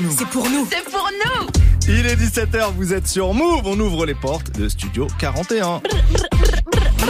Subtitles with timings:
[0.00, 0.16] pour nous.
[0.16, 0.68] C'est pour nous.
[0.70, 1.46] C'est pour nous.
[1.88, 3.62] Il est 17h, vous êtes sur Move.
[3.64, 5.82] On ouvre les portes de Studio 41.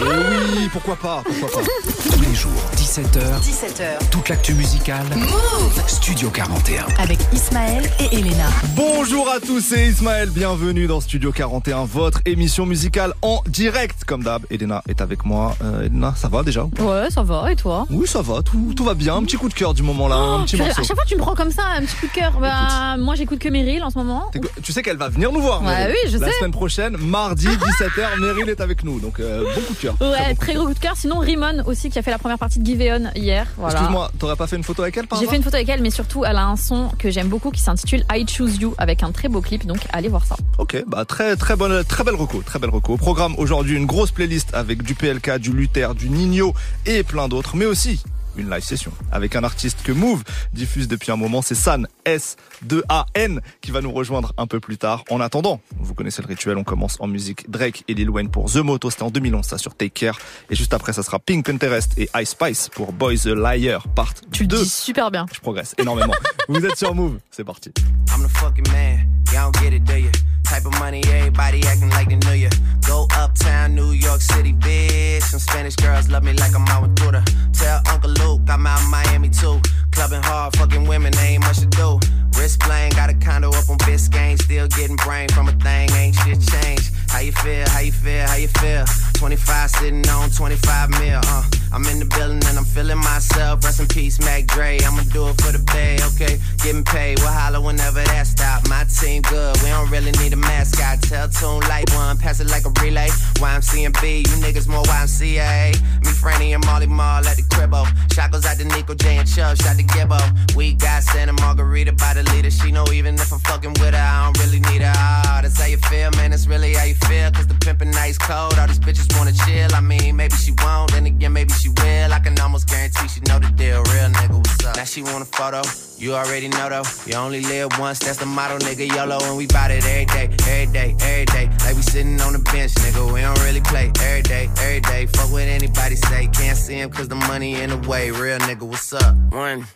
[0.03, 1.69] Oui, pourquoi pas, pourquoi pas.
[2.11, 4.09] Tous les jours, 17h, 17h.
[4.11, 5.05] toute l'actu musicale.
[5.15, 6.87] Move Studio 41.
[6.99, 8.47] avec Ismaël et Elena.
[8.75, 10.31] Bonjour à tous, c'est Ismaël.
[10.31, 14.05] Bienvenue dans Studio 41, votre émission musicale en direct.
[14.07, 15.55] Comme d'hab, Elena est avec moi.
[15.63, 17.85] Euh, Elena, ça va déjà Ouais, ça va, et toi?
[17.91, 19.17] Oui, ça va, tout, tout va bien.
[19.17, 20.81] Un petit coup de cœur du moment là, un petit Tu- morceau.
[20.81, 22.33] À chaque fois, tu me prends comme ça, un petit coup de cœur.
[22.41, 24.31] Bah, moi, j'écoute que Meryl en ce moment.
[24.63, 25.61] Tu sais qu'elle va venir nous voir.
[25.61, 25.95] Ouais, Meryl.
[26.05, 26.39] oui, je La sais.
[26.39, 28.99] semaine prochaine, mardi 17h, Meryl est avec nous.
[28.99, 29.90] Donc euh, bon coup de cœur.
[30.01, 30.95] Ouais, très gros coup de cœur.
[30.97, 33.47] Sinon, Rimon aussi, qui a fait la première partie de Give It On hier.
[33.57, 33.75] Voilà.
[33.75, 35.91] Excuse-moi, t'aurais pas fait une photo avec elle J'ai fait une photo avec elle, mais
[35.91, 39.13] surtout, elle a un son que j'aime beaucoup qui s'intitule I Choose You avec un
[39.13, 39.67] très beau clip.
[39.67, 40.37] Donc, allez voir ça.
[40.59, 42.95] Ok, bah très très bonne, très belle reco, très belle reco.
[42.95, 46.55] Au programme aujourd'hui une grosse playlist avec du PLK, du Luther, du Nino
[46.87, 48.03] et plein d'autres, mais aussi
[48.37, 52.37] une live session avec un artiste que Move diffuse depuis un moment, c'est San S
[52.63, 55.05] 2 A N qui va nous rejoindre un peu plus tard.
[55.11, 58.51] En attendant, vous connaissez le rituel, on commence en musique Drake et Lil Wayne pour
[58.51, 60.19] The Moto, c'était en 2011 ça sur Take Care
[60.51, 64.15] et juste après ça sera Pink Pinterest et Ice Spice pour Boys the Liar Part
[64.33, 64.63] Tu le 2.
[64.63, 65.27] dis super bien.
[65.33, 66.15] Je progresse énormément.
[66.49, 67.71] vous êtes sur Move, c'est parti.
[68.15, 69.07] I'm the fucking man.
[69.33, 70.11] Y'all don't get it, do you?
[70.45, 72.49] Type of money, everybody acting like they knew you.
[72.87, 75.23] Go uptown, New York City, bitch.
[75.23, 77.23] Some Spanish girls love me like I'm out with Buddha.
[77.53, 79.61] Tell Uncle Luke I'm out Miami too.
[79.93, 81.99] Clubbing hard, fucking women, ain't much to do.
[82.41, 84.41] Wrist playing, got a condo up on Biscayne.
[84.41, 86.91] Still getting brain from a thing, ain't shit changed.
[87.11, 88.87] How you feel, how you feel, how you feel?
[89.19, 91.45] 25 sitting on 25 mil, uh.
[91.73, 93.63] I'm in the building and I'm feeling myself.
[93.63, 94.79] Rest in peace, Mac Dre.
[94.83, 96.41] I'ma do it for the bay, okay?
[96.65, 98.67] Getting paid, we'll holler whenever that stop.
[98.69, 101.03] My team good, we don't really need a mascot.
[101.03, 103.07] Tell Tune like one, pass it like a relay.
[103.39, 105.79] YMC and B, you niggas more YMCA.
[106.03, 107.87] Me, Franny, and Molly Mall at the cribbo.
[108.13, 110.19] Shot goes out to Nico J and Chubb, shot to Gibbo.
[110.57, 112.51] We got Santa Margarita by the leader.
[112.51, 114.93] She know even if I'm fucking with her, I don't really need her.
[114.95, 116.31] Ah, that's how you feel, man.
[116.31, 117.31] That's really how you feel.
[117.31, 118.59] Cause the pimpin' nice cold.
[118.59, 119.75] All these bitches wanna chill.
[119.75, 122.13] I mean, maybe she won't, then again, maybe she will.
[122.13, 123.83] I can almost guarantee she know the deal.
[123.93, 124.77] Real nigga, what's up?
[124.77, 125.63] Now she want a photo.
[125.99, 126.89] You already know though.
[127.07, 128.89] You only live once, that's the motto, nigga.
[128.89, 131.51] YOLO, and we bout it every day, every day, every day.
[131.65, 133.13] Like we sitting on the bench, nigga.
[133.13, 135.07] We don't really play every day, every day.
[135.07, 136.29] Fuck what anybody say.
[136.33, 138.11] Can't see him cause the money in the way.
[138.11, 139.15] Real nigga, what's up?
[139.31, 139.67] One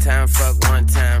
[0.00, 1.20] time, fuck one time.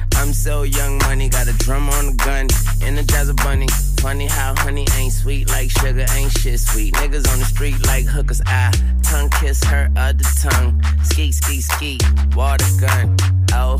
[0.21, 2.47] I'm so young money, got a drum on the gun,
[2.83, 3.67] energize a bunny.
[4.01, 6.93] Funny how honey ain't sweet like sugar, ain't shit sweet.
[6.93, 8.39] Niggas on the street like hookers.
[8.45, 8.71] I
[9.01, 10.79] tongue kiss her other tongue.
[11.01, 11.97] Ski, ski, ski,
[12.35, 13.17] water gun.
[13.51, 13.79] Oh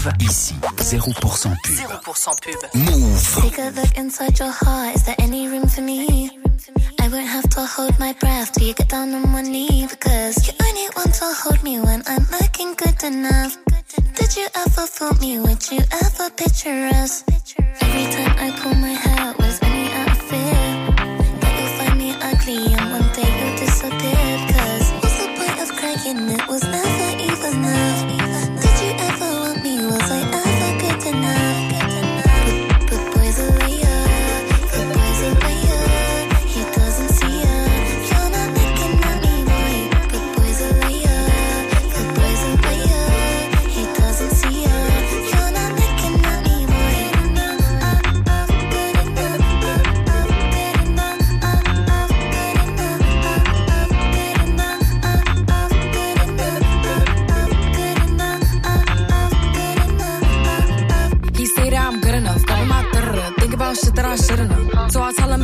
[0.00, 0.14] Move.
[0.20, 1.30] Ici, 0% pub.
[1.30, 2.74] 0% pub.
[2.74, 3.36] Move.
[3.42, 4.96] Take a look inside your heart.
[4.96, 6.30] Is there any room for me?
[7.00, 10.46] I won't have to hold my breath till you get down on one knee because
[10.46, 13.58] you only want to hold me when I'm looking good enough.
[14.14, 15.38] Did you ever fool me?
[15.38, 17.22] Would you ever picture us?
[17.82, 19.60] Every time I pull my hair, was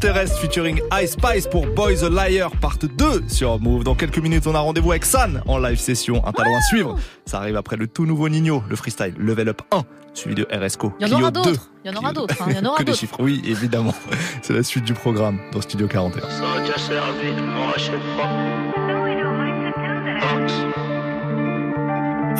[0.00, 3.84] Pink Pinterest featuring Ice Spice pour Boys a Liar part 2 sur Move.
[3.84, 6.26] Dans quelques minutes, on a rendez-vous avec San en live session.
[6.26, 6.96] Un talent à suivre.
[7.26, 9.82] Ça arrive après le tout nouveau Nino, le freestyle Level Up 1,
[10.14, 10.92] suivi de RSCO.
[11.00, 11.50] Il y en aura Clio 2.
[11.50, 11.70] d'autres.
[11.84, 12.34] Il y en aura d'autres.
[12.40, 12.46] hein.
[12.50, 12.98] Il y en aura que des d'autres.
[13.00, 13.94] chiffres, oui, évidemment.
[14.42, 16.22] C'est la suite du programme dans Studio 41.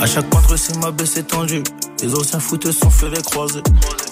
[0.01, 1.63] À chaque contre c'est ma baisse étendue.
[2.03, 3.63] Les anciens footeux sont fait les croisés.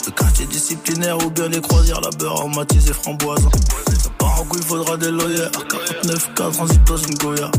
[0.04, 3.48] Le quartier disciplinaire ou bien les croisières, la beurre aromatisée framboise.
[3.98, 5.50] Ça part en couille, faudra des lawyers.
[5.52, 7.50] 49 cas transit dans une Goya.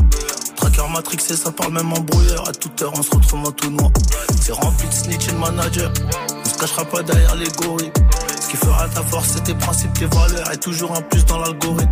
[0.54, 2.48] Tracker matrixé, ça parle même en brouillard.
[2.48, 3.90] À toute heure, on se retrouve en tout noir.
[4.40, 5.92] C'est rempli de snitch et de manager.
[6.44, 7.92] On se cachera pas derrière les gorilles.
[8.40, 10.52] Ce qui fera ta force, c'est tes principes, tes valeurs.
[10.52, 11.90] Et toujours un plus dans l'algorithme.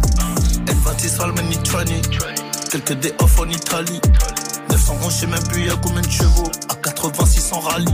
[0.66, 2.00] N26 Almeni Trani.
[2.70, 4.00] Quelques day off en Italie.
[4.86, 6.50] 911, je sais même plus y'a combien de chevaux.
[6.68, 7.86] À 80, 600 rallye.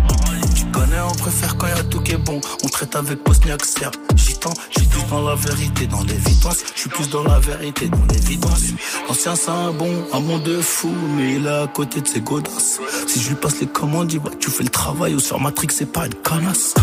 [0.54, 2.40] Tu connais, on préfère quand y'a tout qui est bon.
[2.62, 3.94] On traite avec Bosniak Serbe.
[4.14, 6.58] Gitan, suis plus dans la vérité, dans l'évidence.
[6.74, 8.60] Je suis plus dans la vérité, dans l'évidence.
[9.08, 12.80] L'ancien, c'est un bon, un de fou, mais il est à côté de ses godasses.
[13.06, 15.68] Si je lui passe les commandes, il va, tu fais le travail ou sur Matrix,
[15.70, 16.74] c'est pas une canasse.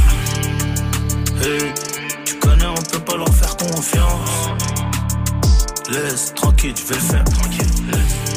[1.41, 1.73] Hey,
[2.25, 4.49] tu connais, on peut pas leur faire confiance.
[5.89, 8.30] Laisse, tranquille, je vais le faire, tranquille.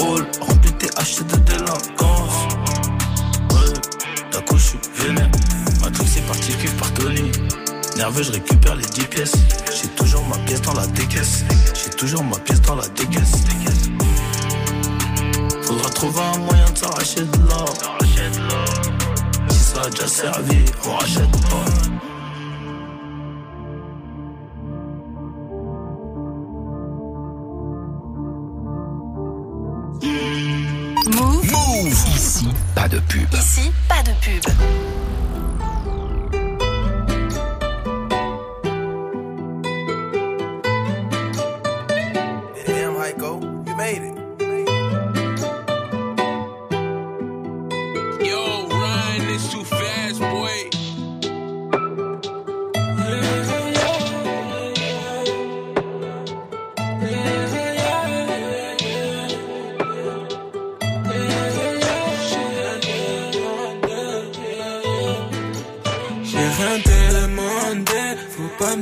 [0.00, 2.38] All rempli tes haches de délinquance.
[3.52, 3.72] Ouais,
[4.32, 5.30] d'un coup je suis vénère.
[5.82, 7.30] Matrix c'est parti, cuivre par Tony.
[7.96, 9.36] Nerveux, je récupère les 10 pièces.
[9.80, 11.44] J'ai toujours ma pièce dans la décaisse.
[11.74, 13.32] J'ai toujours ma pièce dans la décaisse.
[15.62, 17.74] Faudra trouver un moyen de s'arracher de l'or.
[19.50, 22.07] Si ça a déjà servi, on rachète pas.
[32.38, 33.34] Ici, pas de pub.
[33.34, 34.44] Ici, pas de pub.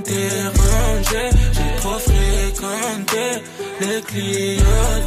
[0.07, 1.31] Déranger.
[1.53, 3.43] J'ai trop fréquenté
[3.81, 5.07] les clients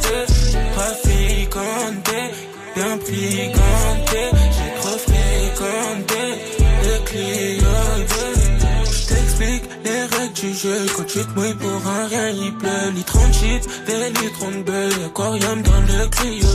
[0.74, 2.20] trafiquanté,
[2.74, 4.39] bien fricanté.
[10.62, 10.86] Jeu.
[10.96, 12.90] Quand tu te mouilles pour un rien, il pleut.
[12.94, 14.98] Litre en cheat, des litres en bœuf.
[15.06, 16.48] Aquarium dans le Clio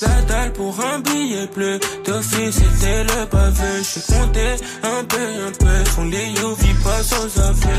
[0.00, 0.06] 2.
[0.06, 1.78] La dalle pour un billet bleu.
[2.04, 3.82] D'office, c'était le baveux.
[3.82, 4.46] J'suis compté
[4.82, 5.90] un peu, un peu.
[5.94, 7.78] Son lit, vit pas sans aveu.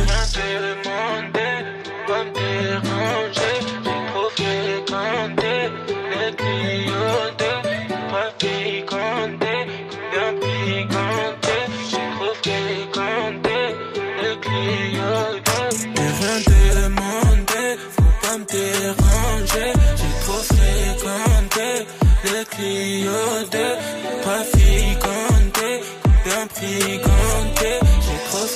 [0.59, 1.49] demandé,
[2.07, 3.59] pas me déranger?
[4.37, 5.88] J'ai trop les
[24.95, 25.81] Trafiquanté,
[26.25, 27.79] bien piquanté.
[28.01, 28.47] J'ai trop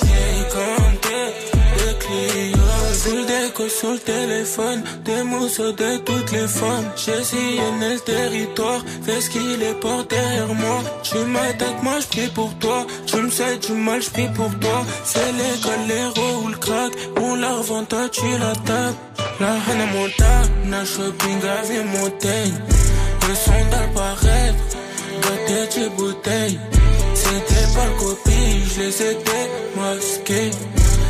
[1.86, 2.94] les Clio 2.
[2.94, 6.86] Sous le déco, sur le téléphone, des mousseaux de toutes les formes.
[6.96, 10.82] J'ai sillonné le territoire, fais ce qu'il est pour derrière moi.
[11.02, 12.86] Tu m'attaques, moi je pour toi.
[13.06, 14.84] Tu me sais du mal, je pour toi.
[15.04, 16.92] C'est l'école, l'héros ou le crack.
[17.20, 18.96] On la revend, toi tu la tapes.
[19.40, 22.54] La Hannah Montana, shopping, vie montagne.
[23.28, 24.76] Le son d'apparaître,
[25.46, 26.58] tête et bouteille.
[27.14, 30.50] C'était pas le copie, je les ai démasqués.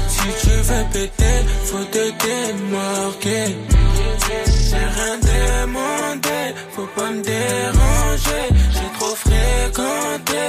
[0.09, 3.57] Si tu veux péter, faut te démarquer.
[4.69, 8.45] J'ai rien demandé, faut pas me déranger.
[8.73, 10.45] J'ai trop fréquenté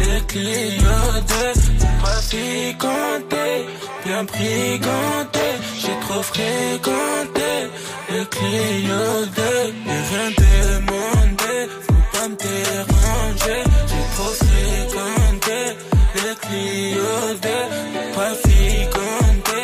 [0.00, 1.44] les clients de
[2.02, 3.66] traficantés,
[4.04, 5.46] bien briganté.
[5.80, 7.50] J'ai trop fréquenté
[8.10, 9.50] les clients de
[10.10, 12.95] rien demandé, faut pas me déranger
[13.38, 13.64] j'ai
[14.14, 15.76] trop fréquenté
[16.14, 17.12] le Clio
[17.42, 17.48] 2,
[18.14, 19.60] pas fréquenté,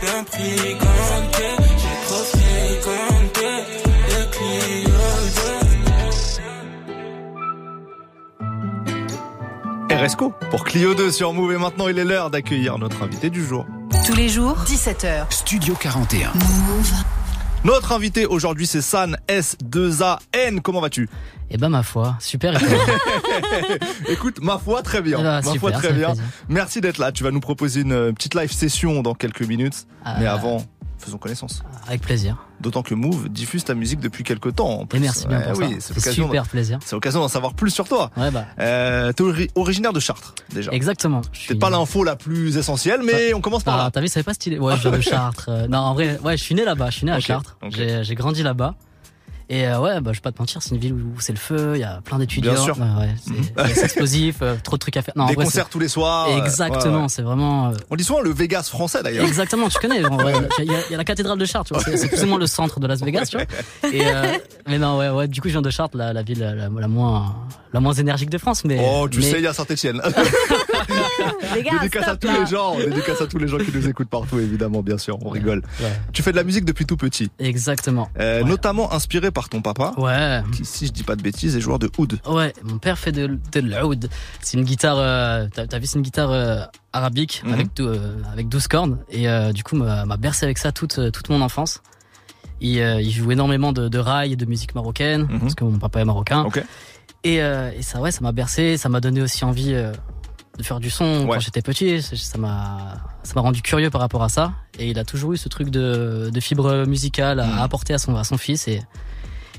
[0.00, 1.48] bien fréquenté,
[1.78, 3.50] j'ai trop fréquenté
[4.08, 5.00] le Clio
[9.88, 9.94] 2.
[9.94, 13.44] RSCO pour Clio 2 sur Move et maintenant il est l'heure d'accueillir notre invité du
[13.44, 13.66] jour.
[14.06, 15.26] Tous les jours, 17h.
[15.30, 16.32] Studio 41.
[17.64, 20.60] Notre invité aujourd'hui c'est San S2AN.
[20.62, 21.08] Comment vas-tu?
[21.48, 22.60] Eh ben ma foi, super.
[24.08, 25.18] Écoute, ma foi très bien.
[25.20, 26.14] Eh ben, ma super, foi très bien.
[26.48, 27.12] Merci d'être là.
[27.12, 29.86] Tu vas nous proposer une petite live session dans quelques minutes.
[30.04, 30.16] Ah.
[30.18, 30.64] Mais avant,
[31.04, 31.62] faisons connaissance.
[31.86, 32.36] Avec plaisir.
[32.60, 34.80] D'autant que Move diffuse ta musique depuis quelques temps.
[34.80, 34.98] En plus.
[34.98, 35.70] Et merci bien pour oui, ça.
[35.74, 36.26] C'est C'est l'occasion.
[36.26, 36.78] super plaisir.
[36.84, 38.10] C'est l'occasion d'en savoir plus sur toi.
[38.16, 40.70] Ouais bah Euh, T'es ori- originaire de Chartres déjà.
[40.72, 41.22] exactement.
[41.32, 43.90] Suis- Peut-être pas l'info la plus essentielle, mais on commence par Ah, là.
[43.90, 44.58] t'as vu, ça pas stylé.
[44.58, 45.46] Ouais, je viens de Chartres.
[45.48, 46.90] Euh, non, en vrai, ouais, je suis né là-bas.
[46.90, 47.56] Je suis né à Chartres.
[47.70, 48.74] j'ai grandi là-bas.
[49.48, 51.38] Et euh, ouais, bah, je vais pas te mentir, c'est une ville où c'est le
[51.38, 52.52] feu, il y a plein d'étudiants.
[52.54, 52.76] Bien sûr.
[52.78, 53.14] Ouais,
[53.74, 55.12] c'est explosif, euh, trop de trucs à faire.
[55.16, 56.28] Non, Des vrai, concerts tous les soirs.
[56.30, 57.08] euh, Exactement, ouais, ouais.
[57.08, 57.68] c'est vraiment.
[57.68, 59.26] euh, On dit souvent le Vegas français d'ailleurs.
[59.26, 60.00] Exactement, tu connais.
[60.58, 62.46] Il y, a- il y a la cathédrale de Chartres, c'est- plus ou moins le
[62.46, 63.46] centre de Las Vegas, tu vois.
[63.92, 64.02] Et
[64.68, 65.28] mais non, ouais, ouais.
[65.28, 67.34] Du coup, je viens de Chartres, la, la ville la, la- la moins,
[67.72, 68.78] la moins énergique de France, mais.
[68.82, 70.00] Oh, tu mais- sais, il y a Saint-Etienne.
[71.54, 72.40] Les gars, dédicace à tous là.
[72.40, 75.28] les gens, dédicace à tous les gens qui nous écoutent partout, évidemment, bien sûr, on
[75.30, 75.62] rigole.
[75.80, 78.08] Ouais, Tu fais de la musique depuis tout petit, exactement.
[78.18, 78.48] euh, Ouais.
[78.48, 80.40] notamment inspiré par ton papa, Ouais.
[80.54, 82.18] qui, si je dis pas de bêtises, est joueur de oud.
[82.26, 84.08] Ouais, mon père fait de, de l'oud.
[84.40, 86.60] C'est une guitare, euh, t'as vu, c'est une guitare euh,
[86.92, 87.52] arabique Mhm.
[87.52, 88.98] avec, euh, avec 12 cordes.
[89.10, 91.80] Et euh, du coup, m'a m'a bercé avec ça toute, toute mon enfance.
[92.60, 95.40] Il, euh, il joue énormément de, de rail et de musique marocaine, Mhm.
[95.40, 96.42] parce que mon papa est marocain.
[96.44, 96.62] Ok.
[97.24, 99.92] Et, euh, et ça, ouais, ça m'a bercé, ça m'a donné aussi envie euh,
[100.62, 101.34] de faire du son Ouais.
[101.34, 102.00] quand j'étais petit.
[102.02, 104.52] Ça- m'a, ça m'a rendu curieux par rapport à ça.
[104.78, 107.58] Et il a toujours eu ce truc de, de fibre musicale à, Mhm.
[107.58, 108.66] à apporter à son, à son fils.
[108.68, 108.80] Et,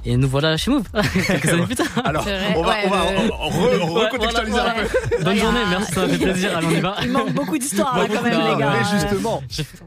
[0.05, 0.83] et nous voilà chez Move,
[1.27, 1.87] quelques années plus tard.
[2.03, 2.25] Alors,
[2.57, 5.23] on va, ouais, on va euh, re- re- Ouais, recontextualiser voilà, un peu.
[5.23, 6.57] Bonne journée, merci, ça m'a fait plaisir.
[6.57, 6.95] Allez, on y va.
[7.03, 8.73] Il manque beaucoup d'histoires là quand même, non, les gars.
[8.81, 9.41] mais justement,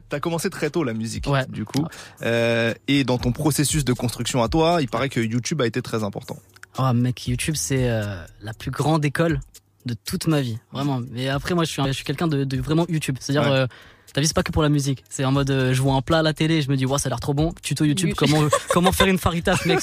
[0.09, 1.45] t'as commencé très tôt la musique, Ouais.
[1.51, 1.85] du coup.
[2.23, 5.83] Euh, et dans ton processus de construction à toi, il paraît que YouTube a été
[5.83, 6.37] très important.
[6.79, 9.41] Oh mec, YouTube c'est euh, la plus grande école
[9.87, 11.01] de toute ma vie, vraiment.
[11.11, 13.57] Mais après moi je suis, un- je suis quelqu'un de, de vraiment YouTube, c'est-à-dire Ouais.
[13.57, 13.67] euh,
[14.17, 15.05] T'as vu, c'est pas que pour la musique.
[15.11, 16.97] C'est en mode, euh, je vois un plat à la télé, je me dis, ouais,
[16.97, 17.53] ça a l'air trop bon.
[17.61, 19.81] Tuto YouTube, comment, comment faire une faritas, mec.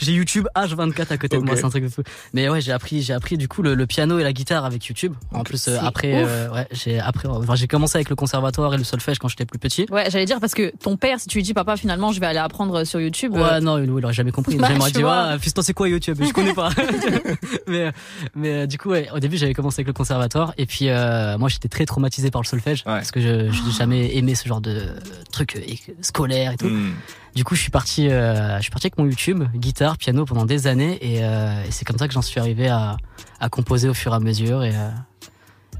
[0.00, 2.02] J'ai YouTube H24 à côté de moi, c'est un truc de fou.
[2.32, 4.84] Mais ouais, j'ai appris, j'ai appris du coup le, le piano et la guitare avec
[4.86, 5.14] YouTube.
[5.32, 8.76] En plus, euh, après, euh, ouais, j'ai après, enfin, j'ai commencé avec le conservatoire et
[8.76, 9.86] le solfège quand j'étais plus petit.
[9.88, 12.26] Ouais, j'allais dire parce que ton père, si tu lui dis papa, finalement, je vais
[12.26, 13.34] aller apprendre sur YouTube.
[13.34, 14.56] Ouais, euh, non, il, il aurait jamais compris.
[14.56, 16.18] Bah, il tu dit, ouais, fiston, c'est quoi YouTube?
[16.20, 16.70] Je connais pas.
[17.68, 17.92] mais,
[18.34, 20.54] mais euh, du coup, ouais, au début, j'avais commencé avec le conservatoire.
[20.58, 22.82] Et puis, euh, moi, j'étais très traumatisé par le solfège.
[22.82, 24.86] Parce que je jamais aimé ce genre de
[25.32, 26.68] truc euh, scolaire et tout.
[26.68, 26.92] Hmm.
[27.34, 30.44] Du coup, je suis parti, euh, je suis parti avec mon YouTube, guitare, piano pendant
[30.46, 30.98] des années.
[31.02, 32.96] Et, euh, et c'est comme ça que j'en suis arrivé à,
[33.40, 34.62] à composer au fur et à mesure.
[34.64, 34.88] Et, euh,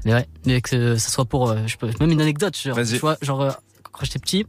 [0.05, 1.49] mais ouais, mais que ça soit pour.
[1.49, 2.93] euh, je peux, même une anecdote, genre, Vas-y.
[2.93, 3.51] tu vois, genre, euh,
[3.91, 4.45] quand j'étais petit,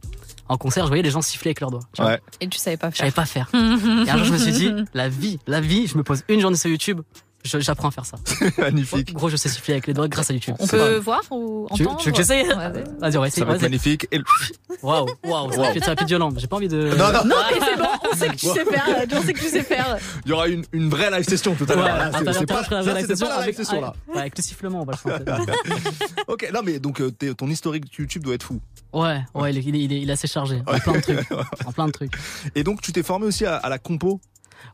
[0.47, 1.79] en concert, je voyais les gens siffler avec leurs doigts.
[1.93, 2.11] tu vois.
[2.11, 2.19] Ouais.
[2.41, 3.05] Et tu savais pas Je faire.
[3.05, 3.49] savais pas faire.
[3.53, 6.39] Et un jour, je me suis dit, la vie, la vie, je me pose une
[6.39, 8.17] journée sur YouTube, je- j'apprends à faire ça.
[8.57, 9.13] Magnifique.
[9.13, 10.55] Gros, je sais siffler avec les doigts grâce à YouTube.
[10.59, 13.41] On peut pas- voir ou Tu- entendre tu veux que j'essaye Vas-y, on va essayer.
[13.41, 13.61] Ça va être vas-y.
[13.61, 14.07] magnifique.
[14.81, 15.73] Waouh, waouh, ça Waouh.
[15.73, 16.31] va être- violent.
[16.37, 16.89] J'ai pas envie de.
[16.97, 17.25] Non, non.
[17.25, 18.85] Non, mais c'est bon, on sait que tu sais faire.
[18.87, 19.97] euh, On sait que tu sais faire.
[20.25, 21.85] Il y aura une, une vraie live session tout à l'heure.
[21.85, 23.93] Ouais, c'est- pas- ferai la live session pas la live avec- session là.
[24.07, 25.45] Ouais, avec le sifflement, on va le faire.
[26.27, 28.59] Ok, non mais donc euh, ton historique YouTube doit être fou.
[28.93, 30.61] Ouais, ouais, il est, il est, il est- il est assez chargé.
[30.67, 31.31] En plein de trucs.
[31.65, 32.13] En plein de trucs.
[32.55, 34.19] Et donc tu t'es formé aussi à, à la compo?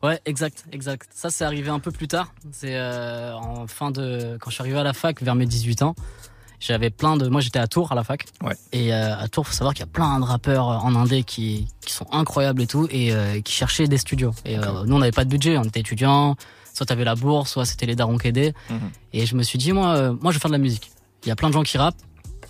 [0.06, 1.10] Ouais, exact, exact.
[1.14, 2.34] Ça, c'est arrivé un peu plus tard.
[2.52, 4.38] C'est euh, en fin de.
[4.40, 5.96] Quand je suis arrivé à la fac, vers mes 18 ans,
[6.60, 7.28] j'avais plein de.
[7.28, 8.26] Moi, j'étais à Tours à la fac.
[8.44, 8.56] Ouais.
[8.72, 11.68] Et euh, à Tours, faut savoir qu'il y a plein de rappeurs en indé qui,
[11.82, 14.32] qui sont incroyables et tout, et euh, qui cherchaient des studios.
[14.46, 16.36] Et euh, nous, on n'avait pas de budget, on était étudiants.
[16.74, 18.54] Soit t'avais la bourse, soit c'était les darons qui aidaient.
[18.70, 18.92] Mhm.
[19.14, 20.92] Et je me suis dit, moi, euh, moi, je vais faire de la musique.
[21.24, 21.96] Il y a plein de gens qui rappent.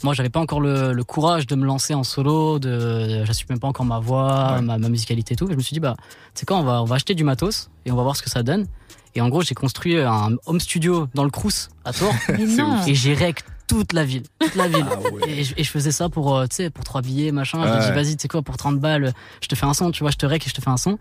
[0.06, 3.60] Moi, j'avais pas encore le, le courage de me lancer en solo, de, j'assume même
[3.60, 4.62] pas encore ma voix, Ouais.
[4.62, 5.48] ma, ma musicalité et tout.
[5.50, 5.96] Je me suis dit, bah,
[6.36, 8.22] tu sais quoi, on va, on va acheter du matos et on va voir ce
[8.22, 8.68] que ça donne.
[9.16, 12.14] Et en gros, j'ai construit un home studio dans le Crous à Tours
[12.88, 14.86] et j'ai rec toute la ville, toute la ville.
[14.92, 15.28] Ah ouais.
[15.28, 17.64] Et, je, et je faisais ça pour, euh, tu sais, pour trois billets, machin.
[17.66, 17.86] Je Ouais.
[17.88, 20.12] dit, vas-y, tu sais quoi, pour 30 balles, je te fais un son, tu vois,
[20.12, 21.00] je te rec et je te fais un son.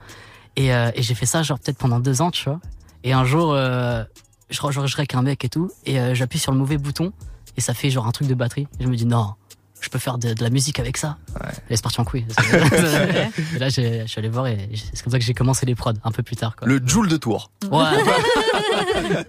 [0.56, 2.60] Et, euh, et j'ai fait ça, genre, peut-être pendant deux ans, tu vois.
[3.02, 4.02] Et un jour, euh,
[4.48, 7.12] je, rec un mec et tout, et euh, j'appuie sur le mauvais bouton,
[7.56, 8.66] et ça fait genre un truc de batterie.
[8.80, 9.34] Et je me dis, non,
[9.80, 11.18] je peux faire de, de la musique avec ça.
[11.68, 12.24] Et c'est parti en couille.
[13.54, 15.92] et là, je suis allé voir et c'est comme ça que j'ai commencé les prods
[16.04, 16.56] un peu plus tard.
[16.56, 16.66] Quoi.
[16.68, 17.50] Le Joule de Tours.
[17.70, 17.84] Ouais.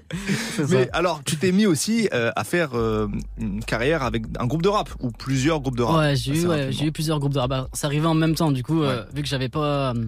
[0.69, 4.61] Mais alors, tu t'es mis aussi euh, à faire euh, une carrière avec un groupe
[4.61, 5.97] de rap ou plusieurs groupes de rap.
[5.97, 7.49] Ouais, j'ai eu, ouais, plusieurs groupes de rap.
[7.49, 10.05] Bah, C'est arrivé en même temps, du coup, euh, vu que j'avais pas euh,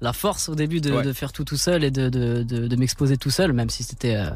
[0.00, 1.02] la force au début de, Ouais.
[1.02, 3.82] de faire tout tout seul et de, de, de, de m'exposer tout seul, même si
[3.84, 4.30] c'était euh,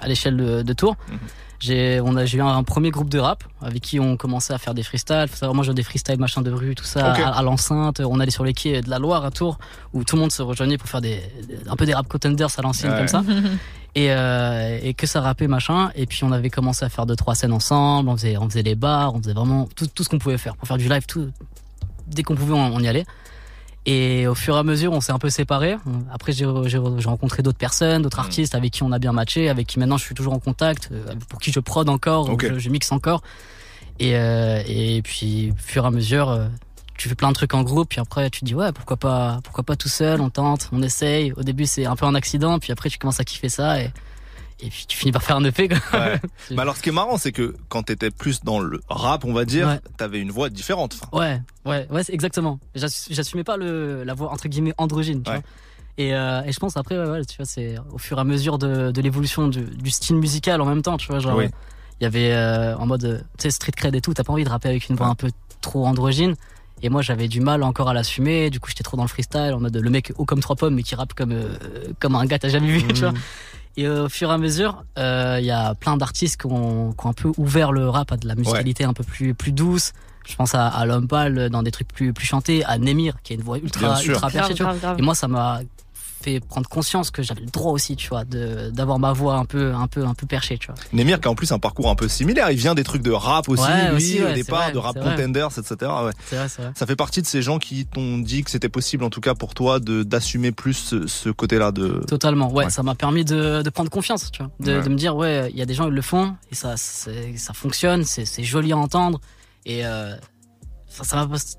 [0.00, 0.96] à l'échelle de, de Tours.
[1.10, 1.18] Mhm.
[1.62, 4.58] J'ai, on a, j'ai eu un, premier groupe de rap avec qui on commençait à
[4.58, 5.26] faire des freestyles.
[5.28, 8.00] Faut savoir, moi, j'ai des freestyles machin de rue, tout ça, à, à l'enceinte.
[8.00, 9.58] On allait sur les quais de la Loire à Tours,
[9.92, 12.48] où tout le monde se rejoignait pour faire des, des- un peu des rap contenders
[12.58, 12.98] à l'ancienne Ouais.
[12.98, 13.22] comme ça.
[13.94, 15.90] et, euh, et que ça rappait machin.
[15.96, 18.08] Et puis on avait commencé à faire deux trois scènes ensemble.
[18.08, 20.56] On faisait, on faisait les bars, on faisait vraiment tout, tout ce qu'on pouvait faire
[20.56, 21.04] pour faire du live.
[21.06, 21.28] Tout,
[22.06, 23.04] dès qu'on pouvait, on, on y allait.
[23.86, 25.76] Et au fur et à mesure, on s'est un peu séparés.
[26.12, 29.78] Après, j'ai rencontré d'autres personnes, d'autres artistes avec qui on a bien matché, avec qui
[29.78, 32.92] maintenant je suis toujours en contact, euh, pour qui je prod encore, je, je mixe
[32.92, 33.22] encore.
[33.98, 36.46] Et, euh, et puis, au fur et à mesure, euh,
[36.96, 39.40] tu fais plein de trucs en groupe, puis après tu te dis ouais, pourquoi pas,
[39.42, 41.32] pourquoi pas tout seul, on tente, on essaye.
[41.32, 43.90] Au début, c'est un peu un accident, puis après tu commences à kiffer ça et,
[44.62, 45.68] et puis tu finis par faire un EP.
[45.68, 45.78] Quoi.
[45.98, 46.20] Ouais.
[46.50, 49.32] Mais alors, ce qui est marrant, c'est que quand t'étais plus dans le rap, on
[49.32, 49.80] va dire, Ouais.
[49.96, 50.96] t'avais une voix différente.
[51.12, 52.58] Ouais, ouais, ouais, exactement.
[52.74, 55.36] J'assu- J'assumais pas le, la voix entre guillemets androgyne, tu Ouais.
[55.36, 55.44] vois.
[55.98, 58.58] Et, euh, et je pense après, ouais, tu vois, c'est au fur et à mesure
[58.58, 61.46] de, de l'évolution du, du style musical en même temps, tu vois, genre, Oui.
[62.00, 64.32] il y avait euh, en mode, euh, tu sais, street cred et tout, t'as pas
[64.32, 66.36] envie de rapper avec une voix un peu trop androgyne.
[66.82, 68.48] Et moi, j'avais du mal encore à l'assumer.
[68.48, 70.74] Du coup, j'étais trop dans le freestyle, en mode le mec haut comme trois pommes,
[70.76, 71.58] mais qui rappe comme euh,
[71.98, 73.12] comme un gars t'as jamais vu, tu vois.
[73.76, 76.92] Et euh, au fur et à mesure, euh, il y a plein d'artistes qui ont,
[76.92, 79.52] qui ont un peu ouvert le rap à de la musicalité un peu plus plus
[79.52, 79.92] douce.
[80.26, 83.32] Je pense à, à L'Homme Pâle dans des trucs plus plus chantés, à Nemir qui
[83.32, 84.54] a une voix ultra ultra perchée.
[84.98, 85.60] Et moi, ça m'a
[86.22, 89.44] fait prendre conscience que j'avais le droit aussi, tu vois, de d'avoir ma voix un
[89.44, 90.76] peu un peu un peu perchée, tu vois.
[90.92, 92.50] Nemir qui a en plus un parcours un peu similaire.
[92.50, 94.78] Il vient des trucs de rap aussi, Ouais, lui, aussi, ouais, au départ, vrai, de
[94.78, 95.74] rap contenders, etc.
[95.80, 96.12] Ouais.
[96.30, 96.72] Vrai, vrai.
[96.74, 99.34] Ça fait partie de ces gens qui t'ont dit que c'était possible, en tout cas
[99.34, 102.02] pour toi, de d'assumer plus ce, ce côté-là de.
[102.06, 105.50] Totalement, ouais, ça m'a permis de, de prendre confiance, tu vois, de, me dire ouais,
[105.50, 108.72] il y a des gens ils le font et ça ça fonctionne, c'est c'est joli
[108.72, 109.20] à entendre
[109.66, 110.14] et euh,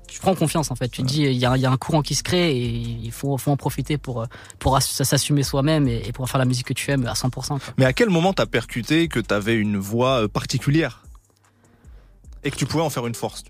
[0.08, 0.88] tu prends confiance en fait.
[0.88, 3.98] Tu dis il y a, un courant qui se crée et il faut en profiter
[3.98, 4.26] pour
[4.58, 7.30] pour ass- s'assumer soi-même et, pour faire la musique que tu aimes à 100%.
[7.30, 7.58] Quoi.
[7.78, 11.02] Mais à quel moment t'as percuté que t'avais une voix euh, particulière?
[12.44, 13.44] Et que tu pouvais en faire une force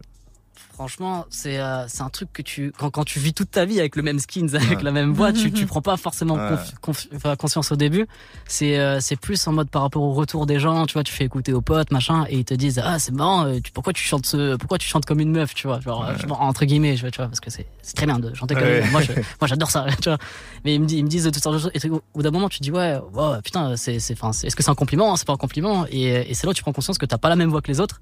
[0.74, 3.78] Franchement, c'est euh, c'est un truc que tu quand quand tu vis toute ta vie
[3.78, 4.82] avec le même skins, avec Ouais.
[4.84, 7.36] la même voix, tu tu prends pas forcément Ouais.
[7.38, 8.06] conscience au début.
[8.46, 11.12] C'est euh, c'est plus en mode par rapport au retour des gens, tu vois, tu
[11.12, 13.92] fais écouter aux potes, machin, et ils te disent ah c'est marrant, euh, tu, pourquoi
[13.92, 16.94] tu chantes ce, pourquoi tu chantes comme une meuf, tu vois, genre euh, entre guillemets,
[16.94, 18.78] tu vois, parce que c'est c'est très bien de chanter comme Ouais.
[18.78, 18.92] une meuf.
[18.92, 20.18] Moi je- moi j'adore ça, tu vois.
[20.64, 21.70] Mais ils me disent ils me disent toutes sortes de choses.
[21.74, 24.30] Et au au bout d'un moment tu te dis ouais, ouais putain c'est c'est enfin
[24.30, 26.54] est-ce que c'est un compliment, hein, c'est pas un compliment, et, et c'est là où
[26.54, 28.00] tu prends conscience que t'as pas la même voix que les autres.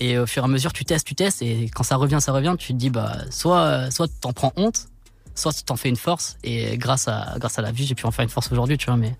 [0.00, 2.32] Et au fur et à mesure, tu testes, tu testes, et quand ça revient, ça
[2.32, 4.88] revient, tu te dis, bah, soit, soit t'en prends honte,
[5.34, 8.06] soit tu t'en fais une force, et grâce à, grâce à la vie, j'ai pu
[8.06, 9.16] en faire une force aujourd'hui, tu vois, mais,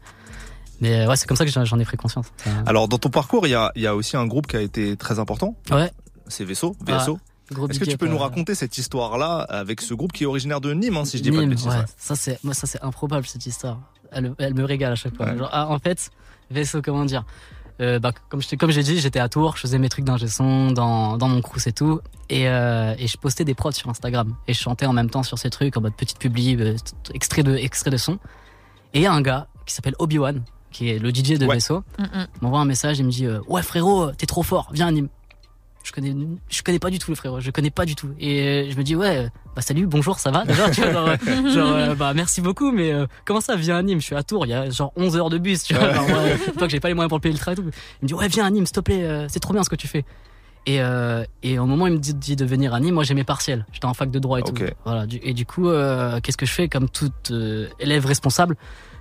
[0.80, 2.26] mais ouais, c'est comme ça que j'en ai pris conscience.
[2.66, 4.96] Alors dans ton parcours, il y a, y a aussi un groupe qui a été
[4.96, 5.56] très important.
[5.70, 5.92] Ouais.
[6.26, 7.18] C'est Vaisseau, VSO.
[7.50, 10.60] Est-ce que tu peux nous euh, raconter cette histoire-là avec ce groupe qui est originaire
[10.60, 11.76] de Nîmes, hein, si je dis pas de Nîmes, bêtises ouais.
[11.76, 11.84] ouais.
[11.98, 13.80] Ça, c'est, moi, ça, c'est improbable, cette histoire.
[14.10, 15.26] Elle, elle me régale à chaque fois.
[15.26, 15.36] Ouais.
[15.36, 16.10] Genre, ah, en fait,
[16.50, 17.24] vaisseau, comment dire?
[17.80, 20.04] Euh, bah, comme je t'ai- comme j'ai dit, j'étais à Tours, je faisais mes trucs
[20.04, 23.72] d'ingé son dans, dans mon crous et tout, et, euh, et je postais des prods
[23.72, 26.56] sur Instagram et je chantais en même temps sur ces trucs en mode petite publi,
[26.60, 26.76] euh,
[27.12, 28.14] extrait de extrait de son.
[28.92, 31.46] Et il y a un gars qui s'appelle Obi Wan, qui est le DJ de
[31.46, 31.54] Ouais.
[31.54, 32.26] Vaisseau, Mm, mm.
[32.42, 35.08] m'envoie un message et me dit euh, ouais frérot, t'es trop fort, viens à Nîmes.
[35.84, 36.14] Je connais,
[36.48, 38.08] je connais pas du tout le frérot, je connais pas du tout.
[38.18, 41.08] Et euh, je me dis ouais, bah salut, bonjour, ça va déjà, tu vois, genre,
[41.08, 44.14] euh, genre, euh, bah merci beaucoup, mais euh, comment ça, viens à Nîmes, je suis
[44.16, 46.66] à Tours, il y a genre 11 heures de bus, tu vois, genre, ouais, toi
[46.66, 47.64] que j'ai pas les moyens pour le payer le train et tout.
[48.00, 49.68] Il me dit ouais, viens à Nîmes, s'il te plaît, euh, c'est trop bien ce
[49.68, 50.06] que tu fais.
[50.64, 53.04] Et, euh, et au moment où il me dit, dit de venir à Nîmes, moi
[53.04, 54.54] j'ai mes partiels, j'étais en fac de droit et tout.
[54.86, 55.68] Voilà, et du coup,
[56.22, 56.68] qu'est-ce que je fais?
[56.68, 57.12] Comme tout
[57.78, 58.56] élève responsable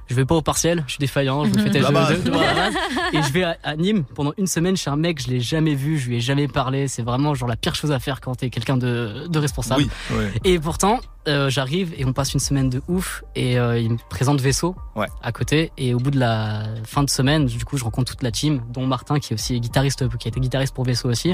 [0.08, 2.70] je vais pas au partiel, je suis défaillant, je me fais je- voilà.
[3.14, 5.76] et je vais à, à Nîmes pendant une semaine chez un mec, je l'ai jamais
[5.76, 8.36] vu, je lui ai jamais parlé, c'est vraiment genre la pire chose à faire quand
[8.36, 9.84] t'es quelqu'un de, de responsable.
[10.12, 10.32] Oui, ouais.
[10.44, 13.98] Et pourtant, euh, j'arrive et on passe une semaine de ouf et euh, il me
[14.10, 15.08] présente Vaisseau Ouais.
[15.22, 18.24] à côté et au bout de la fin de semaine, du coup, je rencontre toute
[18.24, 21.34] la team, dont Martin qui est aussi guitariste, qui a été guitariste pour Vaisseau aussi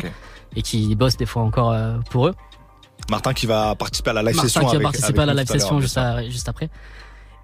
[0.55, 2.35] et qui bosse des fois encore euh, pour eux.
[3.09, 4.61] Martin qui va participer à la live Martin session.
[4.61, 6.69] qui a avec- participé à la live session à- juste après.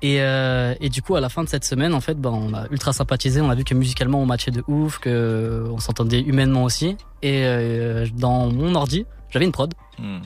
[0.02, 2.54] Et, euh, et du coup, à la fin de cette semaine, en fait, ben, on
[2.54, 3.42] a ultra sympathisé.
[3.42, 6.98] On a vu que musicalement, on matchait de ouf, que on s'entendait humainement aussi.
[7.22, 9.74] Et euh, dans mon ordi, j'avais une prod.
[9.98, 10.20] Hmm.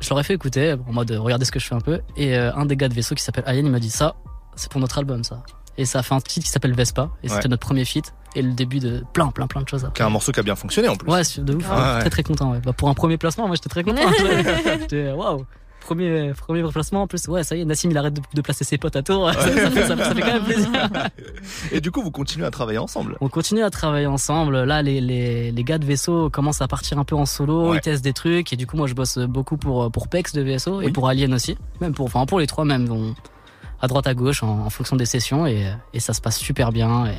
[0.00, 2.00] Je leur ai fait écouter en mode euh, regardez ce que je fais un peu.
[2.16, 4.14] Et euh, un des gars de vaisseau qui s'appelle Ayen, il m'a dit ça,
[4.54, 5.42] c'est pour notre album ça.
[5.78, 7.10] Et ça a fait un titre qui s'appelle Vespa.
[7.22, 7.34] Et Ouais.
[7.34, 8.14] c'était notre premier feat.
[8.34, 9.88] Et le début de plein, plein, plein de choses.
[9.94, 11.10] Qui un morceau qui a bien fonctionné en plus.
[11.10, 11.66] Ouais, de ouf.
[11.70, 11.94] Ah hein.
[11.94, 12.00] ouais.
[12.00, 12.52] Très, très content.
[12.52, 12.60] Ouais.
[12.64, 14.02] Bah, pour un premier placement, moi, j'étais très content.
[14.80, 15.46] J'étais, waouh.
[15.86, 17.02] Premier, premier placement.
[17.02, 19.02] En plus, ouais, ça y est, Nassim, il arrête de, de placer ses potes à
[19.02, 19.30] tour.
[19.32, 20.68] Ça, ça fait, ça- ça fait quand même plaisir.
[21.72, 23.16] Et du coup, vous continuez à travailler ensemble?
[23.20, 24.64] On continue à travailler ensemble.
[24.64, 27.76] Là, les, les, les gars de vaisseau commencent à partir un peu en solo, Ouais.
[27.76, 28.52] ils testent des trucs.
[28.52, 30.86] Et du coup, moi, je bosse beaucoup pour, pour Pex de vaisseau Oui.
[30.86, 31.56] et pour Alien aussi.
[31.80, 32.90] Même pour, enfin, pour les trois, même.
[32.90, 33.14] On-
[33.80, 35.46] à droite, à gauche, en, en fonction des sessions.
[35.46, 37.06] Et, et ça se passe super bien.
[37.06, 37.14] Et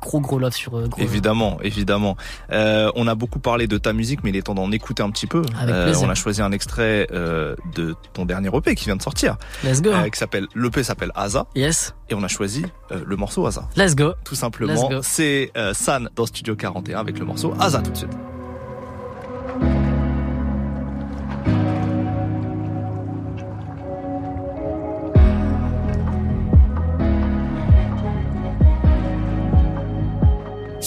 [0.00, 0.86] gros, gros love sur eux.
[0.88, 2.16] Gros, Évidemment, évidemment.
[2.52, 5.10] Euh, on a beaucoup parlé de ta musique, mais il est temps d'en écouter un
[5.10, 5.42] petit peu.
[5.60, 9.02] Avec Euh, on a choisi un extrait euh, de ton dernier EP qui vient de
[9.02, 9.90] sortir, Let's go.
[9.90, 11.94] euh, qui s'appelle l'EP s'appelle Asa, Yes.
[12.10, 13.68] et on a choisi euh, le morceau Asa.
[13.76, 14.12] Let's go.
[14.24, 18.37] Tout simplement, c'est euh, San dans Studio 41 avec le morceau Asa tout de suite.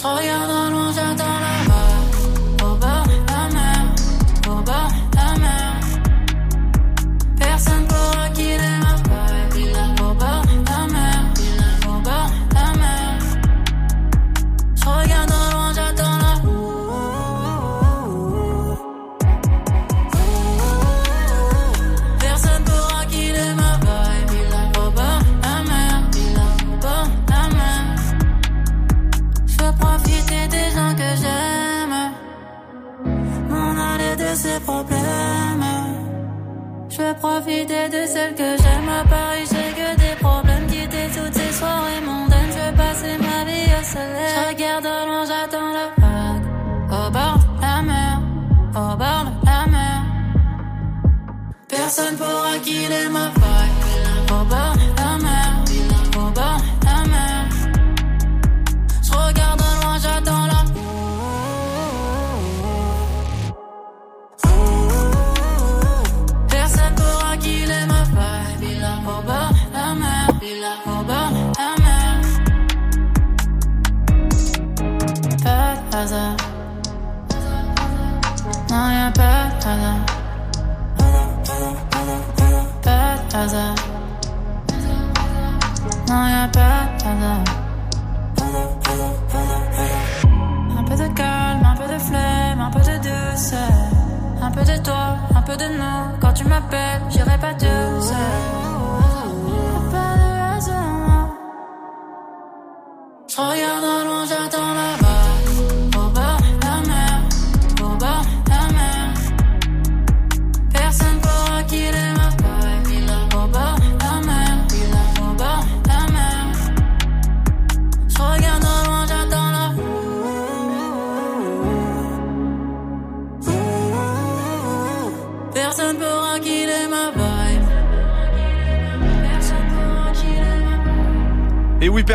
[0.01, 2.65] Je regarde loin, j'attends là-bas.
[2.65, 3.81] Au bord la mer,
[4.47, 5.79] au bord la mer.
[7.37, 7.87] Personne
[31.21, 31.97] j'aime.
[33.49, 35.65] M'en aller de ces problèmes.
[36.89, 38.89] Je veux profiter de celles que j'aime.
[39.01, 40.67] À Paris, j'ai que des problèmes.
[40.67, 42.51] Quitter toutes ces soirées mondaines.
[42.55, 44.31] Je veux passer ma vie au soleil.
[44.35, 46.45] Je regarde au loin, j'attends la vague.
[46.97, 48.19] Au bord de la mer.
[48.71, 50.01] Au bord de la mer.
[51.67, 53.80] Personne pourra killer ma vibe.
[76.01, 76.35] Hasard.
[78.71, 80.01] Non, y'a pas de hasard.
[82.81, 83.75] Pas de hasard.
[86.09, 87.43] Non, y'a pas de hasard.
[90.79, 93.59] Un peu de calme, un peu de flemme, un peu de douceur.
[94.41, 96.19] Un peu de toi, un peu de nous.
[96.19, 98.61] Quand tu m'appelles, j'irai pas tout seul.
[103.33, 105.00] Je regarde au loin, j'attends là-bas.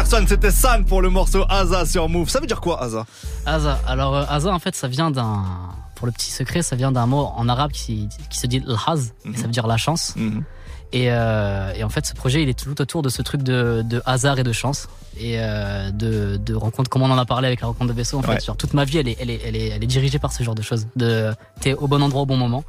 [0.09, 2.29] Personne, c'était San pour le morceau Asa sur Move.
[2.29, 3.05] Ça veut dire quoi Asa
[3.45, 3.81] Asa.
[3.89, 5.43] Alors, euh, Asa, en fait, ça vient d'un.
[5.97, 9.15] Pour le petit secret, ça vient d'un mot en arabe qui, qui se dit l'haz,
[9.25, 10.13] et ça veut dire la chance.
[10.17, 10.45] Mhm.
[10.93, 13.83] Et, euh, et en fait, ce projet, il est tout autour de ce truc de,
[13.85, 14.89] de hasard et de chance.
[15.19, 18.19] Et euh, de, de rencontre, comme on en a parlé avec la rencontre de vaisseau.
[18.19, 18.35] En Ouais.
[18.35, 20.33] fait, sur toute ma vie, elle est, elle, est, elle, est, elle est dirigée par
[20.33, 20.87] ce genre de choses.
[20.95, 22.63] De, t'es au bon endroit au bon moment.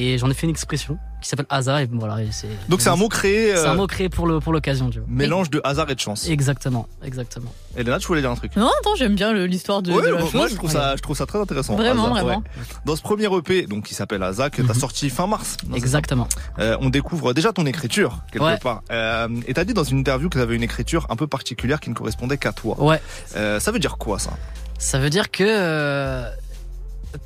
[0.00, 1.78] Et j'en ai fait une expression qui s'appelle hasard.
[1.80, 2.46] Et voilà, et c'est.
[2.68, 5.00] Donc c'est un mot créé, C'est un euh, mot créé pour le pour l'occasion, tu
[5.00, 5.08] vois.
[5.10, 6.28] mélange de hasard et de chance.
[6.28, 7.52] Exactement, exactement.
[7.76, 10.08] Elena, tu voulais dire un truc Non, attends, j'aime bien le- l'histoire de, Ouais, de
[10.14, 10.50] la moi, chose.
[10.50, 11.74] je trouve ça, je trouve ça très intéressant.
[11.74, 12.28] Vraiment, vraiment.
[12.38, 12.42] ouais.
[12.84, 15.56] Dans ce premier EP, donc qui s'appelle Asa, que t'as sorti fin mars.
[15.74, 16.28] Exactement.
[16.60, 18.58] Euh, on découvre déjà ton écriture quelque Ouais.
[18.58, 18.82] part.
[18.92, 21.90] Euh, et t'as dit dans une interview que t'avais une écriture un peu particulière qui
[21.90, 22.80] ne correspondait qu'à toi.
[22.80, 23.00] Ouais.
[23.36, 24.30] Euh, ça veut dire quoi ça?
[24.78, 25.42] Ça veut dire que.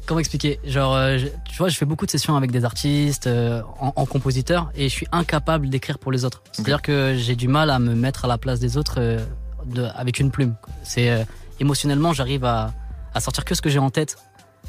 [0.06, 0.60] Comment expliquer?
[0.64, 3.92] Genre, euh, je- tu vois, je fais beaucoup de sessions avec des artistes, euh, en,
[3.96, 6.42] en compositeur, et je suis incapable d'écrire pour les autres.
[6.52, 9.18] C'est-à-dire que j'ai du mal à me mettre à la place des autres euh,
[9.66, 10.54] de, avec une plume.
[10.82, 11.26] C'est
[11.60, 12.72] émotionnellement, j'arrive à,
[13.14, 14.16] à sortir que ce que j'ai en tête,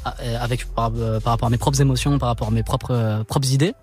[0.04, 3.50] à- avec par, par rapport à mes propres émotions, par rapport à mes propres propres
[3.52, 3.74] idées.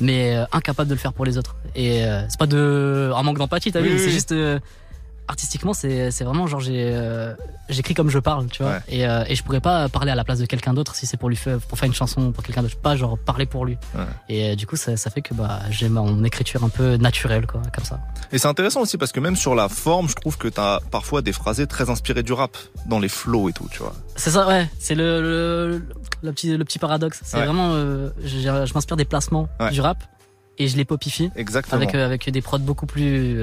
[0.00, 1.56] Mais incapable de le faire pour les autres.
[1.74, 4.12] Et c'est pas de un manque d'empathie, t'as Oui, vu oui, C'est oui.
[4.12, 4.32] juste
[5.28, 7.34] artistiquement, c'est vraiment genre j'ai euh,
[7.68, 8.72] j'écris comme je parle, tu vois.
[8.72, 8.80] Ouais.
[8.88, 11.16] Et, euh, et je pourrais pas parler à la place de quelqu'un d'autre si c'est
[11.16, 13.76] pour lui faire pour faire une chanson pour quelqu'un d'autre, pas genre parler pour lui.
[13.94, 14.04] Ouais.
[14.28, 17.46] Et euh, du coup, ça, ça fait que bah j'ai mon écriture un peu naturelle
[17.46, 18.00] quoi, comme ça.
[18.32, 21.22] Et c'est intéressant aussi parce que même sur la forme, je trouve que t'as parfois
[21.22, 23.94] des phrasés très inspirés du rap dans les flows et tout, tu vois.
[24.16, 24.68] C'est ça, ouais.
[24.78, 25.82] C'est le, le,
[26.22, 27.20] le petit le petit paradoxe.
[27.24, 27.44] C'est Ouais.
[27.44, 30.02] vraiment euh, je, je m'inspire des placements du rap
[30.60, 31.80] et je les popifie Exactement.
[31.80, 33.40] avec avec des prods beaucoup plus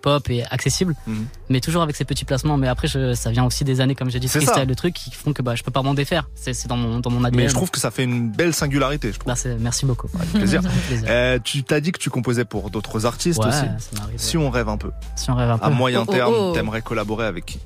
[0.00, 1.26] pop et accessible, Mhm.
[1.48, 2.56] mais toujours avec ces petits placements.
[2.56, 4.40] Mais après, je, ça vient aussi des années, comme j'ai dit, ça.
[4.40, 6.28] freestyle, de trucs qui font que bah, je peux pas m'en défaire.
[6.34, 7.40] C'est dans mon, dans mon ADN.
[7.42, 9.32] Mais je trouve que ça fait une belle singularité, je trouve.
[9.32, 10.08] Bah, merci beaucoup.
[10.32, 10.60] Plaisir.
[10.88, 11.06] Plaisir.
[11.08, 13.58] Euh, tu t'as dit que tu composais pour d'autres artistes Ouais, aussi.
[13.58, 14.00] ça.
[14.16, 15.64] Si on rêve un peu, Si on rêve un peu.
[15.66, 16.52] à moyen Oh, oh, terme, oh.
[16.54, 17.60] t'aimerais collaborer avec qui?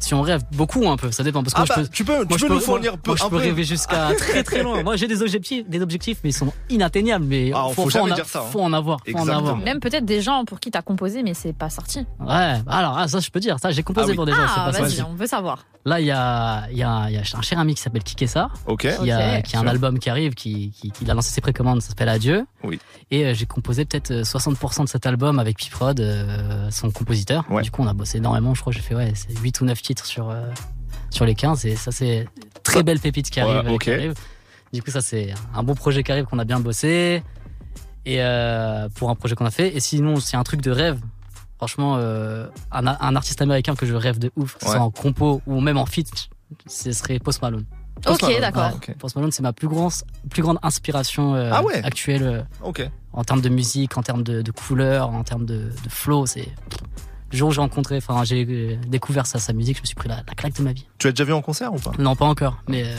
[0.00, 1.42] Si on rêve beaucoup un peu, ça dépend.
[1.42, 2.60] Parce que Ah moi, bah, je peux, tu peux, tu moi, je peux peux- nous
[2.60, 3.42] fournir moi, peu, moi, je un peux peu.
[3.42, 4.82] rêver jusqu'à très très loin.
[4.82, 7.24] Moi, j'ai des objectifs, des objectifs, mais ils sont inatteignables.
[7.24, 8.50] Mais Ah, faut faut, jamais en a- dire ça, hein.
[8.50, 8.98] faut en avoir.
[9.10, 9.56] Faut en avoir.
[9.56, 12.00] Même peut-être des gens pour qui t'as composé, mais c'est pas sorti.
[12.20, 14.16] Ouais, alors ah, ça je peux dire, ça j'ai composé Ah oui.
[14.16, 15.06] pour des gens, c'est pas vas-y, ça.
[15.10, 15.64] on veut savoir.
[15.86, 18.02] Là il y a, il y, a, il y a un cher ami qui s'appelle
[18.02, 18.88] Kikessa, Ok.
[19.02, 21.82] qui, a, qui a un album qui arrive, qui, qui, qui a lancé ses précommandes,
[21.82, 22.46] ça s'appelle Adieu.
[22.62, 22.78] Oui.
[23.10, 27.44] Et euh, j'ai composé peut-être euh, 60% de cet album avec Piprod, euh, son compositeur.
[27.50, 27.60] Ouais.
[27.62, 29.64] Du coup on a bossé énormément, je crois que j'ai fait ouais, c'est 8 ou
[29.66, 30.50] 9 titres sur, euh,
[31.10, 32.26] sur les 15 et ça c'est
[32.62, 33.82] très belle pépite qui Ouais, arrive, ok.
[33.82, 34.14] qui arrive.
[34.72, 37.22] Du coup ça c'est un bon projet qui arrive qu'on a bien bossé
[38.06, 39.74] et euh, pour un projet qu'on a fait.
[39.76, 41.00] Et sinon c'est un truc de rêve.
[41.56, 44.72] Franchement, euh, un, un artiste américain que je rêve de ouf, que ce Ouais.
[44.76, 46.10] soit en compo ou même en feat,
[46.66, 47.64] ce serait Post Malone.
[48.02, 48.62] Post Ok, d'accord.
[48.64, 48.94] Ah, ok.
[48.98, 49.92] Post Malone, c'est ma plus grande,
[50.28, 52.86] plus grande inspiration euh, Ah ouais actuelle euh, Ok.
[53.12, 56.26] en termes de musique, en termes de, de couleurs, en termes de, de flow.
[56.26, 56.48] C'est
[57.34, 59.96] le jour où j'ai rencontré, enfin j'ai euh, découvert sa, sa musique, je me suis
[59.96, 60.86] pris la, la claque de ma vie.
[60.98, 61.90] Tu as déjà vu en concert ou pas?
[61.98, 62.94] Non, pas encore, mais euh,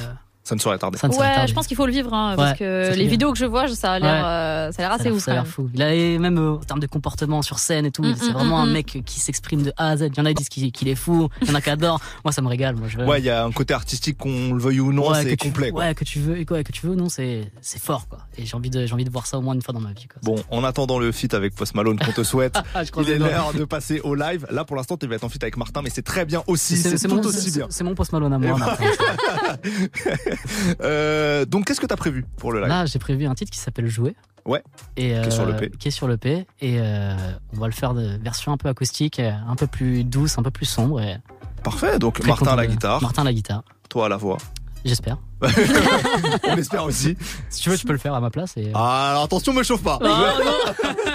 [0.45, 0.97] Ça ne saurait tarder.
[0.99, 1.47] ça ne serait Ouais, tardé.
[1.49, 3.09] je pense qu'il faut le vivre, hein, parce Ouais, que les bien.
[3.09, 4.29] vidéos que je vois, ça a l'air, Ouais.
[4.29, 5.69] euh, ça a l'air Ça a assez l'air- ouf ça a l'air fou.
[5.73, 8.29] Il a et même euh, en termes de comportement sur scène et tout, Mm, c'est
[8.29, 10.09] mm, vraiment mm, un mec qui s'exprime de A à Z.
[10.13, 11.69] Il y en a qui disent qu'il qu'il est fou, il y en a qui
[11.71, 11.99] adorent.
[12.23, 12.75] Moi, ça me régale.
[12.75, 15.23] Moi, je Ouais, il y a un côté artistique qu'on le veuille ou non, Ouais,
[15.23, 15.71] c'est que tu- complet.
[15.71, 15.83] quoi.
[15.83, 18.19] Ouais, que tu veux, quoi, que tu veux, ou non, c'est c'est fort, quoi.
[18.37, 19.93] Et j'ai envie de, j'ai envie de voir ça au moins une fois dans ma
[19.93, 20.19] vie, quoi.
[20.21, 23.51] Bon, en attendant le feat avec Post Malone qu'on te souhaite, Ah, il est l'heure
[23.57, 24.45] de passer au live.
[24.51, 26.77] Là, pour l'instant, tu vas être en feat avec Martin, mais c'est très bien aussi.
[26.77, 27.65] C'est tout aussi bien.
[27.71, 28.59] C'est mon post Malone à moi.
[30.81, 33.59] Euh, donc, qu'est-ce que t'as prévu pour le live Là, j'ai prévu un titre qui
[33.59, 34.15] s'appelle Jouer.
[34.45, 34.61] Ouais.
[34.97, 35.71] Et, Qui est sur euh, l'EP.
[35.77, 36.45] Qui est sur le P.
[36.61, 37.15] Et euh,
[37.55, 40.51] on va le faire de version un peu acoustique, un peu plus douce, un peu
[40.51, 41.01] plus sombre.
[41.01, 41.17] Et
[41.63, 41.97] Parfait.
[41.99, 43.63] Donc, très Martin à la de- guitare, Martin à la guitare.
[43.89, 44.37] toi à la voix.
[44.83, 45.17] J'espère.
[45.41, 47.17] On espère aussi.
[47.49, 48.53] Si tu veux, tu peux le faire à ma place.
[48.55, 48.71] Et...
[48.75, 49.97] Ah, alors attention, me chauffe pas.
[50.03, 50.33] Ah,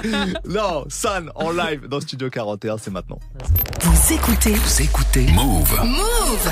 [0.44, 3.20] non, San en live dans Studio 41, c'est maintenant.
[3.82, 5.80] Vous écoutez Vous écoutez Move.
[5.84, 6.50] Move.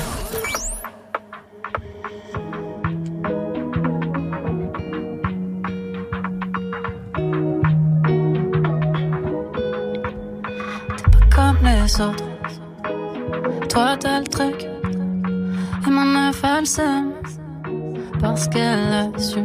[11.68, 12.24] Les autres.
[13.68, 14.66] Toi t'as le truc,
[15.87, 17.12] et ma meuf elle s'aime
[18.20, 19.40] parce qu'elle a su.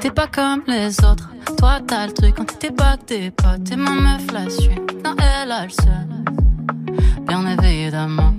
[0.00, 3.70] T'es pas comme les autres, toi t'as le truc quand t'es pas que tes potes,
[3.70, 4.80] et ma meuf la suit.
[5.04, 6.08] Non, elle a le seul,
[7.26, 8.34] bien évidemment.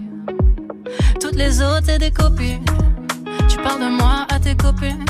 [1.22, 2.66] Toutes les autres c'est des copines,
[3.48, 5.06] tu parles de moi à tes copines.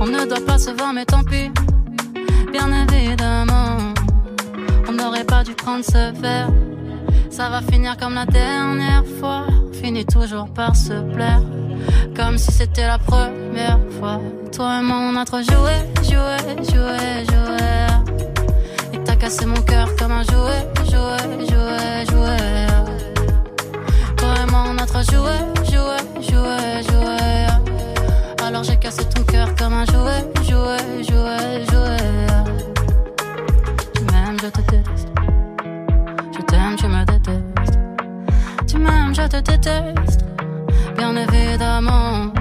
[0.00, 1.50] On ne doit pas se voir, mais tant pis,
[2.52, 3.78] bien évidemment.
[4.92, 6.50] On n'aurait pas dû prendre ce verre.
[7.30, 9.46] Ça va finir comme la dernière fois.
[9.72, 11.40] Finit toujours par se plaire.
[12.14, 14.20] Comme si c'était la première fois.
[14.54, 18.92] Toi et moi, on a trop joué, joué, joué, joué.
[18.92, 22.66] Et t'as cassé mon cœur comme un jouet, jouet, jouet, jouet.
[24.18, 25.38] Toi et moi, on a trop joué,
[25.70, 28.46] joué, joué, joué.
[28.46, 31.71] Alors j'ai cassé ton cœur comme un jouet, jouet, jouet, jouet.
[39.22, 40.24] Je te déteste.
[40.96, 42.32] Bien évidemment.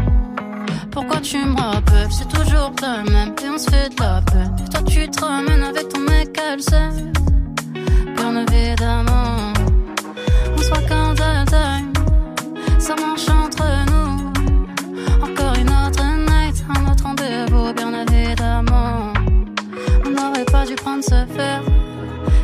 [0.92, 2.12] Pourquoi tu me rappelles?
[2.12, 4.56] C'est toujours le même et on se fait de la peine.
[4.72, 6.90] Toi, tu te ramènes avec ton mec, sait.
[8.16, 9.54] Bien évidemment.
[10.58, 11.94] On soit elle time.
[12.80, 14.32] Ça marche entre nous.
[15.22, 19.14] Encore une autre night, un autre rendez-vous, bien évidemment.
[20.06, 21.64] On n'aurait pas dû prendre ce verre.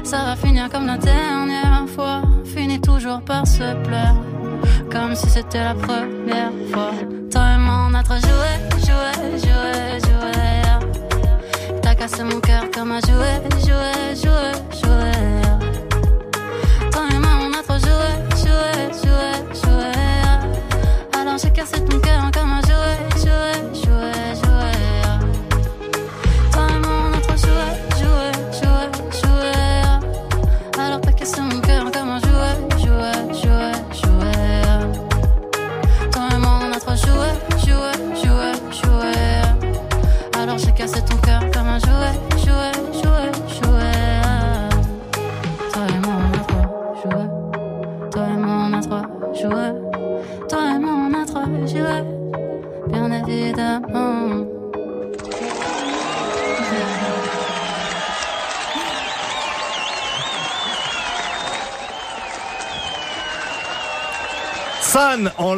[0.04, 1.67] Ça va finir comme la dernière
[3.08, 4.16] toujours par se plaire.
[4.92, 6.52] Comme si c'était la première.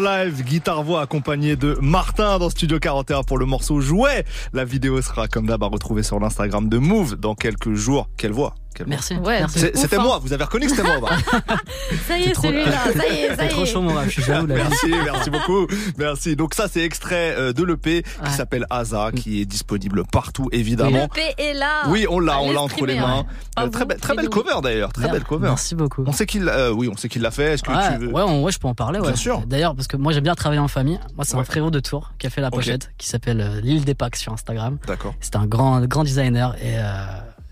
[0.10, 4.26] Guitare-voix accompagné de Martin dans Studio 41 pour le morceau Jouet.
[4.54, 8.10] La vidéo sera comme d'hab à retrouver sur l'Instagram de Move dans quelques jours.
[8.18, 8.56] Quelle voix
[8.88, 9.16] Merci.
[9.18, 10.02] Ouais, C'était hein.
[10.04, 11.00] moi, vous avez reconnu que c'était moi.
[11.02, 11.56] bah.
[12.08, 13.66] Ça y est, trop- celui-là, ça y est, ça C'est y trop est.
[13.66, 14.56] chaud mon rap, je suis jaloux là.
[14.56, 15.68] Merci, merci beaucoup.
[15.98, 16.36] Merci.
[16.36, 21.04] Donc ça, c'est extrait euh, de l'EP qui s'appelle Asa, qui est disponible partout, évidemment.
[21.04, 21.84] Le P est là.
[21.90, 23.26] Oui, on l'a, on l'a entre les mains.
[23.60, 24.32] Euh, très, vous, belle- très mais belle nous.
[24.32, 25.48] cover d'ailleurs, très belle cover.
[25.50, 26.04] Merci beaucoup.
[26.08, 27.54] On sait qu'il, euh, oui, on sait qu'il l'a fait.
[27.54, 29.00] Est-ce que Ouais, tu veux ouais, on- ouais, je peux en parler.
[29.00, 29.08] Ouais.
[29.08, 29.42] Bien sûr.
[29.46, 31.00] D'ailleurs, parce que moi j'aime bien travailler en famille.
[31.16, 33.96] Moi, c'est un frérot de Tours qui a fait la pochette, qui s'appelle L'île des
[33.96, 34.78] Pâques sur Instagram.
[34.88, 35.14] D'accord.
[35.22, 36.76] C'est un grand, grand designer et,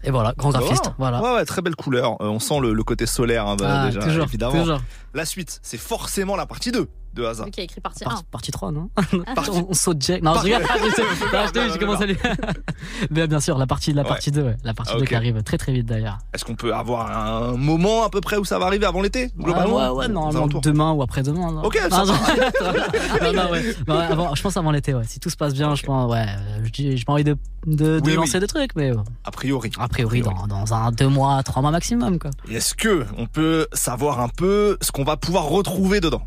[0.03, 0.85] et voilà, grand graphiste.
[0.87, 1.21] Oh, Voilà.
[1.21, 2.13] Ouais, ouais, très belle couleur.
[2.21, 4.59] Euh, on sent le, le côté solaire hein, bah, Ah, déjà, toujours, évidemment.
[4.59, 4.81] toujours.
[5.13, 7.41] La suite, c'est forcément la partie 2 de Asa.
[7.43, 8.21] Celui qui a écrit partie Par- 1.
[8.31, 8.89] partie 3, non
[9.35, 10.21] Partie- on, on saute Jack.
[10.21, 10.51] Non, je Partie-
[10.85, 11.01] je sais-
[11.33, 12.17] non, je te dis, Non, je commence à lui.
[13.11, 14.07] Mais bien sûr, la partie, la Ouais.
[14.07, 14.55] partie 2, ouais.
[14.63, 15.07] La partie Ah, 2 ok.
[15.09, 16.17] qui arrive très très vite d'ailleurs.
[16.33, 19.23] Est-ce qu'on peut avoir un moment à peu près où ça va arriver avant l'été
[19.23, 21.51] Ouais, globalement ouais, ouais, normalement demain ou après-demain.
[21.51, 23.75] non Ok, ça non, Ah non, non, ouais.
[23.87, 25.03] Non, ouais, avant- je pense avant l'été, ouais.
[25.07, 26.25] Si tout se passe bien, je pense, ouais.
[26.63, 28.39] Je j'ai pas envie de, de, de Oui, lancer oui.
[28.41, 29.71] des trucs, mais euh, A priori.
[29.79, 30.21] a priori.
[30.21, 32.31] Dans, dans un deux mois, trois mois maximum, quoi.
[32.49, 36.21] Et Est-ce que on peut savoir un peu ce qu'on va pouvoir retrouver dedans?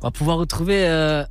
[0.00, 1.24] On va pouvoir retrouver euh,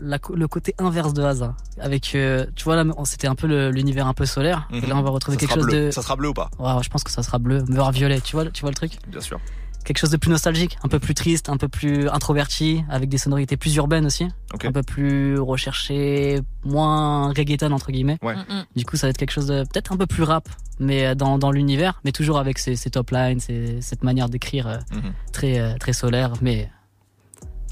[0.00, 1.54] la le côté inverse de Hasa.
[1.80, 4.68] Avec, euh, tu vois, là, c'était un peu l'univers un peu solaire.
[4.72, 4.88] Et Mhm.
[4.88, 5.86] là, on va retrouver ça quelque chose bleu.
[5.86, 5.90] de.
[5.90, 6.50] Ça sera bleu ou pas?
[6.58, 8.20] Ouais, je pense que ça sera bleu, voire violet.
[8.20, 8.92] Tu vois, tu vois le truc?
[9.08, 9.40] Bien sûr.
[9.84, 13.16] Quelque chose de plus nostalgique, un peu plus triste, un peu plus introverti, avec des
[13.16, 14.28] sonorités plus urbaines aussi.
[14.62, 18.18] Un peu plus recherché, moins reggaeton entre guillemets.
[18.22, 18.34] Ouais.
[18.36, 18.64] Mm, mm.
[18.76, 20.46] Du coup, ça va être quelque chose de peut-être un peu plus rap,
[20.78, 24.28] mais euh, dans, dans l'univers, mais toujours avec ces, ces top lines, ces- cette manière
[24.28, 25.12] d'écrire euh, Mhm.
[25.32, 26.34] très euh, très solaire.
[26.42, 26.68] Mais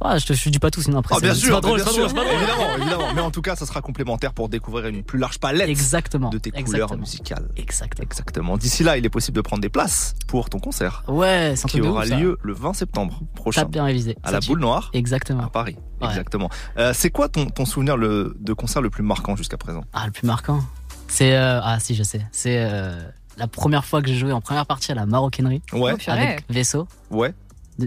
[0.05, 1.93] ouais, je te je dis pas tout, sinon après Ah, bien sûr, pas drôle, bien
[1.93, 2.07] sûr.
[2.15, 2.35] pas drôle.
[2.35, 3.15] évidemment, évidemment.
[3.15, 6.31] Mais en tout cas, ça sera complémentaire pour découvrir une plus large palette Exactement.
[6.31, 7.49] de tes couleurs musicales.
[7.57, 8.03] Exactement.
[8.05, 8.57] Exactement.
[8.57, 11.69] D'ici là, il est possible de prendre des places pour ton concert Ouais, c'est un
[11.69, 12.17] qui aura ouf, ça.
[12.17, 14.17] lieu le 20 septembre prochain bien révisé.
[14.23, 14.41] à la.
[14.41, 15.49] Boule Noire à Exactement.
[15.49, 15.77] Paris.
[16.01, 16.09] Ouais.
[16.09, 16.51] Exactement.
[16.79, 19.83] Euh, c'est quoi ton, ton souvenir le, de concert le plus marquant jusqu'à présent?
[19.93, 20.61] Ah, le plus marquant.
[21.09, 22.25] C'est euh, ah si je sais.
[22.33, 23.01] C'est euh,
[23.39, 26.45] la première fois que j'ai joué en première partie à la maroquinerie Ouais, Oh, avec
[26.51, 26.87] Vaisseau.
[27.11, 27.33] ouais.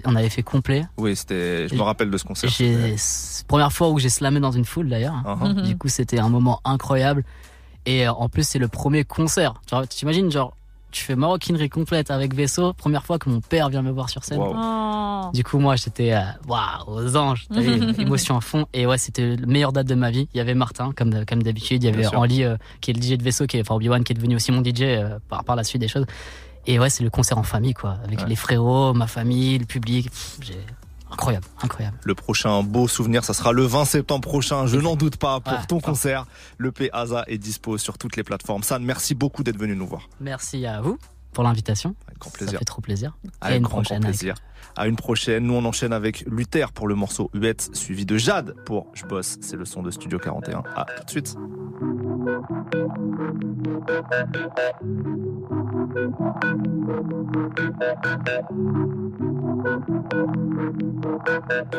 [0.05, 0.85] On avait fait complet.
[0.97, 1.67] Oui, c'était.
[1.67, 2.49] Je me rappelle de ce concert.
[3.47, 5.15] Première fois où j'ai slamé dans une foule d'ailleurs.
[5.25, 5.55] Uh-huh.
[5.55, 5.63] Mhm.
[5.63, 7.23] Du coup, c'était un moment incroyable.
[7.85, 9.61] Et euh, en plus, c'est le premier concert.
[9.65, 10.53] Tu t'imagines, genre,
[10.91, 12.73] tu fais maroquinerie complète avec Vaisseau.
[12.73, 14.39] Première fois que mon père vient me voir sur scène.
[14.39, 14.55] Wow.
[14.55, 15.29] Oh.
[15.33, 17.47] Du coup, moi, j'étais euh, waouh, aux anges.
[17.99, 18.65] Émotion à fond.
[18.73, 20.27] Et ouais, c'était la meilleure date de ma vie.
[20.33, 21.83] Il y avait Martin, comme, comme d'habitude.
[21.83, 22.07] Il y avait.
[22.07, 24.35] Henri, euh, qui est le DJ de Vaisseau, qui est, enfin, Obi-Wan, qui est devenu
[24.35, 26.05] aussi mon DJ euh, par, par la suite des choses.
[26.71, 27.97] Et ouais, c'est le concert en famille, quoi.
[28.03, 28.27] Avec Ouais.
[28.27, 30.09] les frérots, ma famille, le public.
[30.11, 30.39] Pff,
[31.11, 31.97] Incroyable, incroyable.
[32.03, 34.67] Le prochain beau souvenir, ça sera le 20 septembre prochain.
[34.67, 35.65] Je n'en doute pas pour Ouais.
[35.67, 36.27] ton concert.
[36.59, 36.91] Le P
[37.27, 38.61] est dispo sur toutes les plateformes.
[38.61, 40.07] San, merci beaucoup d'être venu nous voir.
[40.21, 40.99] Merci à vous
[41.33, 41.95] pour l'invitation.
[42.07, 42.59] Avec grand Ça plaisir.
[42.59, 43.17] fait trop plaisir.
[43.23, 44.03] Et à Avec une grand, grand prochaine.
[44.03, 44.35] avec- plaisir.
[44.75, 45.43] À une prochaine.
[45.45, 49.37] Nous, on enchaîne avec Luther pour le morceau Huette, suivi de Jade pour Je bosse.
[49.41, 50.63] C'est le son de Studio 41.
[50.75, 51.35] À tout de suite.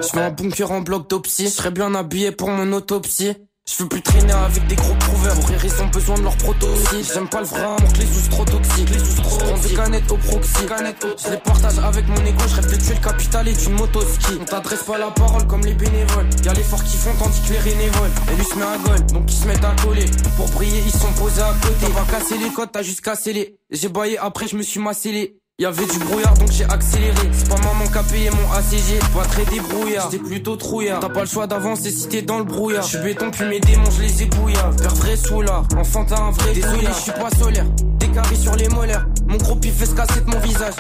[0.02, 3.34] Je fais un bunker en bloc d'opsie, je serais bien habillé pour mon autopsie.
[3.80, 5.34] Je veux plus traîner avec des gros prouveurs.
[5.36, 7.04] Pour rire, ils ont besoin de leur protoxy.
[7.14, 8.90] J'aime pas le vrai amour, que les sous trop toxiques.
[8.90, 10.66] Les sous trop Prends des canettes au proxy.
[11.24, 12.42] Je les partage avec mon ego.
[12.48, 14.32] Je rêve de tuer le capital et d'une moto ski.
[14.40, 16.28] On t'adresse pas la parole comme les bénévoles.
[16.44, 18.10] Y'a les forts qui font tandis que les bénévoles.
[18.32, 20.06] Et lui se met à gueule, donc ils se mettent à coller.
[20.36, 21.86] Pour briller, ils sont posés à côté.
[21.94, 23.56] T'as pas cassé les codes, t'as juste cassé les.
[23.70, 25.39] J'ai baillé après, je me suis massé les.
[25.60, 27.12] Y'avait du brouillard donc j'ai accéléré.
[27.32, 30.08] C'est pas maman qui a payé mon ACG Pas très débrouillard.
[30.10, 31.00] J'étais plutôt trouillard.
[31.00, 32.82] T'as pas le choix d'avancer si t'es dans le brouillard.
[32.82, 36.18] Je suis béton puis mes démons je les ai bouillards Père vrai soulard Enfant t'as
[36.18, 36.86] un vrai Désolé.
[36.86, 37.66] je suis pas solaire
[38.12, 39.06] Carrés sur les molaires.
[39.28, 40.74] Mon gros pif fait se casser de mon visage.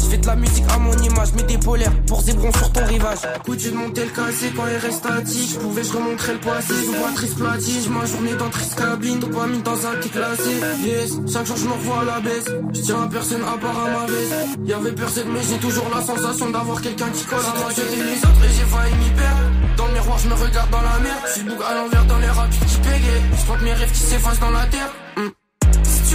[0.00, 2.84] Je fais de la musique à mon image Mets des polaires Pour zébron sur ton
[2.84, 3.18] rivage.
[3.44, 6.74] Coutu de monter le cassé quand il reste statique Je pouvais je remontrer le passé
[6.84, 11.46] Sous boîtrice platine Ma journée dans triste cabine Dopamine dans un petit classé Yes Chaque
[11.46, 12.44] jour je me revois à la baisse.
[12.72, 14.34] Je tiens à personne à part à ma veste
[14.64, 17.70] Y'avait personne mais j'ai toujours la sensation d'avoir quelqu'un qui colle à moi.
[17.70, 19.42] Les autres et j'ai failli m'y perdre.
[19.76, 22.18] Dans le miroir je me regarde dans la merde Je suis bouc à l'envers dans
[22.18, 24.92] les rapides qui pégayent Je mes rêves qui s'effacent dans la terre.
[25.16, 25.45] Hmm.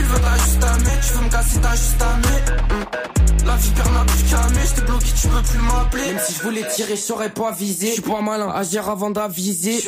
[0.01, 3.45] Tu le veux t'as juste à mettre Tu veux me casser t'as juste à mettre.
[3.45, 6.05] La vipère n'a plus qu'à mettre Je t'ai bloqué tu peux plus m'appeler.
[6.07, 9.11] Même si je voulais tirer je saurais pas viser Je suis pas malin agir avant
[9.11, 9.83] d'aviser.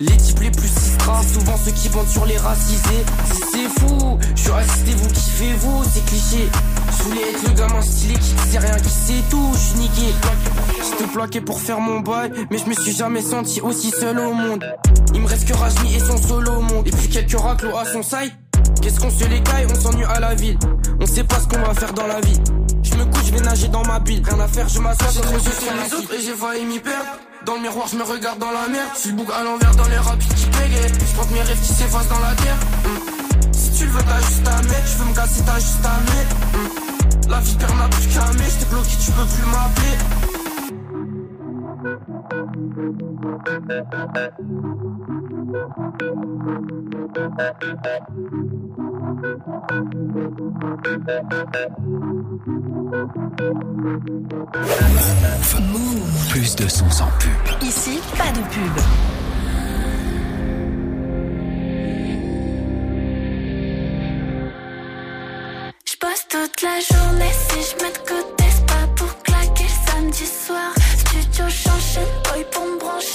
[0.00, 3.04] Les types les plus sistras souvent ceux qui vendent sur les racisés.
[3.52, 5.84] C'est fou Je suis assisté vous kiffez-vous.
[5.92, 6.48] C'est cliché.
[6.98, 9.50] Je voulais être le gamin stylé qui sait rien qui sait tout.
[9.52, 10.14] Je suis niqué.
[10.82, 14.32] J'étais plaqué pour faire mon bail Mais je me suis jamais senti aussi seul au
[14.32, 14.64] monde.
[15.14, 16.88] Il me reste que Rajmi et son solo au monde.
[16.88, 18.32] Et puis quelques raclos à son side
[18.80, 20.58] Qu'est-ce qu'on se les caille, on s'ennuie à la ville
[21.00, 22.40] On sait pas ce qu'on va faire dans la vie
[22.82, 25.22] Je me couche, je vais nager dans ma bille Rien à faire, je m'assois sur
[25.22, 28.38] les sur les autres Et j'ai failli m'y perdre Dans le miroir, je me regarde
[28.38, 28.86] dans la mer.
[28.94, 30.88] Si le bouc à l'envers dans les rapides qui pégait.
[30.88, 32.56] Je crois que mes rêves qui s'effacent dans la terre.
[32.84, 33.52] Mm.
[33.52, 34.86] Si tu le veux, t'as juste à mettre.
[34.86, 36.36] Je veux me casser, t'as juste à mettre.
[36.54, 37.30] Mm.
[37.30, 38.50] La vie perd n'a plus qu'à mettre.
[38.50, 39.96] J't'ai bloqué, tu peux plus m'appeler.
[45.54, 45.70] Move.
[56.30, 57.30] Plus de son sans pub.
[57.62, 58.80] Ici, pas de pub.
[65.84, 70.26] Je bosse toute la journée si je mets de côté, c'est pas pour claquer samedi
[70.26, 70.72] soir.
[70.98, 73.13] Studio j'enchaîne, boy pour me brancher,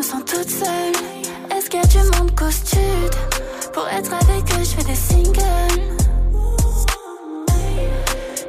[0.00, 0.94] me sens toute seule.
[1.54, 3.10] Est-ce qu'il y a du monde costume
[3.74, 5.42] Pour être avec eux, je fais des singles.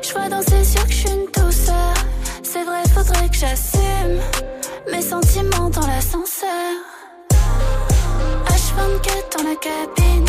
[0.01, 1.93] Je vois dans ses yeux que je suis une douceur.
[2.41, 4.19] C'est vrai, faudrait que j'assume
[4.91, 6.71] mes sentiments dans l'ascenseur.
[8.47, 10.25] H24 dans la cabine.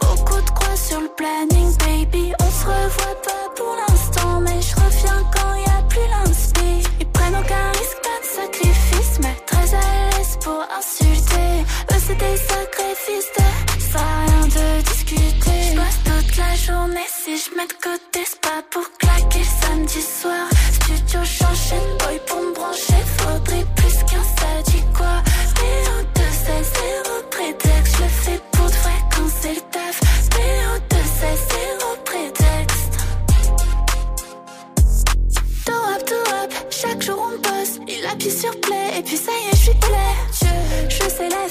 [0.00, 2.32] Beaucoup de croix sur le planning, baby.
[2.40, 6.88] On se revoit pas pour l'instant, mais je reviens quand y a plus l'inspi.
[6.98, 7.95] Ils prennent aucun risque,
[10.42, 11.64] pour insulter.
[11.92, 13.42] Eux, c'est des sacrifices, ça
[13.90, 15.56] sert à rien de discuter.
[15.70, 20.02] Je bosse toute la journée si je mets de côté, c'est pas pour claquer samedi
[20.02, 20.46] soir.
[20.72, 21.98] Studio, j'enchaîne,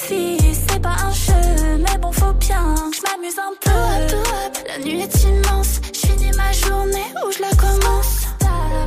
[0.08, 3.72] c'est pas un jeu, mais bon faut bien je m'amuse un peu.
[3.72, 8.26] Up, up, la nuit est immense, je finis ma journée où je la commence.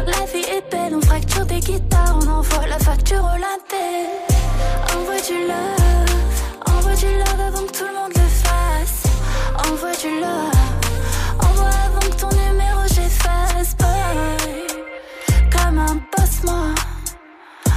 [0.07, 3.75] La vie est belle, on fracture des guitares, on envoie la facture au latte.
[4.95, 6.15] Envoie du love,
[6.67, 9.03] envoie du love avant que tout le monde le fasse.
[9.69, 10.53] Envoie du love,
[11.41, 13.77] envoie avant que ton numéro j'efface.
[13.77, 14.67] Boy,
[15.51, 16.75] comme un boss, moi.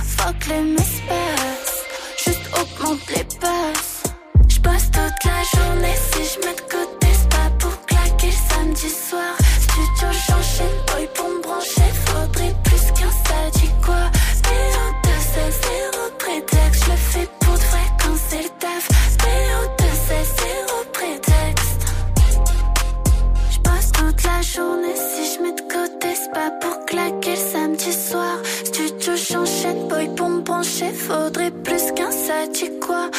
[0.05, 1.85] Fuck les mispass,
[2.23, 4.03] juste augmente les passes.
[4.47, 9.33] J'bosse toute la journée si je mets de côté, c'est pas pour claquer samedi soir.
[9.65, 14.03] Studio, j'enchaîne, boy pour me brancher, faudrait plus qu'un ça dit quoi.
[14.45, 18.83] Zéro de ça, zéro prétexte, je le fais pour de vrai quand c'est le taf.
[19.23, 21.81] Zéro de ça, zéro prétexte.
[23.53, 28.37] J'passe toute la journée si je mets de côté, c'est pas pour claquer samedi soir.
[28.65, 30.29] Studio, j'enchaîne, boy pour
[30.61, 32.45] me brancher, faudrait plus qu'un ça
[32.79, 33.09] quoi.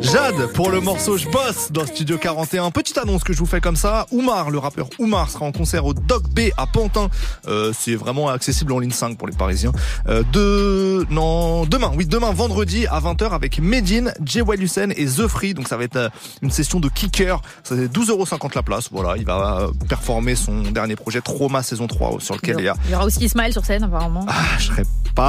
[0.00, 2.70] Jade pour le morceau Je bosse dans Studio 41.
[2.70, 4.06] Petite annonce que je vous fais comme ça.
[4.12, 7.08] Oumar, le rappeur Oumar sera en concert au Doc B à Pantin.
[7.48, 9.72] Euh, c'est vraiment accessible en ligne 5 pour les Parisiens.
[10.08, 15.26] Euh, de non demain, oui demain vendredi à 20h avec Medine, Jay Hussein et The
[15.26, 15.54] Free.
[15.54, 16.08] Donc ça va être euh,
[16.42, 17.40] une session de kicker.
[17.64, 18.88] Ça c'est 12,50€ la place.
[18.92, 22.74] Voilà, il va performer son dernier projet Trauma saison 3 sur lequel il y a
[22.86, 24.24] Il y aura aussi Ismaël sur scène, apparemment.
[24.28, 24.82] ah, je serai
[25.14, 25.25] pas,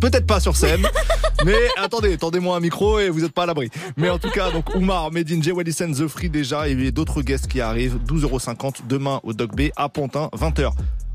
[0.00, 0.86] peut-être pas sur scène,
[1.44, 3.70] mais attendez, tendez-moi un micro et vous êtes pas à l'abri.
[3.96, 7.60] Mais en tout cas, donc Oumar, Medine, Jay The Free déjà, et d'autres guests qui
[7.60, 7.98] arrivent.
[8.06, 10.72] 12,50€ demain au Doc B à Pantin, 20h.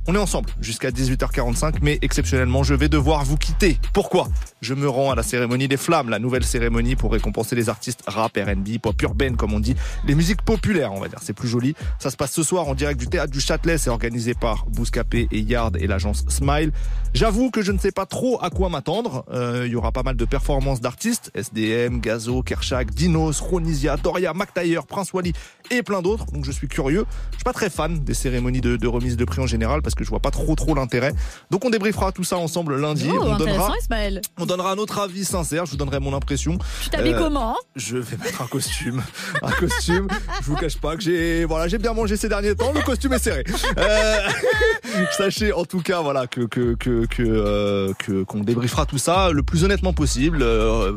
[0.07, 3.77] On est ensemble jusqu'à 18h45, mais exceptionnellement, je vais devoir vous quitter.
[3.93, 4.29] Pourquoi?
[4.59, 8.01] Je me rends à la cérémonie des flammes, la nouvelle cérémonie pour récompenser les artistes
[8.07, 9.75] rap, R&B, pop urbaine, comme on dit,
[10.07, 11.19] les musiques populaires, on va dire.
[11.21, 11.75] C'est plus joli.
[11.99, 13.77] Ça se passe ce soir en direct du théâtre du Châtelet.
[13.77, 16.71] C'est organisé par Bouscapé et Yard et l'agence Smile.
[17.13, 19.23] J'avoue que je ne sais pas trop à quoi m'attendre.
[19.31, 24.33] Euh, Il y aura pas mal de performances d'artistes SDM, Gazo, Kershak, Dinos, Ronisia, Doria,
[24.33, 25.33] McTayer, Prince Wally
[25.69, 26.25] et plein d'autres.
[26.31, 27.05] Donc je suis curieux.
[27.31, 30.09] Je suis pas très fan des cérémonies de, remise de prix en général que je
[30.09, 31.13] vois pas trop trop l'intérêt.
[31.49, 33.09] Donc on débriefera tout ça ensemble lundi.
[33.11, 34.21] Oh, on donnera, Ismaël.
[34.39, 35.65] on donnera notre avis sincère.
[35.65, 36.57] Je vous donnerai mon impression.
[36.83, 39.01] Tu t'habilles Euh, comment Je vais mettre un costume,
[39.41, 40.07] un costume.
[40.41, 42.71] Je vous cache pas que j'ai, voilà, j'ai bien mangé ces derniers temps.
[42.73, 43.43] Le costume est serré.
[43.77, 44.17] Euh,
[45.17, 49.31] sachez en tout cas, voilà, que que que que euh, que- qu'on débriefera tout ça
[49.31, 50.39] le plus honnêtement possible.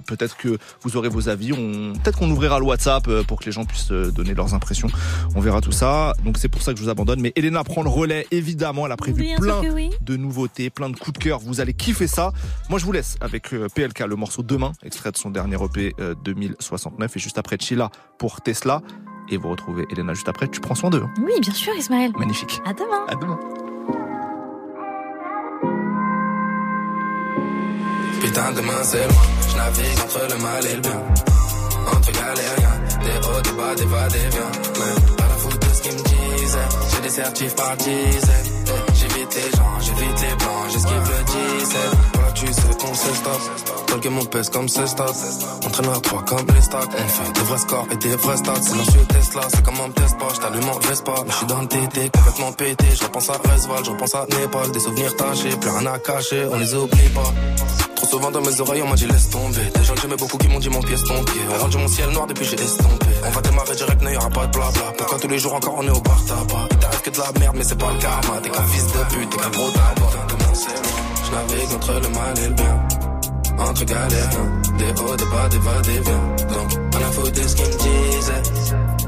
[0.07, 1.53] Peut-être que vous aurez vos avis.
[1.53, 4.89] On, peut-être qu'on ouvrira le WhatsApp pour que les gens puissent donner leurs impressions.
[5.35, 6.15] On verra tout ça.
[6.25, 7.21] Donc c'est pour ça que je vous abandonne.
[7.21, 8.27] Mais Elena prend le relais.
[8.31, 9.91] Évidemment, elle a prévu Bien plein oui.
[10.01, 11.39] de nouveautés, plein de coups de cœur.
[11.41, 12.33] Vous allez kiffer ça.
[12.71, 15.95] Moi, je vous laisse avec euh, PLK, le morceau Demain, extrait de son dernier EP
[16.01, 17.17] euh, 2069.
[17.17, 18.83] Et juste après, Chila pour Tesla.
[19.31, 20.49] Et vous retrouvez Elena juste après.
[20.49, 21.03] Tu prends soin d'eux.
[21.05, 21.11] hein.
[21.25, 22.13] Oui, bien sûr, Ismaël.
[22.19, 22.61] Magnifique.
[22.67, 23.05] À demain.
[23.09, 23.39] À demain.
[28.21, 29.23] Putain, demain c'est loin.
[29.51, 31.03] Je navigue entre le mal et le bien.
[31.95, 35.14] Entre galériens, des hauts, des bas, des va, des viens.
[37.05, 38.65] Des par dizaines.
[38.95, 41.79] J'évite les gens, j'évite les blancs, j'esquive le 17.
[42.15, 43.89] Voilà, tu sais qu'on se stop.
[43.89, 45.15] Dans le game, on pèse comme c'est stop.
[45.67, 46.89] On traîne à 3 comme les stocks.
[46.93, 48.63] On fait des vrais scores et des vrais stats.
[48.63, 50.29] Silencieux Tesla, c'est comme on me teste pas.
[50.35, 51.15] J't'allume en Vespa.
[51.27, 52.87] Mais j'suis dans le TT, complètement pété.
[52.95, 54.73] Je repense à Resval, je à Népal.
[54.73, 57.94] Des souvenirs tachés, plus rien à cacher, on les oublie pas.
[58.11, 59.65] Souvent dans mes oreilles, on m'a dit laisse tomber.
[59.75, 61.41] Des gens que j'aimais beaucoup qui m'ont dit mon est ton pied.
[61.51, 63.07] On rendu mon ciel noir depuis j'ai estompé.
[63.27, 64.93] On va démarrer direct, n'y aura pas de blabla.
[64.97, 66.69] Pourquoi tous les jours encore on est au bar tabac?
[66.71, 68.41] Il t'arrive que de la merde, mais c'est pas le karma.
[68.41, 70.13] T'es qu'un fils de pute, t'es qu'un gros tabac.
[71.25, 72.89] Je navigue entre le mal et le bien.
[73.59, 76.47] Entre galériens, des hauts, des bas, des va, des viens.
[76.55, 78.43] Donc, on a foutu ce qu'ils me disaient.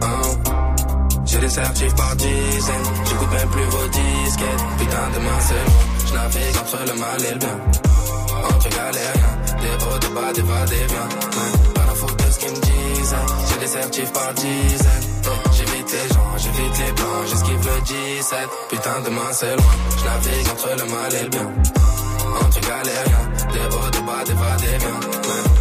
[0.03, 0.07] Oh.
[1.27, 2.87] J'ai des certifs par dizaines.
[3.05, 4.65] J'écoute même plus vos disquettes.
[4.79, 5.85] Putain, demain c'est loin.
[6.09, 7.61] Je navigue entre le mal et le bien.
[8.49, 11.09] Entre galériens, des hauts, des bas, des va, des viens.
[11.75, 13.17] Pas la faute de ce qu'ils me disent.
[13.49, 15.07] J'ai des certifs par dizaines.
[15.53, 18.39] J'évite les gens, j'évite les blancs, j'esquive le 17.
[18.71, 19.75] Putain, demain c'est loin.
[19.99, 21.51] Je navigue entre le mal et le bien.
[22.45, 25.01] Entre galériens, des hauts, des bas, des va, des viens.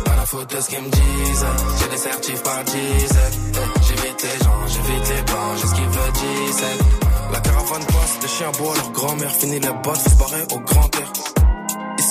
[0.05, 1.45] Pas la faute de ce qu'ils me disent.
[1.79, 3.53] J'ai des certifs par dizaines.
[3.87, 6.11] J'évite les gens, j'évite les blancs, j'esquive le
[6.47, 6.67] 17.
[7.31, 11.34] La caravane passe, chiens boivent leur grand-mère finit les bottes, se barrer au grand air.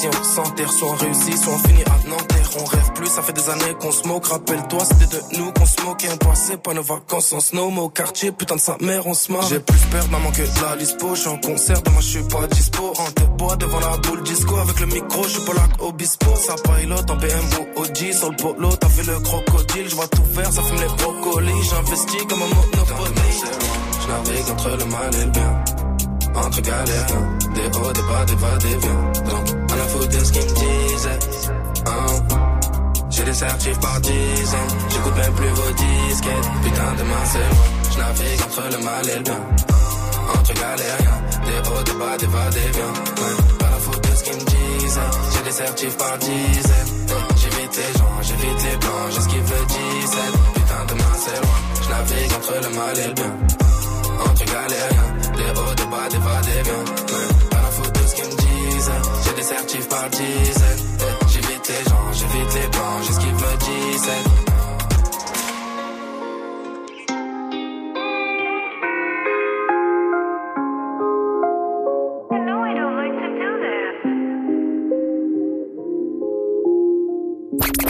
[0.04, 2.50] Ici on s'enterre, soit on réussit, soit on finit à Nanterre.
[2.60, 4.26] On rêve plus, ça fait des années qu'on se moque.
[4.26, 6.08] Rappelle-toi, c'était de nous qu'on se moquait.
[6.12, 9.14] On passait pas nos vacances en snow, mais au quartier, putain de sa mère, on
[9.14, 9.46] se marre.
[9.48, 11.14] J'ai plus peur maman que de la lispo.
[11.14, 12.92] J'suis en concert, demain je suis pas dispo.
[12.98, 14.56] En te bois devant la boule disco.
[14.56, 16.36] Avec le micro, je suis pas là obispo.
[16.36, 18.12] Ça pilote en BM ou OG.
[18.12, 19.88] Sur le polo, t'as fait le crocodile.
[19.88, 21.62] Je vois tout vert, ça fume les brocolis.
[21.70, 23.32] J'investis comme un monopoly.
[24.02, 25.64] Je navigue entre le mal et le bien.
[26.34, 29.63] Entre galériens, des hauts, des bas, des va, des viens.
[29.84, 31.18] A foutu de ce qu'ils me disaient.
[31.86, 32.34] Oh.
[33.10, 34.74] J'ai des certifs par dizaines.
[34.90, 36.48] J'écoute même plus vos disquettes.
[36.64, 37.68] Putain, demain c'est loin.
[37.92, 39.40] Je navigue entre le mal et le bien.
[40.34, 42.94] Entre galériens, des hauts, des bas, des va, des viens.
[43.58, 45.00] Pas la faute de ce qu'ils me disent.
[45.32, 46.92] J'ai des certifs par dizaines.
[47.36, 50.18] J'évite les gens, j'évite les blancs, j'esquive le 17.
[50.54, 51.60] Putain, demain c'est loin.
[51.82, 53.32] Je navigue entre le mal et le bien.
[54.26, 57.13] Entre galériens, des hauts, des bas, des va, des viens.
[59.94, 60.84] Par dizaines.
[60.98, 64.10] Ouais, J'évite les gens, j'évite les blancs, j'esquive le 17.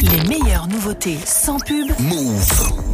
[0.02, 1.88] Les meilleures nouveautés sans pub.
[2.00, 2.93] Move.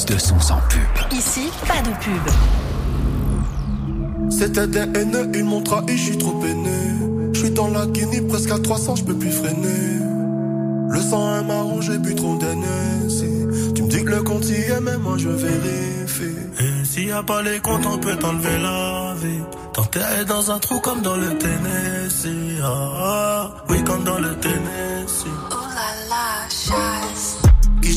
[0.00, 1.12] Plus de sons sans pub.
[1.12, 2.32] Ici, pas de pub.
[4.30, 6.70] C'était des haineux, ils m'ont trahi, je suis trop peiné.
[7.32, 9.98] Je suis dans la Guinée, presque à 300, je peux plus freiner.
[10.90, 13.72] Le sang est marron, j'ai bu trop d'Hennessy.
[13.74, 16.36] Tu me dis que le compte y est, mais moi je vérifie.
[16.60, 19.42] Et s'il y a pas les comptes, on peut t'enlever la vie.
[19.74, 22.60] T'enterrer dans un trou comme dans le Tennessee.
[22.62, 25.26] Ah, ah, oui, comme dans le Tennessee.
[25.50, 26.99] Oh là là, chasse.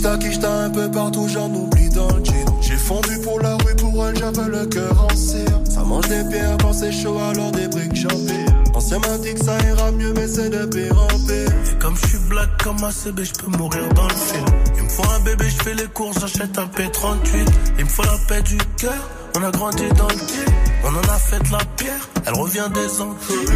[0.03, 2.45] Kishta, kishta un peu partout, j'en oublie dans le jean.
[2.59, 5.61] J'ai fondu pour la rue, pour elle, j'avais le cœur en cire.
[5.63, 8.45] Ça mange des pierres quand c'est chaud, alors des briques j'empile.
[8.73, 11.49] Ancien m'a dit que ça ira mieux, mais c'est de pire en pire.
[11.71, 14.45] Et comme je suis black comme ACB, je peux mourir dans le film.
[14.75, 17.47] Il me faut un bébé, je fais les courses, j'achète un P38.
[17.79, 20.45] Il me faut la paix du cœur, on a grandi dans le pied.
[20.83, 23.47] On en a fait la pierre, elle revient des Antilles.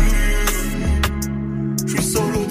[1.85, 2.45] Je suis solo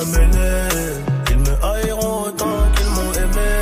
[0.00, 0.68] la mêlée,
[1.30, 3.52] ils me haïront autant qu'ils m'ont aimé.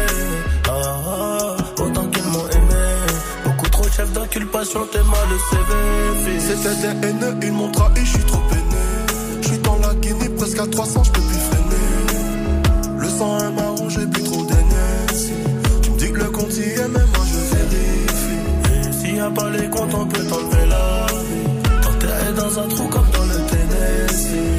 [0.68, 2.84] Ah, ah, autant qu'ils m'ont aimé.
[3.44, 6.40] Beaucoup trop de chefs d'inculpation, t'es mal le CV.
[6.40, 9.42] C'était des haineux, ils m'ont trahi, je suis trop peiné.
[9.42, 12.98] Je suis dans la Guinée, presque à 300, je peux plus freiner.
[12.98, 15.32] Le sang est marron, j'ai bu trop d'Hennessy.
[15.82, 19.00] Tu me dis que le compte y est, mais moi je vérifie.
[19.00, 21.82] S'il y a pas les comptes, on peut t'enlever la vie.
[21.82, 24.57] T'enterrer dans un trou comme dans le Tennessee.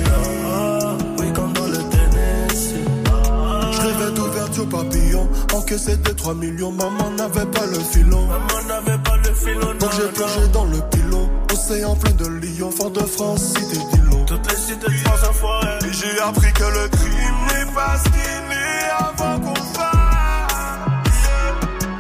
[4.60, 5.30] D'ouverture papillon.
[5.54, 8.26] Encaissé des 3 millions, maman n'avait pas le filon.
[8.28, 9.74] Maman n'avait pas le filon.
[9.80, 11.30] Donc j'ai plongé dans le pilon.
[11.52, 14.26] Océan plein de Lyon, Fort de France, cité d'Ilon.
[14.26, 15.80] Toutes les cités de France enfoirées.
[15.86, 21.10] Et j'ai appris que le crime n'est pas ce qu'il est avant qu'on fasse.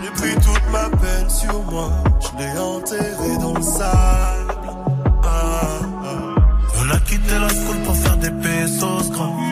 [0.03, 4.53] J'ai pris toute ma peine sur moi, je l'ai enterré dans le sable.
[5.24, 5.62] Ah,
[6.03, 6.36] ah.
[6.82, 9.49] On a quitté la school pour faire des pesos grands.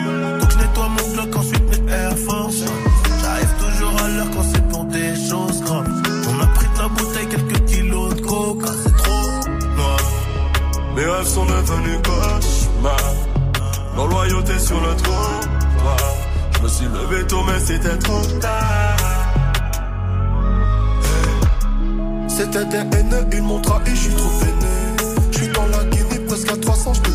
[11.18, 13.14] Rêves sont devenus cauchemars.
[13.96, 16.00] Leur loyauté sur le trottoir.
[16.56, 18.96] Je me suis levé tôt, mais c'était trop tard.
[22.28, 25.12] C'était des haineux, ils m'ont trahi, je suis trop peiné.
[25.32, 27.07] Je suis dans la Guinée, presque à 300, je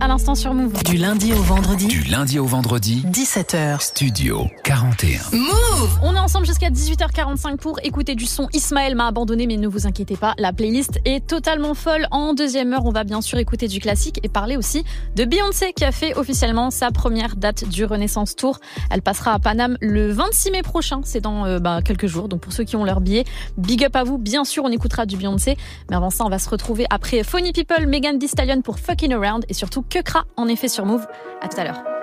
[0.00, 0.82] à l'instant sur Move.
[0.84, 3.80] Du lundi au vendredi, Du lundi au vendredi, 17h.
[3.80, 4.48] Studio
[4.90, 5.36] 41.
[5.36, 8.48] Move On est ensemble jusqu'à 18h45 pour écouter du son.
[8.52, 12.08] Ismaël m'a abandonné, mais ne vous inquiétez pas, la playlist est totalement folle.
[12.10, 14.84] En deuxième heure, on va bien sûr écouter du classique et parler aussi
[15.14, 18.58] de Beyoncé qui a fait officiellement sa première date du Renaissance Tour.
[18.90, 22.28] Elle passera à Paname le 26 mai prochain, c'est dans euh, bah, quelques jours.
[22.28, 23.24] Donc pour ceux qui ont leur billet,
[23.58, 24.18] big up à vous.
[24.18, 25.56] Bien sûr, on écoutera du Beyoncé,
[25.88, 29.12] mais avant ça, on va se retrouver après Funny People, Megan Thee Stallion pour Fucking
[29.12, 31.06] Around et surtout Kekra en effet sur Move.
[31.40, 31.99] À tout à l'heure.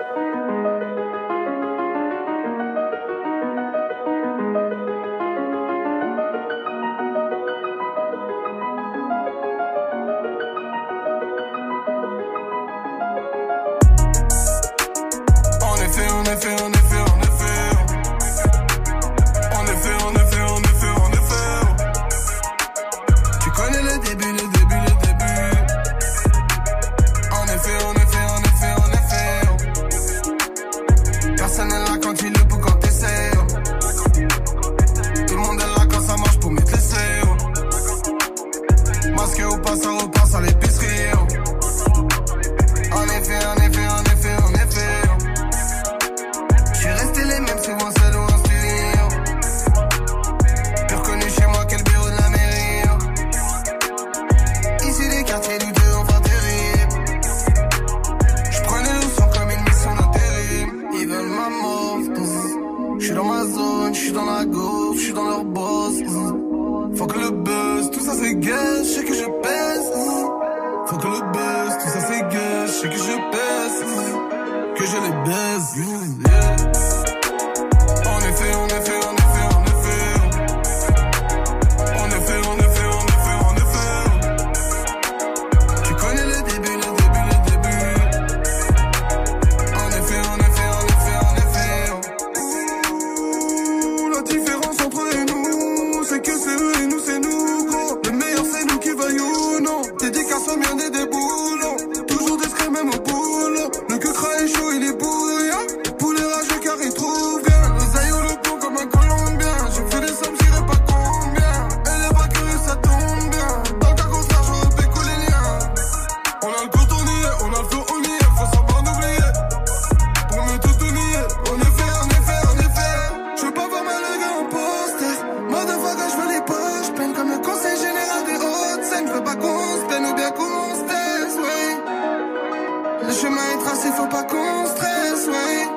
[133.20, 135.68] chemin est tracé, faut pas qu'on stresse, ouais.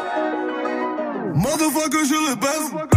[1.33, 2.90] Moins fois que je le baise.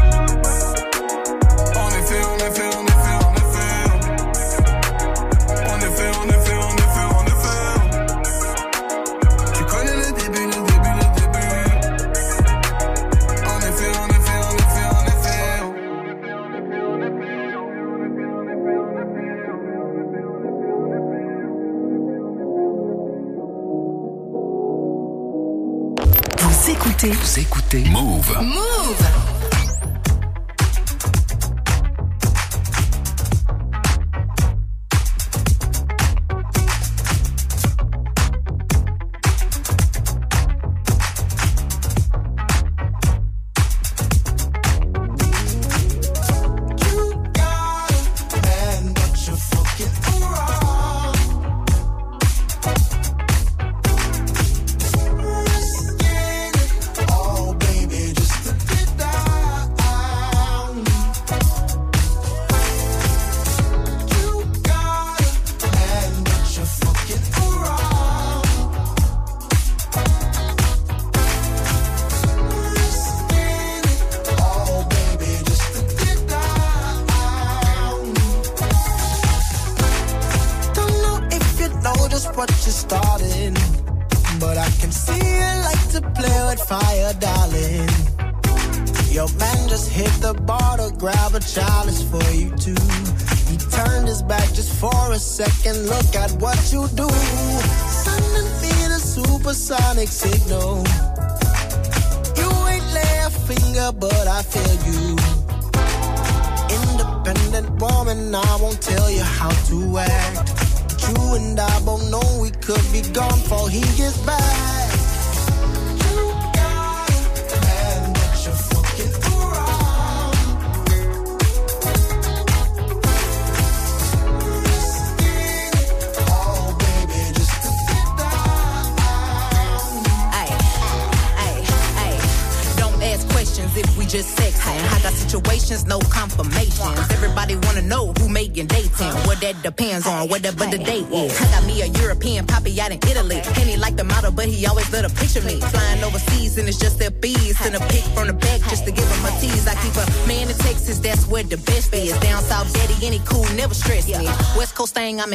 [28.15, 28.45] Move.
[28.45, 29.24] Move.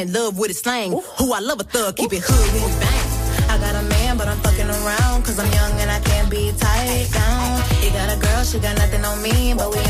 [0.00, 0.94] in love with his slang.
[0.94, 1.00] Ooh.
[1.18, 3.06] Who I love a thug, keep it hood when you bang.
[3.52, 5.22] I got a man, but I'm fucking around.
[5.24, 7.62] Cause I'm young and I can't be tied down.
[7.84, 9.80] You got a girl, she got nothing on me, but we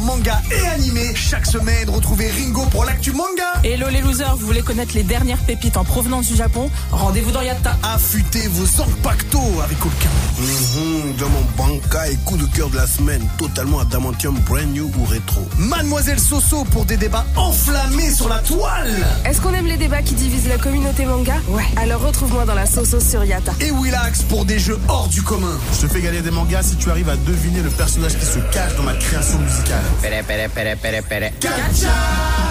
[0.00, 1.14] manga et animé.
[1.14, 3.39] Chaque semaine, retrouvez Ringo pour l'actu manga.
[3.70, 6.68] Hello les losers, vous voulez connaître les dernières pépites en provenance du Japon?
[6.90, 7.78] Rendez-vous dans Yatta.
[7.84, 8.66] Affûtez vos
[9.00, 10.08] pacto avec aucun.
[10.40, 14.90] Mhm, dans mon banca et coup de cœur de la semaine, totalement adamantium brand new
[14.98, 15.46] ou rétro.
[15.56, 19.06] Mademoiselle Soso pour des débats enflammés sur la toile.
[19.24, 21.36] Est-ce qu'on aime les débats qui divisent la communauté manga?
[21.46, 21.62] Ouais.
[21.76, 23.52] Alors retrouve-moi dans la Soso sur Yata.
[23.60, 25.56] Et Willax pour des jeux hors du commun.
[25.74, 28.40] Je te fais gagner des mangas si tu arrives à deviner le personnage qui se
[28.52, 29.84] cache dans ma création musicale.
[30.02, 31.32] Pere, pere, pere, pere, pere.
[31.40, 32.49] Gacha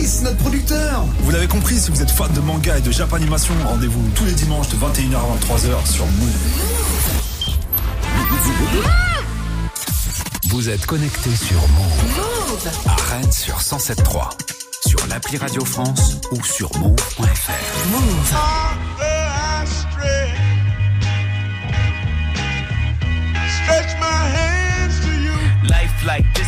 [0.00, 1.04] Notre producteur.
[1.20, 4.32] Vous l'avez compris, si vous êtes fan de manga et de japanimation, rendez-vous tous les
[4.32, 6.30] dimanches de 21h à 23h sur Move.
[10.48, 12.68] Vous êtes connecté sur Move.
[12.86, 14.30] À Rennes sur 107.3.
[14.86, 17.88] Sur l'appli Radio France ou sur move.fr.
[17.92, 18.69] Move.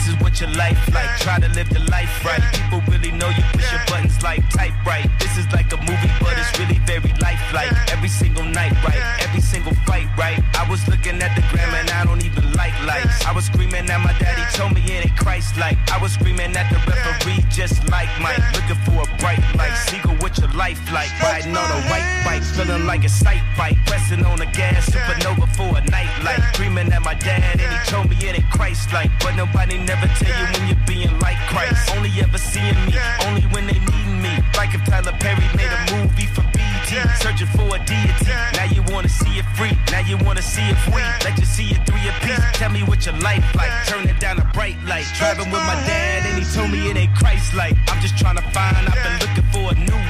[0.02, 1.10] This is what your life like.
[1.20, 2.42] Try to live the life right.
[2.52, 5.06] People really know you push your buttons like type right.
[5.20, 7.70] This is like a movie, but it's really very lifelike.
[7.92, 8.98] Every single night, right?
[9.22, 10.42] Every single fight, right?
[10.58, 13.24] I was looking at the gram and I don't even like lights.
[13.24, 15.78] I was screaming at my daddy, told me it ain't Christ like.
[15.90, 18.42] I was screaming at the referee, just like Mike.
[18.54, 19.76] Looking for a bright light.
[19.86, 21.10] Seagull, what your life like?
[21.20, 23.76] Riding on a white bike, feeling like a sight bike.
[23.86, 26.40] Pressing on the gas, supernova for a night light.
[26.54, 29.10] Screaming at my dad and he told me it ain't Christ like.
[29.20, 31.90] But nobody never tell you when you're being like Christ.
[31.96, 32.96] Only ever seeing me,
[33.28, 34.32] only when they need me.
[34.56, 38.32] Like if Tyler Perry made a movie for BT, searching for a deity.
[38.56, 41.04] Now you wanna see it free, now you wanna see it free.
[41.24, 42.40] Let you see it three a piece.
[42.56, 45.06] Tell me what your life like, turn it down a bright light.
[45.18, 47.76] Driving with my dad and he told me it ain't Christ like.
[47.88, 50.01] I'm just trying to find, I've been looking for a new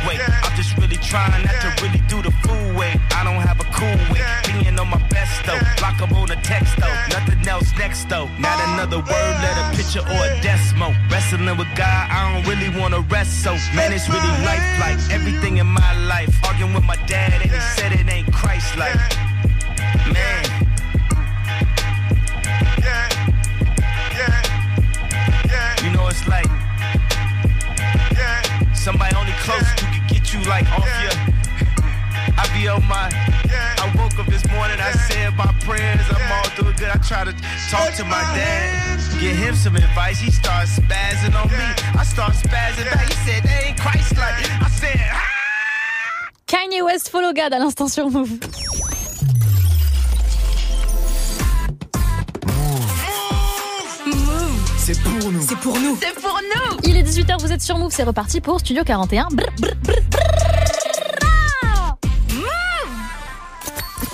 [1.13, 2.97] trying not to really do the fool way.
[3.13, 5.61] I don't have a cool way, being on my best though.
[5.77, 8.29] Block 'em on the text though, nothing else next though.
[8.39, 10.95] Not another word, let a picture or a decimal.
[11.11, 13.53] Wrestling with God, I don't really wanna rest so.
[13.77, 16.33] Man, it's really life like everything in my life.
[16.49, 18.97] Arguing with my dad and he said it ain't Christ like.
[20.17, 20.45] Man.
[22.87, 23.07] Yeah,
[24.19, 24.37] yeah.
[25.53, 25.85] Yeah.
[25.85, 26.51] You know it's like
[28.73, 30.02] somebody only close get
[30.33, 31.13] you like off your.
[32.39, 33.11] I be on my.
[33.51, 33.77] Yeah.
[33.79, 36.89] I woke up this morning, I said my prayers, I'm all doing good.
[36.89, 37.33] I try to
[37.71, 40.21] talk to my dad, get him some advice.
[40.21, 41.69] He starts spazzing on me.
[41.99, 43.09] I start spazzing back.
[43.09, 44.49] He said, they ain't Christ like.
[44.63, 45.33] I said, ah!
[46.47, 48.39] Kanye West, Follow God à l'instant sur Move.
[54.93, 55.41] C'est pour nous.
[55.49, 55.99] C'est pour nous.
[56.03, 56.79] C'est pour nous.
[56.85, 59.29] Il est 18h, vous êtes sur Move, c'est reparti pour Studio 41.
[59.33, 59.95] Brr, brr, brr,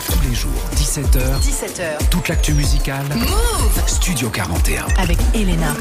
[0.07, 1.41] Tous les jours, 17h.
[1.41, 2.09] 17h.
[2.11, 3.05] Toute l'actu musicale.
[3.17, 3.83] Move.
[3.89, 4.87] Studio 41.
[4.99, 5.75] Avec Elena.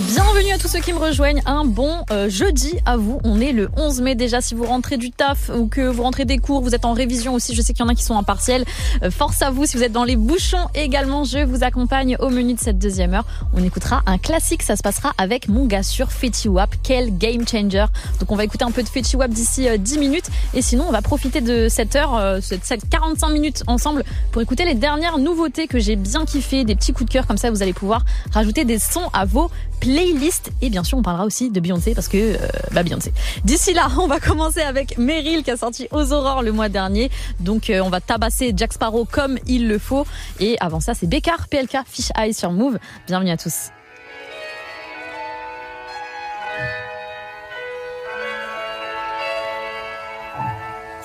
[0.00, 1.42] Bienvenue à tous ceux qui me rejoignent.
[1.44, 3.18] Un bon euh, jeudi à vous.
[3.24, 4.40] On est le 11 mai déjà.
[4.40, 7.34] Si vous rentrez du taf ou que vous rentrez des cours, vous êtes en révision
[7.34, 7.52] aussi.
[7.52, 8.64] Je sais qu'il y en a qui sont en partiel.
[9.02, 9.66] Euh, force à vous.
[9.66, 13.12] Si vous êtes dans les bouchons également, je vous accompagne au menu de cette deuxième
[13.12, 13.24] heure.
[13.54, 14.62] On écoutera un classique.
[14.62, 16.76] Ça se passera avec mon gars sur Fetty Wap.
[16.84, 17.86] Quel game changer.
[18.20, 20.30] Donc on va écouter un peu de Fetty Wap d'ici euh, 10 minutes.
[20.54, 24.42] Et sinon, on va profiter de cette heure, euh, cette, cette 45 minutes ensemble pour
[24.42, 26.62] écouter les dernières nouveautés que j'ai bien kiffé.
[26.62, 27.50] Des petits coups de cœur comme ça.
[27.50, 29.50] Vous allez pouvoir rajouter des sons à vos
[29.88, 32.36] playlist et bien sûr on parlera aussi de Beyoncé parce que euh,
[32.72, 33.14] bah Beyoncé.
[33.44, 37.10] D'ici là, on va commencer avec Meryl qui a sorti Aux Aurores le mois dernier.
[37.40, 40.06] Donc euh, on va tabasser Jack Sparrow comme il le faut
[40.40, 42.78] et avant ça c'est Bécard PLK Fish Eye sur Move.
[43.06, 43.70] Bienvenue à tous.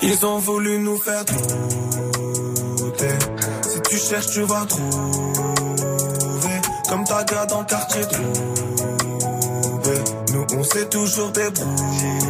[0.02, 3.08] Ils ont voulu nous faire douter.
[3.62, 4.84] Si tu cherches, tu vas trouver.
[6.90, 8.73] Comme ta gars dans le quartier trouvé.
[10.94, 12.20] Toujours débrouillé.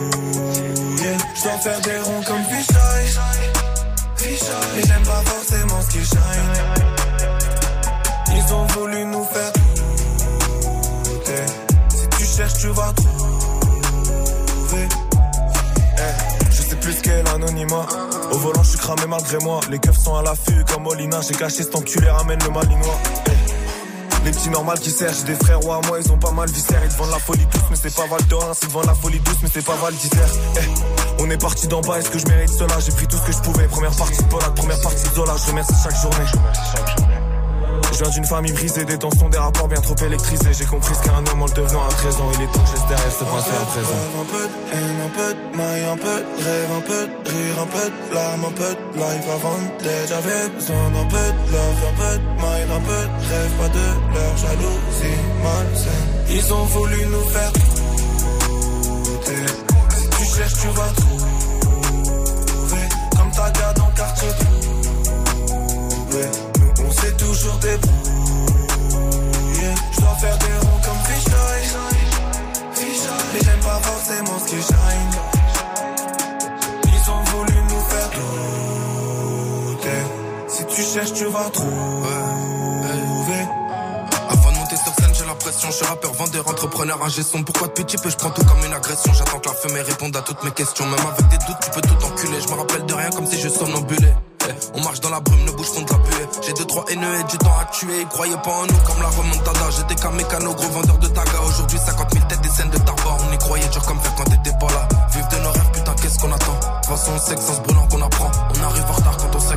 [1.37, 3.13] Je dois faire des ronds comme Fichaille.
[4.75, 6.19] Mais j'aime pas forcément ce qui shine.
[8.35, 9.53] Ils ont voulu nous faire
[11.05, 11.45] douter.
[11.91, 14.89] Si tu cherches, tu vas trouver.
[15.99, 17.87] Eh, Je sais plus quel anonymat.
[18.33, 19.61] Au volant, je suis cramé malgré moi.
[19.69, 21.21] Les keufs sont à l'affût comme Molina.
[21.21, 22.99] J'ai caché cet enculé, ramène le malinois.
[23.27, 23.31] Eh,
[24.25, 26.81] Les petits normales qui servent, des frères ou à moi, ils ont pas mal viscère.
[26.83, 28.55] Ils vendent la folie douce, mais c'est pas Val d'Or.
[28.55, 30.29] Ils te vendent la folie douce, mais c'est pas Val d'Isère.
[30.57, 32.81] Eh, on est parti d'en bas, est-ce que je mérite cela?
[32.81, 33.69] J'ai pris tout ce que je pouvais.
[33.69, 35.35] Première partie de Polak, première partie de Zola.
[35.37, 37.14] Je remercie chaque journée.
[37.95, 40.53] Je viens d'une famille brisée, des tensions, des rapports bien trop électrisés.
[40.53, 42.31] J'ai compris ce qu'est un homme en le devenant à 13 ans.
[42.35, 44.03] Il est temps que je laisse derrière ce passé à présent.
[44.21, 47.31] Un peu de haine, un peu de maille, un peu de rêve, un peu de
[47.31, 50.09] rire, un peu de larmes, un peu de life avant d'être.
[50.09, 53.69] J'avais besoin d'un peu de love, un peu de maille, un peu de rêve, pas
[53.69, 56.11] de leur jalousie malsaine.
[56.31, 57.53] Ils ont voulu nous faire
[59.07, 59.47] douter.
[59.95, 61.04] Si tu cherches, tu vas trouver.
[81.13, 81.69] Tu vas trouver.
[84.31, 85.69] Avant de monter sur scène, j'ai la pression.
[85.71, 87.43] Je suis rappeur, vendeur, entrepreneur, un son.
[87.43, 89.13] Pourquoi depuis petit peu, je prends tout comme une agression.
[89.13, 90.87] J'attends que la fumée réponde à toutes mes questions.
[90.87, 92.41] Même avec des doutes, tu peux tout enculer.
[92.41, 94.15] Je me rappelle de rien comme si je somnambulais.
[94.75, 96.27] On marche dans la brume, le bouche font de la buée.
[96.43, 98.01] J'ai deux, trois haineux et du temps à tuer.
[98.01, 99.71] Ils croyaient pas en nous comme la remontada.
[99.77, 101.41] J'étais qu'un mécano, gros vendeur de taga.
[101.47, 103.17] Aujourd'hui, 50 000 têtes, des scènes de tarba.
[103.29, 104.89] On y croyait dur comme faire quand t'étais pas là.
[105.13, 106.55] Vive de nos rêves, putain, qu'est-ce qu'on attend?
[106.55, 108.31] De toute façon, on sait que sans se brûlant qu'on apprend.
[108.59, 109.54] On arrive en retard quand on sait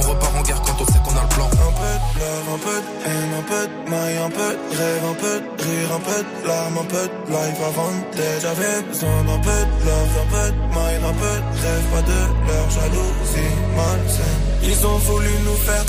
[0.00, 1.46] On repart en guerre quand on sait qu'on a le plan.
[1.46, 4.76] Un peu de love, un peu de haine, un peu de maille, un peu de
[4.76, 7.92] rêve, un peu de rire, un peu de larmes, un peu de life avant.
[8.40, 12.02] J'avais besoin d'un peu de love, un peu de maille, un peu de rêve, pas
[12.02, 14.42] de leur jalousie malsaine.
[14.62, 15.84] Ils ont voulu nous faire.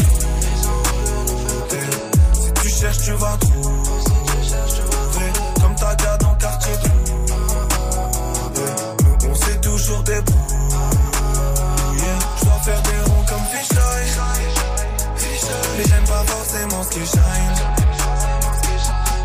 [2.34, 3.80] Si tu cherches, tu vas trouver.
[5.62, 7.02] Comme ta garde en quartier trouvé.
[9.30, 10.61] On s'est toujours débrouillé.
[15.82, 17.22] Mais j'aime pas forcément ce qui shine.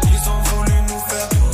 [0.05, 1.46] Ils ont voulu nous faire douter.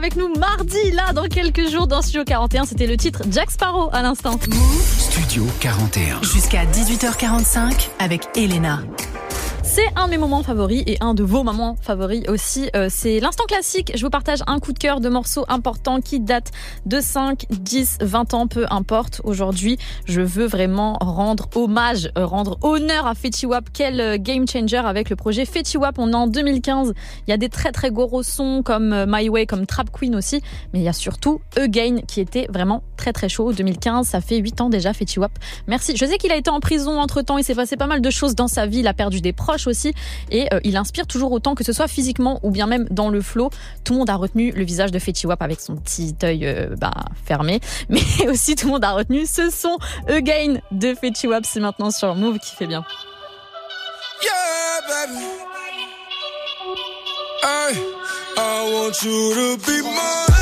[0.00, 2.64] Avec nous mardi, là, dans quelques jours, dans Studio 41.
[2.64, 4.38] C'était le titre Jack Sparrow à l'instant.
[4.96, 6.22] Studio 41.
[6.22, 8.80] Jusqu'à 18h45 avec Elena.
[9.72, 12.68] C'est un de mes moments favoris et un de vos moments favoris aussi.
[12.74, 13.92] Euh, c'est l'instant classique.
[13.94, 16.50] Je vous partage un coup de cœur de morceaux importants qui datent
[16.86, 19.20] de 5, 10, 20 ans, peu importe.
[19.22, 23.68] Aujourd'hui, je veux vraiment rendre hommage, euh, rendre honneur à Fetty Wap.
[23.72, 26.00] Quel euh, game changer avec le projet Fetty Wap.
[26.00, 26.92] On est en 2015.
[27.28, 30.42] Il y a des très très gros sons comme My Way, comme Trap Aussi.
[30.72, 33.52] Mais il y a surtout Again qui était vraiment très très chaud.
[33.52, 35.32] 2015, ça fait 8 ans déjà Fetty Wap.
[35.66, 35.96] Merci.
[35.96, 37.38] Je sais qu'il a été en prison entre temps.
[37.38, 38.78] Il s'est passé pas mal de choses dans sa vie.
[38.78, 39.92] Il a perdu des proches aussi.
[40.30, 43.20] Et euh, il inspire toujours autant que ce soit physiquement ou bien même dans le
[43.20, 43.50] flow.
[43.84, 46.74] Tout le monde a retenu le visage de Fetty Wap avec son petit œil euh,
[46.76, 46.92] bah,
[47.24, 47.60] fermé.
[47.88, 49.76] Mais aussi tout le monde a retenu ce son
[50.08, 51.44] Again de Fetty Wap.
[51.46, 52.84] C'est maintenant sur Move qui fait bien.
[58.36, 60.39] I want you to be mine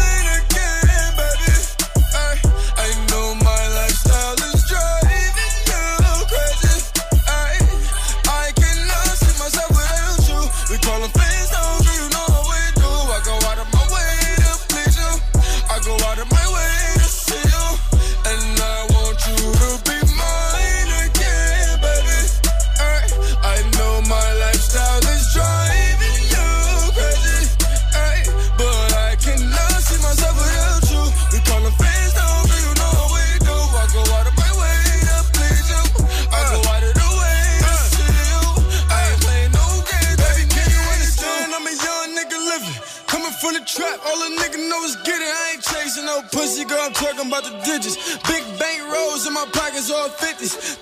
[48.27, 50.81] Big bank rolls in my pockets, all 50s.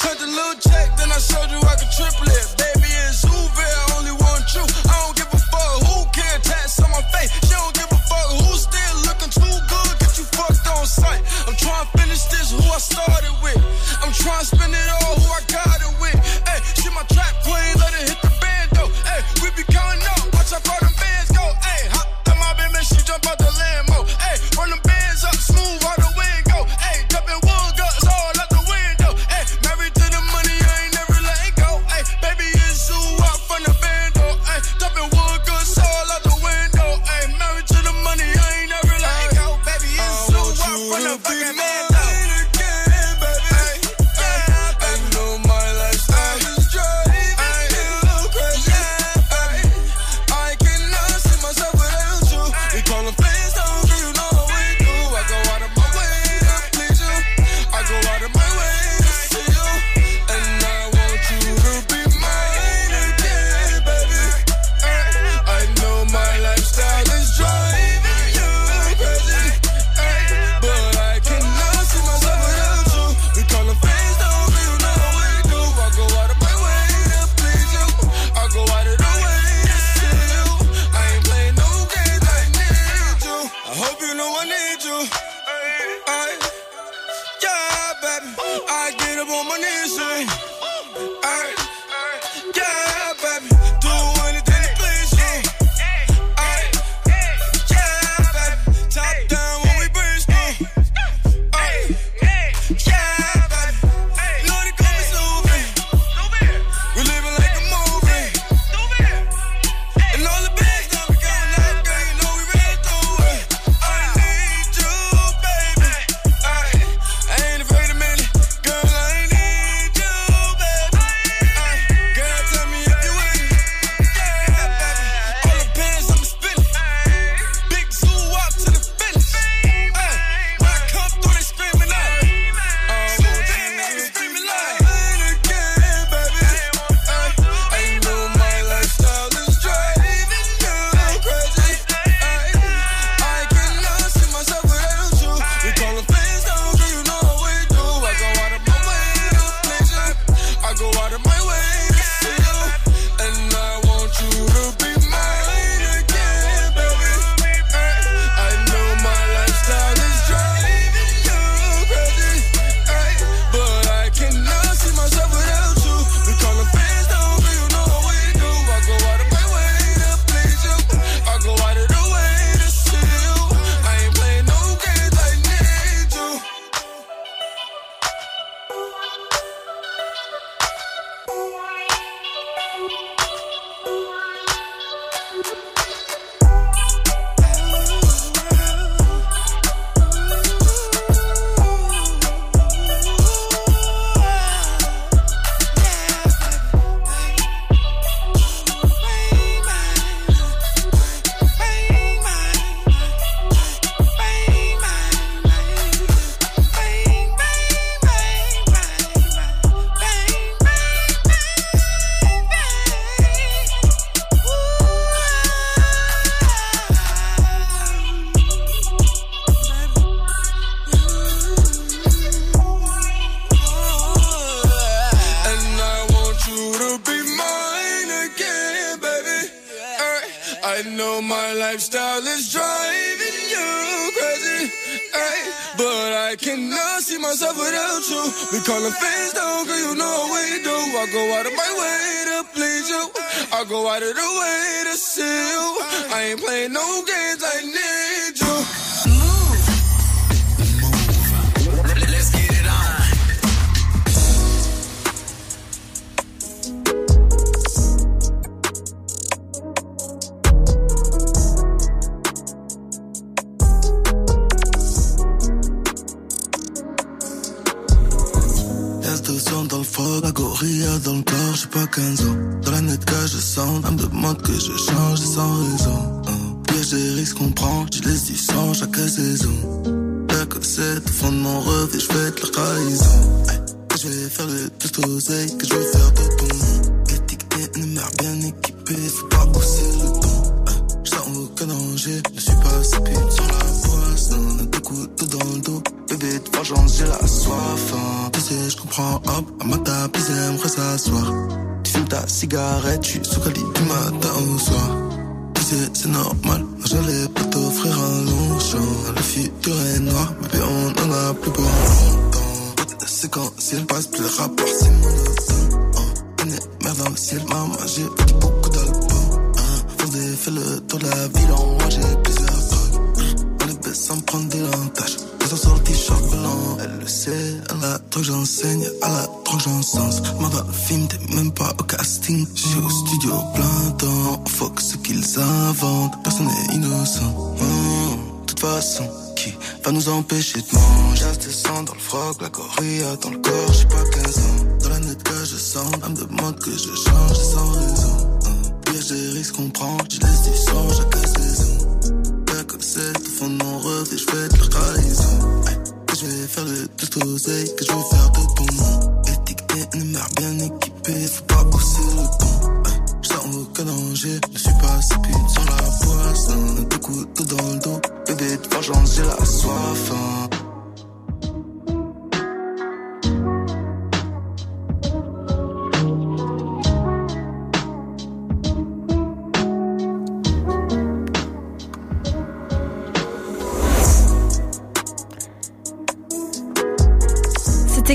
[246.26, 247.85] Ain't playing no games, like need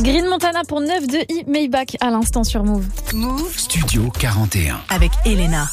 [0.04, 2.86] Green Montana pour 9 de I Maybach à l'instant sur Move.
[3.14, 4.80] Move Studio 41.
[4.90, 5.68] avec Elena.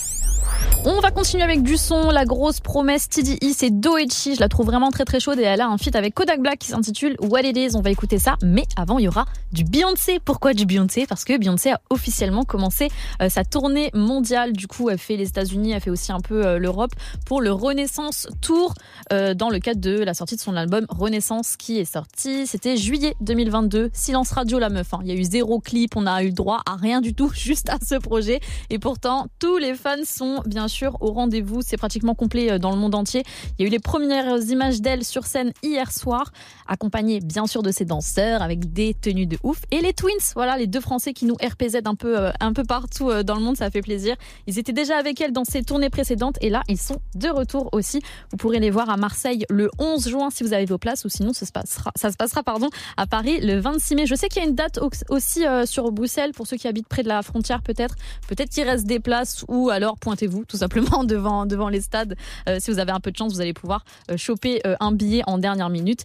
[0.91, 2.09] On va continuer avec du son.
[2.09, 4.37] La grosse promesse TDI, c'est Doechi.
[4.37, 6.59] Je la trouve vraiment très très chaude et elle a un feat avec Kodak Black
[6.61, 7.77] qui s'intitule What It Is.
[7.77, 8.37] On va écouter ça.
[8.43, 10.19] Mais avant, il y aura du Beyoncé.
[10.19, 11.07] Pourquoi du Beyoncé?
[11.07, 12.89] Parce que Beyoncé a officiellement commencé
[13.21, 14.55] euh, sa tournée mondiale.
[14.55, 16.93] Du coup, elle fait les États-Unis, elle fait aussi un peu euh, l'Europe
[17.27, 18.73] pour le Renaissance Tour
[19.13, 22.47] euh, dans le cadre de la sortie de son album Renaissance qui est sorti.
[22.47, 23.91] C'était juillet 2022.
[23.93, 24.95] Silence radio, la meuf.
[24.95, 25.01] hein.
[25.03, 25.97] Il y a eu zéro clip.
[25.97, 28.41] On a eu droit à rien du tout, juste à ce projet.
[28.71, 31.61] Et pourtant, tous les fans sont bien sûr au rendez-vous.
[31.63, 33.25] C'est pratiquement complet euh, dans le monde entier.
[33.59, 36.33] Il y a eu les premières images d'elle sur scène hier soir,
[36.69, 39.61] accompagnée bien sûr de ses danseurs avec des tenues de ouf.
[39.71, 42.63] Et les Twins, voilà, les deux Français qui nous RPZ un peu, euh, un peu
[42.65, 44.17] partout euh, dans le monde, ça fait plaisir.
[44.47, 47.69] Ils étaient déjà avec elle dans ses tournées précédentes et là, ils sont de retour
[47.73, 48.01] aussi.
[48.31, 51.09] Vous pourrez les voir à Marseille le 11 juin si vous avez vos places ou
[51.09, 54.07] sinon ça se passera, ça se passera pardon, à Paris le 26 mai.
[54.07, 56.69] Je sais qu'il y a une date au- aussi euh, sur Bruxelles pour ceux qui
[56.69, 57.95] habitent près de la frontière peut-être.
[58.29, 62.15] Peut-être qu'il reste des places ou alors pointez-vous tout simplement devant, devant les stades.
[62.59, 63.85] Si vous avez un peu de chance, vous allez pouvoir
[64.17, 66.05] choper un billet en dernière minute.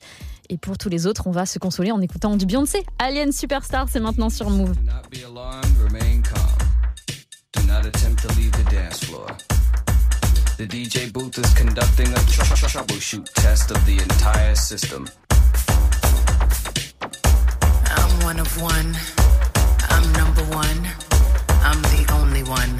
[0.49, 2.85] Et pour tous les autres, on va se consoler en écoutant du Beyoncé.
[2.99, 4.73] Alien Superstar, c'est maintenant sur Move.
[4.83, 6.43] not be alarmed, remain calm.
[7.53, 9.25] Do not attempt to leave the dance floor.
[10.57, 15.07] The DJ booth is conducting a tr- tr- tr- troubleshoot test of the entire system.
[17.95, 18.95] I'm one of one.
[19.89, 20.87] I'm number one.
[21.63, 22.77] I'm the only one.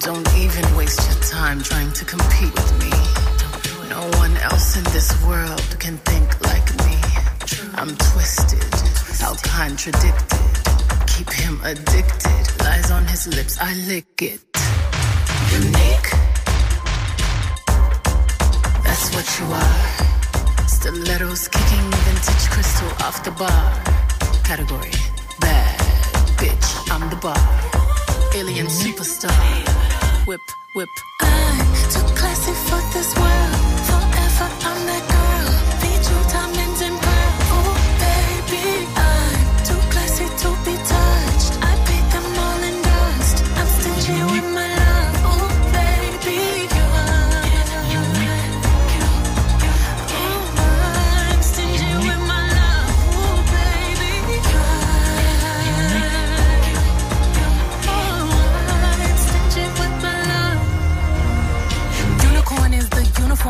[0.00, 3.19] Don't even waste your time trying to compete with me.
[3.90, 6.96] No one else in this world can think like me.
[7.74, 8.72] I'm twisted,
[9.18, 10.52] how contradicted.
[11.08, 12.44] Keep him addicted.
[12.60, 14.40] Lies on his lips, I lick it.
[15.58, 16.10] Unique.
[18.84, 20.68] That's what you are.
[20.68, 23.74] Stilettos kicking vintage crystal off the bar.
[24.44, 24.92] Category
[25.40, 25.80] bad
[26.38, 26.68] bitch.
[26.92, 27.42] I'm the bar.
[28.36, 29.99] Alien superstar.
[30.26, 30.40] Whip,
[30.74, 30.88] whip.
[31.22, 33.56] I'm too classy for this world.
[33.88, 35.48] Forever, I'm that girl.
[35.80, 37.32] Feed you diamonds and pearl.
[37.56, 37.74] Oh,
[38.04, 41.29] baby, I'm too classy to be touched.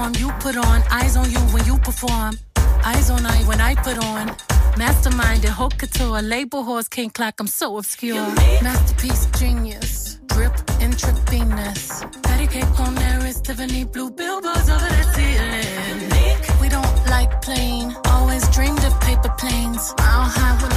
[0.01, 0.83] Uniform you put on.
[0.91, 2.39] Eyes on you when you perform.
[2.85, 4.35] Eyes on I when I put on.
[4.77, 6.23] Mastermind and haute couture.
[6.23, 8.27] Label horse can't clock, I'm so obscure.
[8.63, 10.19] Masterpiece genius.
[10.27, 12.05] Drip intravenous.
[12.23, 16.61] Patty cake on there is Tiffany blue billboards over the ceiling.
[16.61, 17.95] We don't like plain.
[18.07, 19.95] Always dreamed of paper planes.
[19.99, 20.73] Mile high when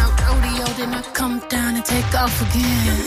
[0.84, 2.97] then I come down and take off again.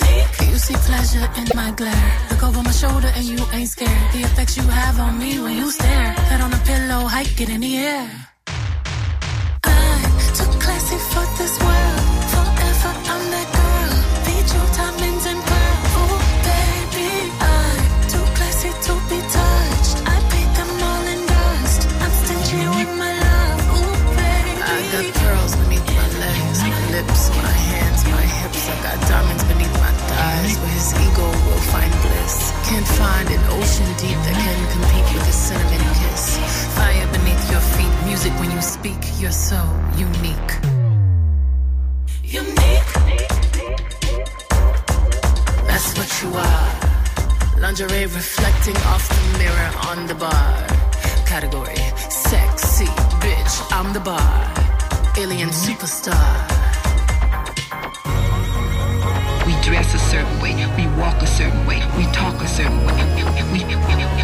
[0.51, 2.12] You see pleasure in my glare.
[2.31, 4.12] Look over my shoulder and you ain't scared.
[4.12, 6.12] The effects you have on me when you stare.
[6.31, 8.09] Head on a pillow, hike it in the air.
[9.65, 10.03] I
[10.39, 12.03] too classy for this world.
[12.32, 13.94] Forever I'm that girl.
[14.24, 15.93] Beat you diamonds and pearls.
[16.01, 17.11] Ooh, baby,
[17.53, 19.97] I'm too classy to be touched.
[20.15, 20.16] I
[20.57, 21.81] them all in dust.
[22.03, 23.61] I'm stingy with my love.
[23.78, 24.53] Ooh, baby.
[24.65, 27.45] I got pearls beneath my legs, my lips, my hands, my hips.
[28.68, 32.51] I got diamonds beneath my thighs, where his ego will find bliss.
[32.68, 36.38] Can't find an ocean deep that can compete with a cinnamon kiss.
[36.74, 38.98] Fire beneath your feet, music when you speak.
[39.20, 39.60] You're so
[39.97, 40.52] unique.
[42.24, 42.90] Unique.
[45.70, 47.60] That's what you are.
[47.60, 50.66] Lingerie reflecting off the mirror on the bar.
[51.24, 51.76] Category
[52.10, 52.86] sexy
[53.22, 53.55] bitch.
[53.70, 54.55] I'm the bar.
[55.16, 56.56] Alien superstar.
[59.66, 62.94] Dress a certain way, we walk a certain way, we talk a certain way,
[63.51, 63.66] we, we,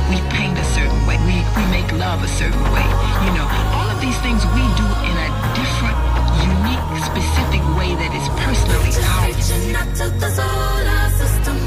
[0.07, 2.87] we paint a certain way, we, we make love a certain way.
[3.27, 5.29] You know, all of these things we do in a
[5.59, 5.99] different,
[6.47, 9.51] unique, specific way that is personally ours.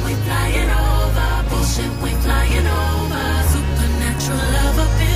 [0.07, 1.29] We flying over.
[1.49, 3.23] Bullshit, we flying over.
[3.51, 5.14] Supernatural love in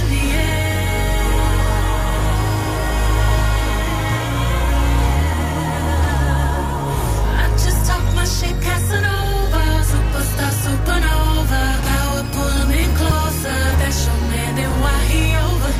[10.40, 11.64] Superstar, supernova.
[11.90, 13.62] Power, pull him in closer.
[13.80, 15.74] That's your man, then why he over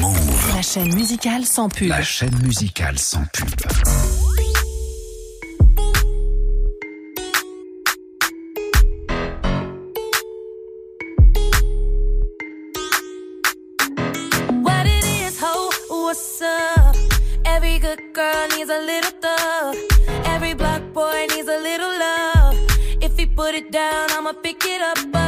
[0.00, 0.54] Move.
[0.54, 1.88] La chaîne musicale sans pub.
[1.88, 4.05] La chaîne musicale sans pub.
[23.56, 25.25] It down, I'ma pick it up,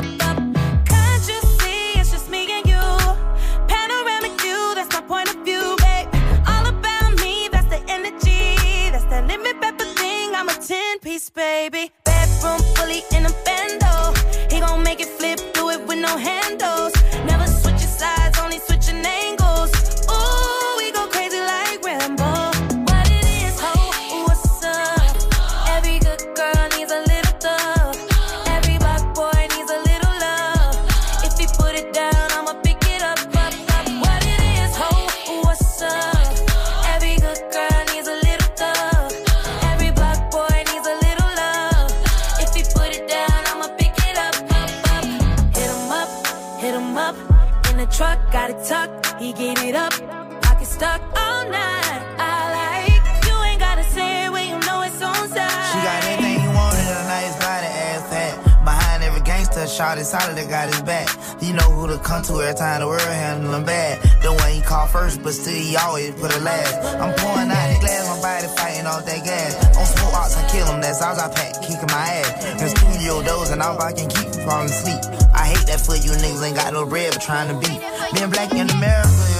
[60.08, 61.08] solid, that got his back.
[61.44, 64.00] You know who to come to every time the world handle him bad.
[64.24, 66.80] The one he call first, but still he always put it last.
[66.96, 69.52] I'm pouring out the glass, my body fighting off that gas.
[69.76, 72.62] On smoke ox, I kill him, that's all I pack, kicking my ass.
[72.62, 75.02] In studio doors, and all I can keep from falling asleep.
[75.36, 77.80] I hate that for you niggas ain't got no bread, but trying to beat.
[78.16, 79.37] Being black in America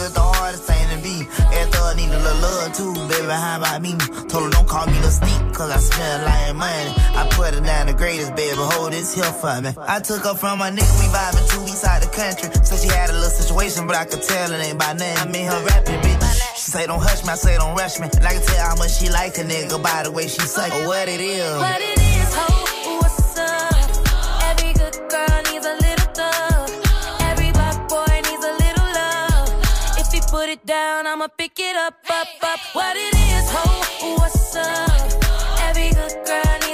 [1.58, 3.92] Every thug need a little love too, baby, how about me?
[4.30, 6.94] Told her don't call me the steep, cause I smell like money.
[7.18, 9.70] I put her down the greatest, baby, hold this here for me.
[9.76, 12.48] I took her from my nigga, we vibing two weeks out the country.
[12.64, 15.16] So she had a little situation, but I could tell it ain't by name.
[15.18, 16.18] I mean her rapping, bitch.
[16.54, 18.06] She say don't hush me, I say don't rush me.
[18.06, 20.72] And I can tell how much she like a nigga by the way she suck
[20.74, 21.58] or what it is.
[21.58, 21.80] What
[30.48, 32.60] put it down, I'ma pick it up, up, up.
[32.72, 35.60] What it is, ho, what's up?
[35.60, 36.67] Every good girl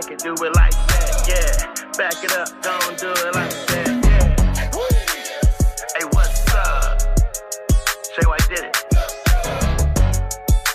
[0.00, 1.74] back it, do it like that, yeah.
[1.98, 4.70] Back it up, don't do it like that, yeah.
[5.96, 7.00] Hey, what's up?
[8.14, 8.76] Shay White did it.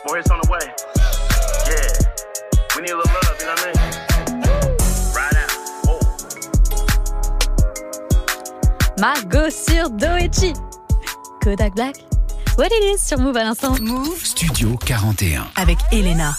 [0.06, 0.60] More hits on the way.
[1.70, 1.88] Yeah.
[2.76, 3.78] We need a little love, you know what I mean?
[5.16, 5.52] Right out.
[9.00, 10.54] Margot sur Doechi.
[11.41, 11.95] Kodak Black.
[12.58, 13.78] What it is sur Move à l'instant.
[13.80, 15.48] Move Studio 41.
[15.56, 16.34] avec Elena.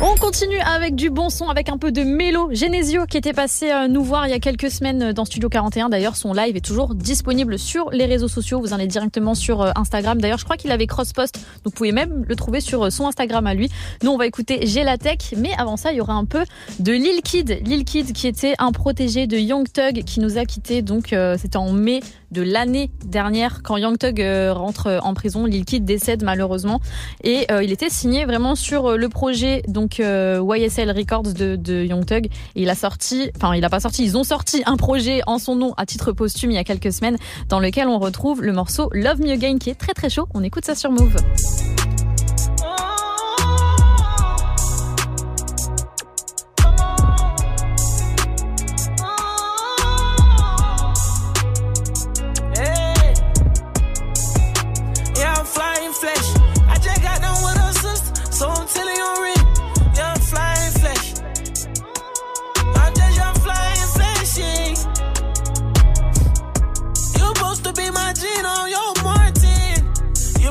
[0.00, 2.50] On continue avec du bon son, avec un peu de mélo.
[2.52, 5.48] Genesio qui était passé euh, nous voir il y a quelques semaines euh, dans Studio
[5.48, 5.88] 41.
[5.88, 8.60] D'ailleurs, son live est toujours disponible sur les réseaux sociaux.
[8.60, 10.20] Vous en allez directement sur euh, Instagram.
[10.20, 11.40] D'ailleurs, je crois qu'il avait cross-post.
[11.64, 13.70] Vous pouvez même le trouver sur son Instagram à lui.
[14.04, 15.34] Nous, on va écouter Gelatech.
[15.36, 16.44] Mais avant ça, il y aura un peu
[16.78, 17.60] de Lil Kid.
[17.64, 20.80] Lil Kid qui était un protégé de Young Thug qui nous a quittés.
[20.80, 22.00] Donc, c'était en mai
[22.30, 25.46] de l'année dernière quand Young Thug euh, rentre en prison.
[25.46, 26.80] Lil Kid décède malheureusement
[27.22, 31.84] et euh, il était signé vraiment sur euh, le projet donc YSL Records de, de
[31.84, 34.76] Young Thug et il a sorti, enfin il a pas sorti, ils ont sorti un
[34.76, 37.16] projet en son nom à titre posthume il y a quelques semaines
[37.48, 40.26] dans lequel on retrouve le morceau Love Me Again qui est très très chaud.
[40.34, 41.16] On écoute ça sur Move.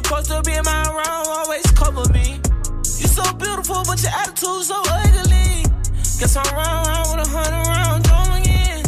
[0.07, 2.39] Supposed to be my round, always cover me.
[3.01, 5.67] You so beautiful, but your attitude so ugly.
[6.19, 8.85] Guess I'm round, round with a hundred round drum again.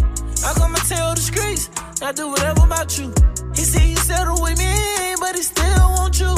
[0.47, 1.69] I come and tell the streets,
[2.01, 3.13] I do whatever about you.
[3.53, 6.33] He said you settle with me, but he still want you.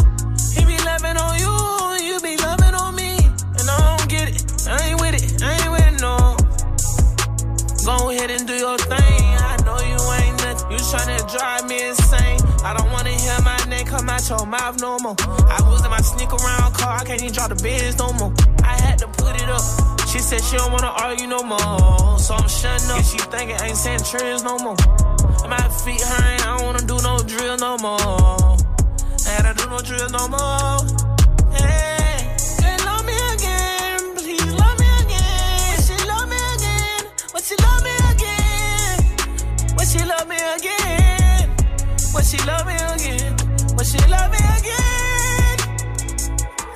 [0.55, 1.60] He be loving on you
[14.31, 15.15] your mouth no more.
[15.19, 18.33] I was in my sneak around car, I can't even drop the beds no more.
[18.63, 19.63] I had to put it up.
[20.07, 22.17] She said she don't wanna argue no more.
[22.17, 22.97] So I'm shutting up.
[22.97, 24.77] Yeah, she thinking ain't saying trends no more.
[25.51, 28.55] My feet hurting, I don't wanna do no drill no more.
[29.33, 30.79] And I do no drill no more.
[31.51, 35.75] Hey, say love me again, please love me again.
[35.75, 37.03] When she love me again.
[37.33, 38.97] When she love me again,
[39.75, 41.49] when she love me again,
[42.13, 42.75] when she love me
[43.91, 45.57] she love me again.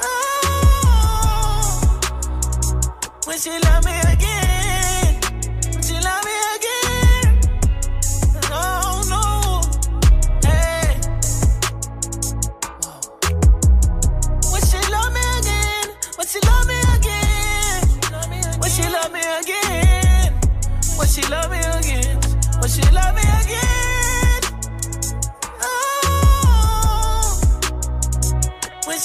[0.04, 2.00] Oh,
[3.26, 4.15] when she love me again,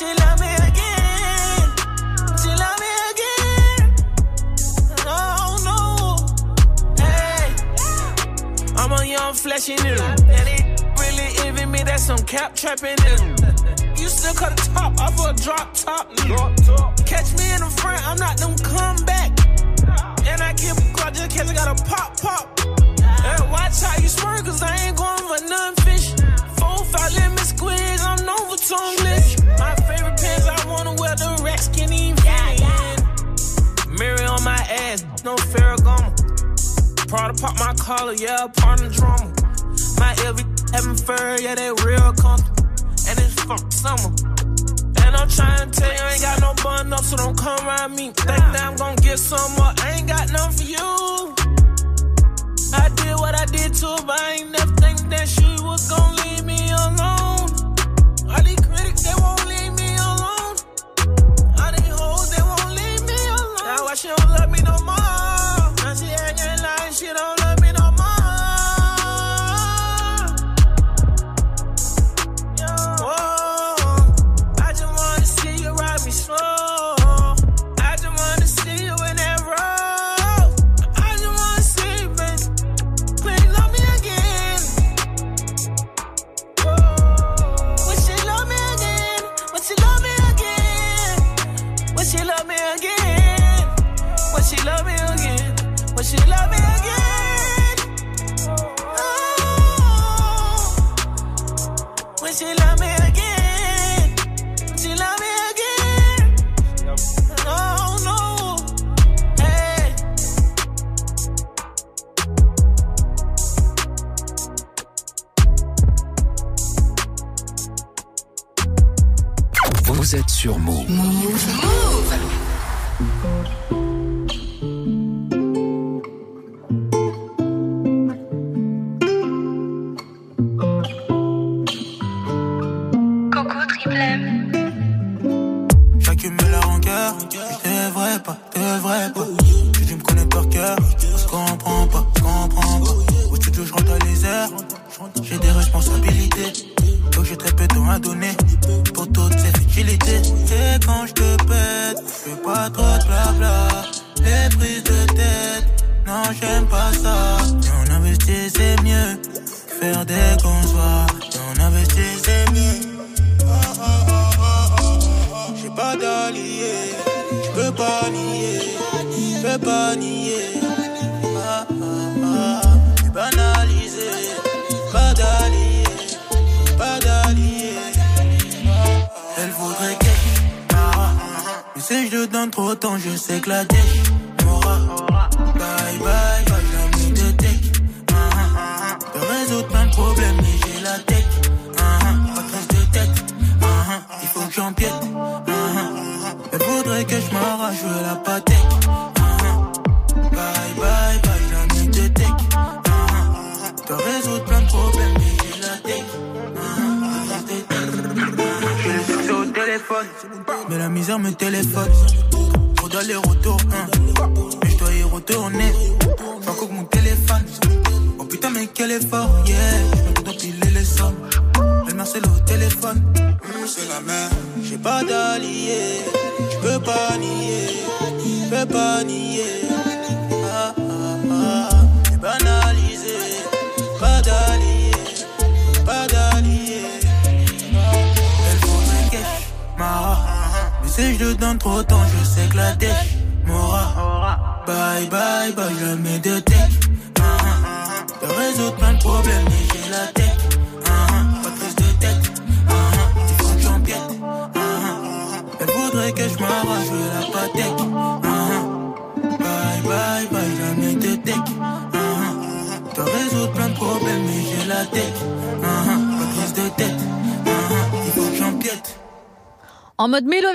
[0.01, 1.69] she love me again,
[2.41, 3.81] she love me again.
[5.05, 6.17] Oh no,
[7.05, 7.53] hey,
[8.77, 10.65] I'm a young fleshy nigga, and it
[10.99, 11.83] really even me.
[11.83, 14.01] That's some cap trapping nigga.
[14.01, 17.07] You still cut the top off a drop top, nigga.
[17.07, 19.33] Catch me in the front, I'm not them come back.
[20.27, 22.59] And I keep a just cause I got a pop pop.
[22.65, 25.20] And watch how you swerve, cause I ain't going
[34.41, 37.09] on my ass, no Ferragamo.
[37.09, 39.27] Proud to pop my collar, yeah, part of the drama.
[39.99, 40.41] My LV
[40.73, 42.65] having fur, yeah, they real comfortable.
[43.09, 44.15] And it's fuck summer.
[45.05, 47.67] And I'm trying to tell you, I ain't got no bun up, so don't come
[47.67, 48.13] around me.
[48.13, 49.73] Think that I'm gonna get some more.
[49.79, 51.35] I ain't got none for you.
[52.73, 56.23] I did what I did to but I ain't never think that she was gonna
[56.23, 57.20] leave me alone.
[64.01, 64.97] She don't love me no more?
[64.97, 67.40] Now she acting like she don't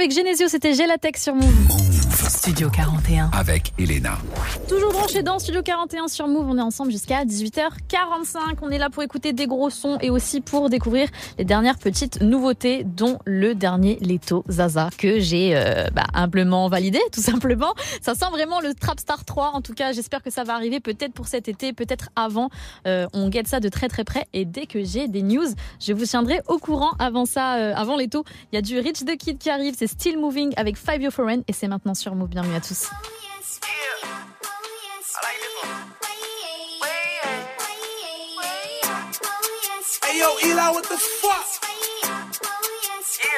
[0.06, 1.48] avec Genesio, c'était Gélatech sur Move.
[2.30, 3.32] Studio 41.
[3.34, 4.20] Avec Elena.
[4.96, 8.60] Toujours branché dans Studio 41 sur Move, on est ensemble jusqu'à 18h45.
[8.62, 12.22] On est là pour écouter des gros sons et aussi pour découvrir les dernières petites
[12.22, 17.74] nouveautés, dont le dernier Leto Zaza que j'ai euh, bah, humblement validé, tout simplement.
[18.02, 19.50] Ça sent vraiment le Trap Star 3.
[19.50, 22.50] En tout cas, j'espère que ça va arriver peut-être pour cet été, peut-être avant.
[22.88, 25.48] Euh, on guette ça de très très près et dès que j'ai des news,
[25.82, 26.92] je vous tiendrai au courant.
[27.00, 28.24] Avant ça, euh, avant Leto,
[28.54, 31.12] il y a du Rich the Kid qui arrive, c'est Still Moving avec Five Year
[31.12, 32.30] Foreign et c'est maintenant sur Move.
[32.30, 32.88] Bienvenue à tous.
[40.04, 41.46] Hey yo, Eli, what the fuck?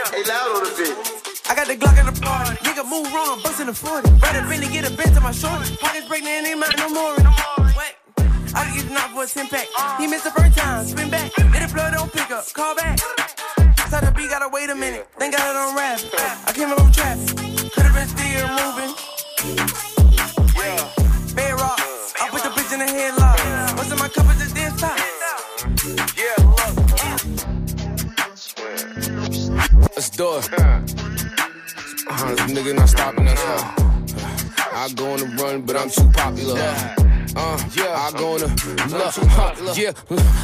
[0.10, 0.98] Hey, loud on the bit.
[1.50, 2.56] I got the Glock in the party.
[2.66, 4.10] Nigga move wrong, bust in the 40.
[4.22, 5.76] Rather really get a bend to my shorty.
[5.78, 7.16] Pockets breaking and ain't mine no more.
[7.18, 9.68] I can get the knock for a 10 pack.
[10.00, 11.32] He missed the first time, spin back.
[11.36, 12.98] Hit the blood, don't pick up, call back.
[13.90, 15.08] Tell the beat, gotta wait a minute.
[15.20, 16.00] Then got it on rap.
[16.48, 17.38] I came up on traffic.
[17.72, 19.87] Could've been still moving.
[29.98, 30.48] Let's do it.
[30.54, 33.42] Uh, this nigga not stopping us.
[33.42, 34.70] huh?
[34.72, 36.54] I go on the run, but I'm too popular.
[37.36, 38.48] Uh, I go on the
[38.94, 39.94] look, huh, yeah,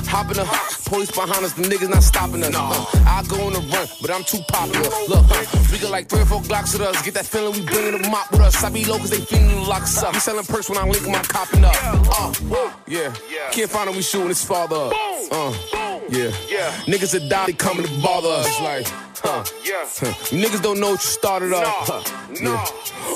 [0.10, 0.46] hop in the
[0.90, 2.56] police behind us, the niggas not stopping us.
[2.56, 4.90] Uh, I go on the run, but I'm too popular.
[5.08, 7.00] Look, huh, we got like three or four Glocks with us.
[7.06, 8.64] Get that feeling, we bringing the mop with us.
[8.64, 10.14] I be low cause they feeling the locks up.
[10.14, 11.76] We selling perks when I link I'm copping up.
[11.78, 13.14] Uh, yeah,
[13.52, 14.94] can't find him, we shooting his father up.
[15.32, 16.72] Uh, yeah, yeah.
[16.86, 18.62] niggas that die, they coming to bother us.
[18.62, 18.88] Like,
[19.24, 19.86] huh, Yeah.
[19.88, 20.14] huh.
[20.36, 21.64] Niggas don't know what you started up.
[21.66, 22.02] Huh,
[22.42, 22.66] yeah.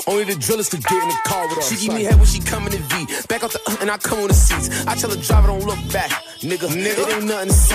[0.06, 1.68] Only the drillers could get in the car with us.
[1.70, 3.06] She give me head when she coming to V.
[3.28, 4.86] Back out the uh, and I come on the seats.
[4.86, 6.10] I tell the driver don't look back,
[6.40, 6.68] nigga.
[6.68, 7.08] nigga.
[7.08, 7.74] It ain't nothing to see.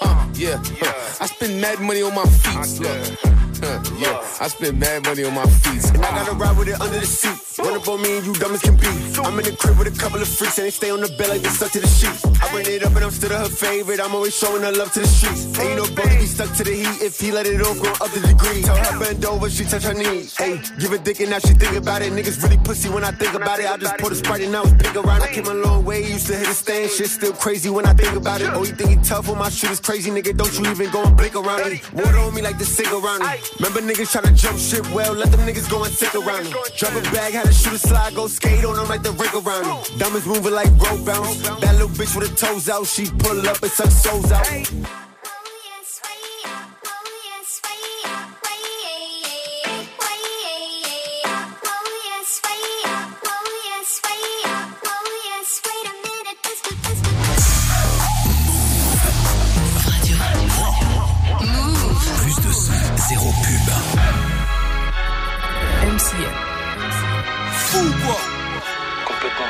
[0.00, 1.18] Uh, yeah, huh.
[1.20, 3.51] I spend mad money on my feet.
[3.62, 5.84] Yeah, I spend mad money on my feet.
[5.94, 7.38] And I gotta ride with it under the seat.
[7.58, 8.88] Run up on me and you dumb as can be.
[9.22, 11.28] I'm in the crib with a couple of freaks and they stay on the bed
[11.28, 12.24] like they stuck to the sheets.
[12.42, 14.00] I bring it up and I'm still her favorite.
[14.00, 15.46] I'm always showing her love to the streets.
[15.60, 18.10] Ain't know Brody be stuck to the heat if he let it off, go up
[18.10, 18.62] the degree.
[18.62, 20.36] Tell her bend over, she touch her knees.
[20.36, 22.12] Hey, give a dick and now she think about it.
[22.12, 23.70] Niggas really pussy when I think about it.
[23.70, 25.22] I just put a sprite and now it's big around.
[25.22, 26.90] I came a long way, used to hit a stand.
[26.90, 28.50] Shit still crazy when I think about it.
[28.52, 29.28] Oh, you think he tough?
[29.28, 30.36] Well, my shit is crazy, nigga.
[30.36, 31.92] Don't you even go and blink around it.
[31.92, 33.51] Water on me like the it.
[33.58, 36.52] Remember niggas try to jump shit well, let them niggas go and sink around it.
[36.76, 39.30] Drop a bag, had to shoot a slide, go skate on them like the ring
[39.34, 39.98] around it.
[39.98, 41.36] Diamonds moving like rope bounce.
[41.60, 45.11] That little bitch with her toes out, she pull up and suck souls out.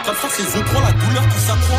[0.04, 1.78] Comme ça, c'est je prends la douleur qui s'accroît.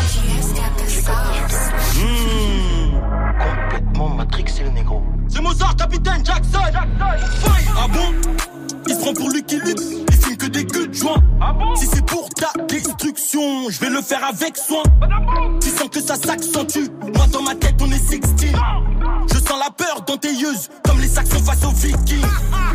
[1.96, 2.94] Mmh.
[3.38, 5.02] Complètement matrixé le négro.
[5.28, 6.58] C'est Mozart, capitaine Jackson.
[7.76, 8.14] Ah bon?
[8.86, 9.78] Il se prend pour Lucky Luke.
[10.08, 11.22] Il filme que des queues de joint.
[11.76, 14.82] si c'est pour ta destruction, je vais le faire avec soin.
[15.60, 16.88] Tu sens que ça s'accentue.
[17.14, 18.20] Moi dans ma tête, on est 16.
[19.32, 20.54] Je sens la peur dans tes yeux,
[20.86, 22.26] comme les saxons face aux vikings.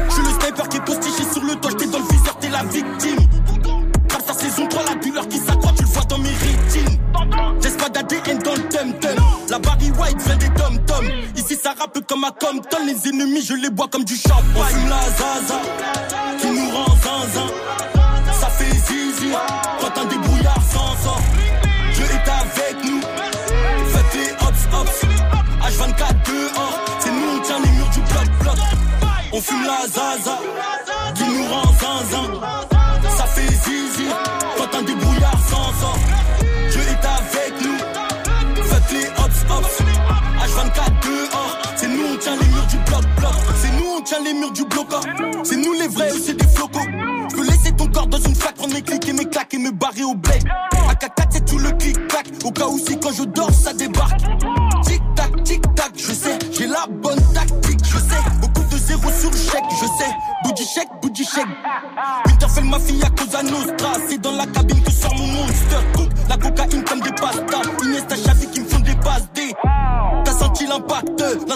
[0.08, 2.50] Je suis le sniper qui est postiché sur le toit, t'es dans le viseur, t'es
[2.50, 3.09] la victime.
[9.60, 11.06] Barry White vient des tom-tom.
[11.36, 12.78] Ici, ça rappe comme à Compton.
[12.86, 14.44] Les ennemis, je les bois comme du champagne.
[14.56, 15.60] On fume la zaza,
[16.40, 17.48] qui nous rend zinzin.
[18.40, 19.32] Ça fait zizi,
[19.80, 21.22] quand un débrouillard sans sort.
[21.94, 23.02] Dieu est avec nous.
[23.02, 25.06] Faites les hops, hops.
[25.62, 28.56] H24 dehors, c'est nous, on tient les murs du bloc-bloc.
[29.32, 30.40] On fume la zaza,
[44.18, 44.88] les murs du bloc.
[45.44, 46.80] C'est nous les vrais, c'est des flocos.
[47.30, 49.58] Je peux laisser ton corps dans une flaque, prendre mes clics et mes claques et
[49.58, 50.44] me barrer au bled.
[50.90, 52.26] AK4, c'est tout le clic-clac.
[52.44, 54.20] Au cas où si quand je dors, ça débarque.
[54.84, 58.24] Tic-tac, tic-tac, je sais, j'ai la bonne tactique, je sais.
[58.42, 60.12] Beaucoup de zéros sur chèque, je sais.
[60.44, 61.46] Bougie chèque, bougie chèque.
[62.26, 63.94] Winterfell, ma fille à Cosa Nostra.
[64.10, 65.99] C'est dans la cabine que sort mon monster.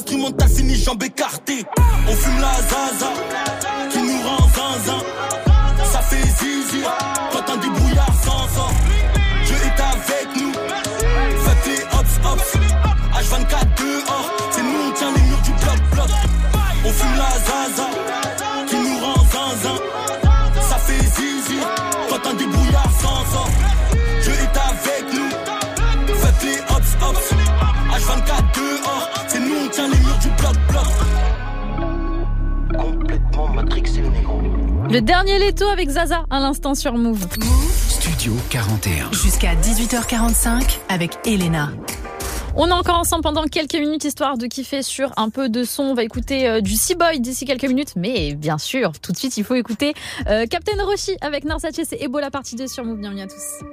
[0.03, 1.65] L'impact, l'instrumental fini jambes écartées.
[2.07, 3.11] On fume la zaza,
[3.91, 5.03] qui nous rend zinzin.
[5.91, 6.84] Ça fait zizi,
[34.94, 37.26] Le dernier Leto avec Zaza à l'instant sur Move.
[37.90, 39.11] Studio 41.
[39.11, 41.72] Jusqu'à 18h45 avec Elena.
[42.56, 45.82] On est encore ensemble pendant quelques minutes histoire de kiffer sur un peu de son.
[45.82, 49.36] On va écouter euh, du Sea-Boy d'ici quelques minutes, mais bien sûr, tout de suite,
[49.38, 49.95] il faut écouter
[50.28, 52.99] euh, Captain Roshi avec Narsace et Ebola partie 2 sur Move.
[52.99, 53.64] Bienvenue à tous.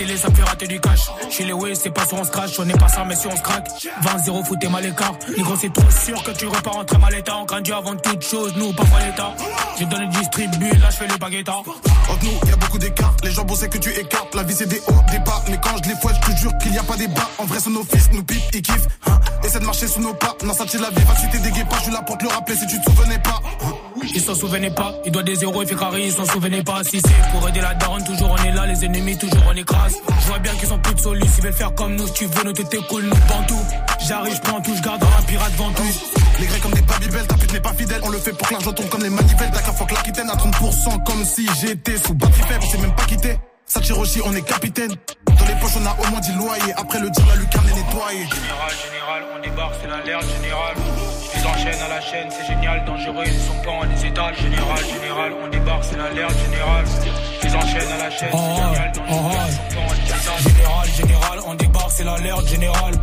[0.00, 1.10] Télé, ça fait rater du cash.
[1.30, 3.36] Chez les Way, c'est pas sur on se crache, on pas ça, mais si on
[3.36, 3.68] se craque.
[4.02, 4.82] 20-0, foutez mal.
[4.82, 7.36] Négro, c'est trop sûr que tu repars en très mal état.
[7.36, 9.34] On grandit avant toute chose, nous, pas mal l'état.
[9.78, 11.48] J'ai donné le distribut, là, je fais le baguette.
[11.50, 13.14] Entre nous, y a beaucoup d'écart.
[13.22, 14.34] Les gens bossaient que tu écartes.
[14.34, 15.42] La vie, c'est des hauts, des bas.
[15.48, 17.28] Mais quand je les fouette, je te jure qu'il y a pas des bas.
[17.38, 18.88] En vrai, c'est nos fils, nous pipe, ils kiffent.
[19.06, 19.20] Hein.
[19.44, 20.34] Essaie de marcher sous nos pas.
[20.44, 21.78] Non, ça la vivacité des guépards.
[21.78, 23.40] Je suis là pour te le rappeler si tu te souvenais pas.
[23.64, 23.89] Hein.
[24.14, 26.82] Ils s'en souvenaient pas, il doit des zéros, il fait carré, ils s'en souvenaient pas.
[26.84, 29.96] Si c'est pour aider la daronne, toujours on est là, les ennemis, toujours on écrase.
[30.20, 32.26] Je vois bien qu'ils sont plus de solis, ils veulent faire comme nous, si tu
[32.26, 33.10] veux, nous t'es cool, nous
[33.46, 33.54] tout.
[34.06, 36.00] J'arrive, je prends tout, je garde un pirate ventouse.
[36.38, 38.00] Les grecs comme des babybel, ta pute n'est pas fidèle.
[38.02, 39.50] On le fait pour que l'argent tombe comme les manivelles.
[39.52, 42.94] T'as qu'à fuck l'Aquitaine à 30% comme si j'étais sous batterie faible, on s'est même
[42.94, 43.36] pas quitté.
[43.66, 44.94] Sachiroshi, on est capitaine.
[45.26, 46.72] Dans les poches, on a au moins 10 loyers.
[46.76, 48.26] Après le dire, la lucarne est nettoyée.
[48.26, 50.76] Général, général, on débarque, c'est l'alerte générale.
[51.40, 54.34] Ils enchaînent à la chaîne, c'est génial, dangereux, ils sont pas en les étals.
[54.36, 56.84] Général, général, on débarque, c'est l'alerte générale.
[57.42, 60.52] Ils enchaînent à la chaîne, c'est génial, dangereux, ils sont pas en les étals.
[60.52, 62.94] Général, général, on débarque, c'est l'alerte générale.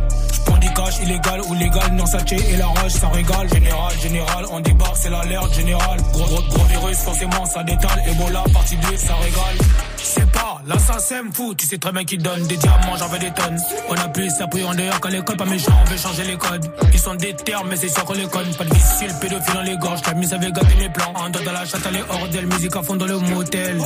[0.74, 3.48] Cash illégal ou légal, non saché et la rage, ça régale.
[3.48, 6.00] Général, général, on débarque, c'est l'alerte générale.
[6.12, 8.02] Gros, gros, gros virus, forcément, ça détale.
[8.06, 9.66] Ebola, partie 2, ça régale.
[10.02, 13.18] C'est pas, l'assassin me fout, tu sais très bien qu'il donne des diamants, j'en veux
[13.18, 13.58] des tonnes.
[13.88, 16.36] On a plus ça pris en dehors qu'à l'école, pas méchant, on veut changer les
[16.36, 16.70] codes.
[16.92, 18.54] Ils sont des termes, mais c'est sûr qu'on les conne.
[18.54, 21.12] Pas de le pédophile dans les gorges, la mise avait gâté mes plans.
[21.24, 23.80] Un doigt dans la chatte, elle est hors d'elle, musique à fond dans le motel.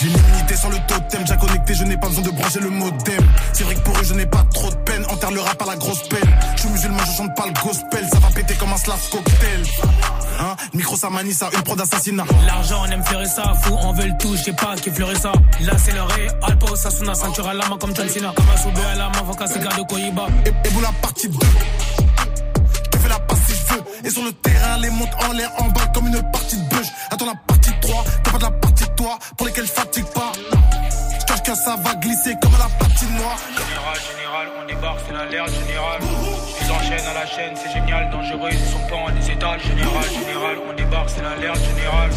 [0.00, 2.70] J'ai une unité sur le totem, j'ai connecté, je n'ai pas besoin de brancher le
[2.70, 3.24] modem.
[3.52, 5.76] C'est vrai que pour eux, je n'ai pas trop de Enterre le rap à la
[5.76, 6.38] grosse peine.
[6.56, 8.06] Je suis musulman, je chante pas le gospel.
[8.12, 9.62] Ça va péter comme un slave cocktail.
[10.40, 10.56] Hein?
[10.72, 12.24] Micro, ça manie ça, une prod d'assassinat.
[12.46, 15.18] L'argent, on aime fleurir ça, fou, on veut le tout, je sais pas qui fleurit
[15.18, 15.32] ça.
[15.60, 18.32] Là, c'est le ré, Alpo, Sasuna, ceinture à la main comme John Cena.
[18.36, 20.26] Comme un soubé à la main, faut casser de Koyiba.
[20.46, 21.38] Et, et vous la partie 2.
[22.92, 23.84] Je fais la passe si je veux.
[24.04, 26.88] Et sur le terrain, les montes en l'air, en bas comme une partie de bûche.
[27.10, 30.06] Attends la partie 3, t'as pas de la partie de toi, pour lesquels je fatigue
[30.06, 30.32] pas.
[31.20, 33.38] Je cache que ça va glisser comme à la partie noire.
[34.84, 36.00] Débarque, c'est l'alerte général.
[36.60, 39.58] Ils enchaînent à la chaîne, c'est génial, dangereux, ils sont pas en des étals.
[39.60, 42.10] Général, général, on débarque, c'est l'alerte général.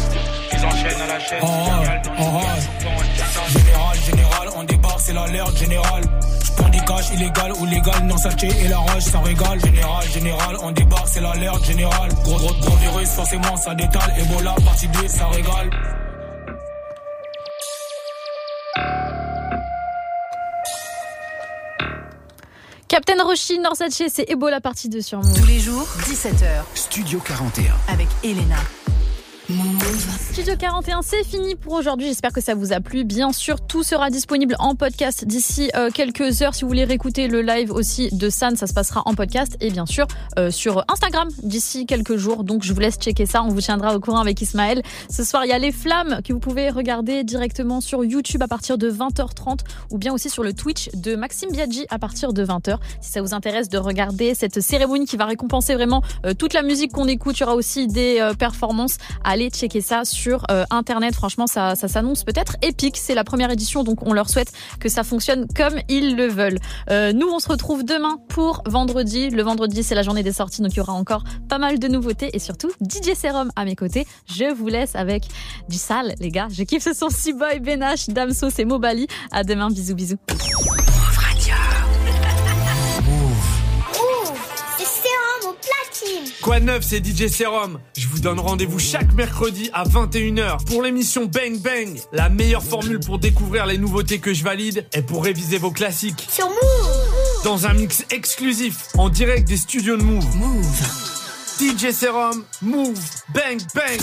[0.52, 3.50] Ils enchaînent à la chaîne, c'est génial, dangereux, ils sont pas en des étals.
[3.56, 6.02] Général, général, on débarque, c'est l'alerte général.
[6.44, 9.60] J'prends des cash illégal ou légal, non sachet et la rage, ça régale.
[9.60, 12.12] Général, général, on débarque, c'est l'alerte général.
[12.22, 14.12] Gros, gros, gros virus, forcément, ça détale.
[14.18, 15.70] Ebola, partie 2, ça régale.
[22.88, 25.38] Captain Roshi, Norsace, c'est Ebola partie 2 sur Move.
[25.38, 27.74] Tous les jours, 17h, Studio 41.
[27.92, 28.56] avec Elena.
[30.32, 32.08] Studio 41, c'est fini pour aujourd'hui.
[32.08, 33.04] J'espère que ça vous a plu.
[33.04, 36.54] Bien sûr, tout sera disponible en podcast d'ici euh, quelques heures.
[36.54, 39.70] Si vous voulez réécouter le live aussi de San, ça se passera en podcast et
[39.70, 40.06] bien sûr
[40.38, 42.44] euh, sur Instagram d'ici quelques jours.
[42.44, 43.42] Donc je vous laisse checker ça.
[43.42, 44.82] On vous tiendra au courant avec Ismaël.
[45.10, 48.48] Ce soir, il y a les flammes que vous pouvez regarder directement sur YouTube à
[48.48, 49.60] partir de 20h30
[49.90, 52.76] ou bien aussi sur le Twitch de Maxime Biaggi à partir de 20h.
[53.00, 56.62] Si ça vous intéresse de regarder cette cérémonie qui va récompenser vraiment euh, toute la
[56.62, 58.98] musique qu'on écoute, il y aura aussi des performances.
[59.38, 61.14] Allez checker ça sur euh, internet.
[61.14, 62.96] Franchement, ça, ça s'annonce peut-être épique.
[62.96, 64.50] C'est la première édition, donc on leur souhaite
[64.80, 66.58] que ça fonctionne comme ils le veulent.
[66.90, 69.30] Euh, nous, on se retrouve demain pour vendredi.
[69.30, 71.86] Le vendredi, c'est la journée des sorties, donc il y aura encore pas mal de
[71.86, 74.08] nouveautés et surtout DJ Serum à mes côtés.
[74.26, 75.22] Je vous laisse avec
[75.68, 76.48] du sale, les gars.
[76.50, 79.06] Je kiffe ce son C-Boy, Benash, Damso, c'est Mobali.
[79.30, 80.18] À demain, bisous, bisous.
[86.42, 87.80] Quoi de neuf, c'est DJ Serum.
[87.96, 91.98] Je vous donne rendez-vous chaque mercredi à 21h pour l'émission Bang Bang.
[92.12, 96.28] La meilleure formule pour découvrir les nouveautés que je valide et pour réviser vos classiques.
[96.30, 97.44] Sur Move.
[97.44, 100.36] Dans un mix exclusif en direct des studios de Move.
[100.36, 100.82] Move.
[101.58, 103.00] DJ Serum, Move,
[103.34, 104.00] Bang Bang.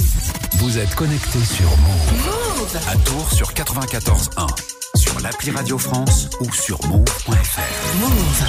[0.57, 2.77] Vous êtes connecté sur Move.
[2.89, 4.47] À Tours sur 94.1.
[4.95, 7.95] Sur l'appli Radio France ou sur move.fr.
[8.01, 8.43] Move.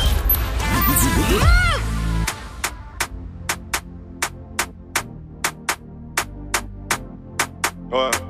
[7.96, 8.25] О.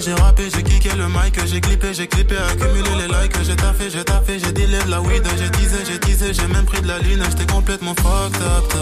[0.00, 3.36] j'ai rappé, j'ai kické le mic, j'ai clippé, j'ai clippé, accumulé les likes.
[3.42, 6.64] J'ai taffé, j'ai taffé, j'ai dealé de la weed, j'ai teasé, j'ai teasé, j'ai même
[6.64, 7.22] pris de la lune.
[7.28, 8.72] J'étais complètement fucked up,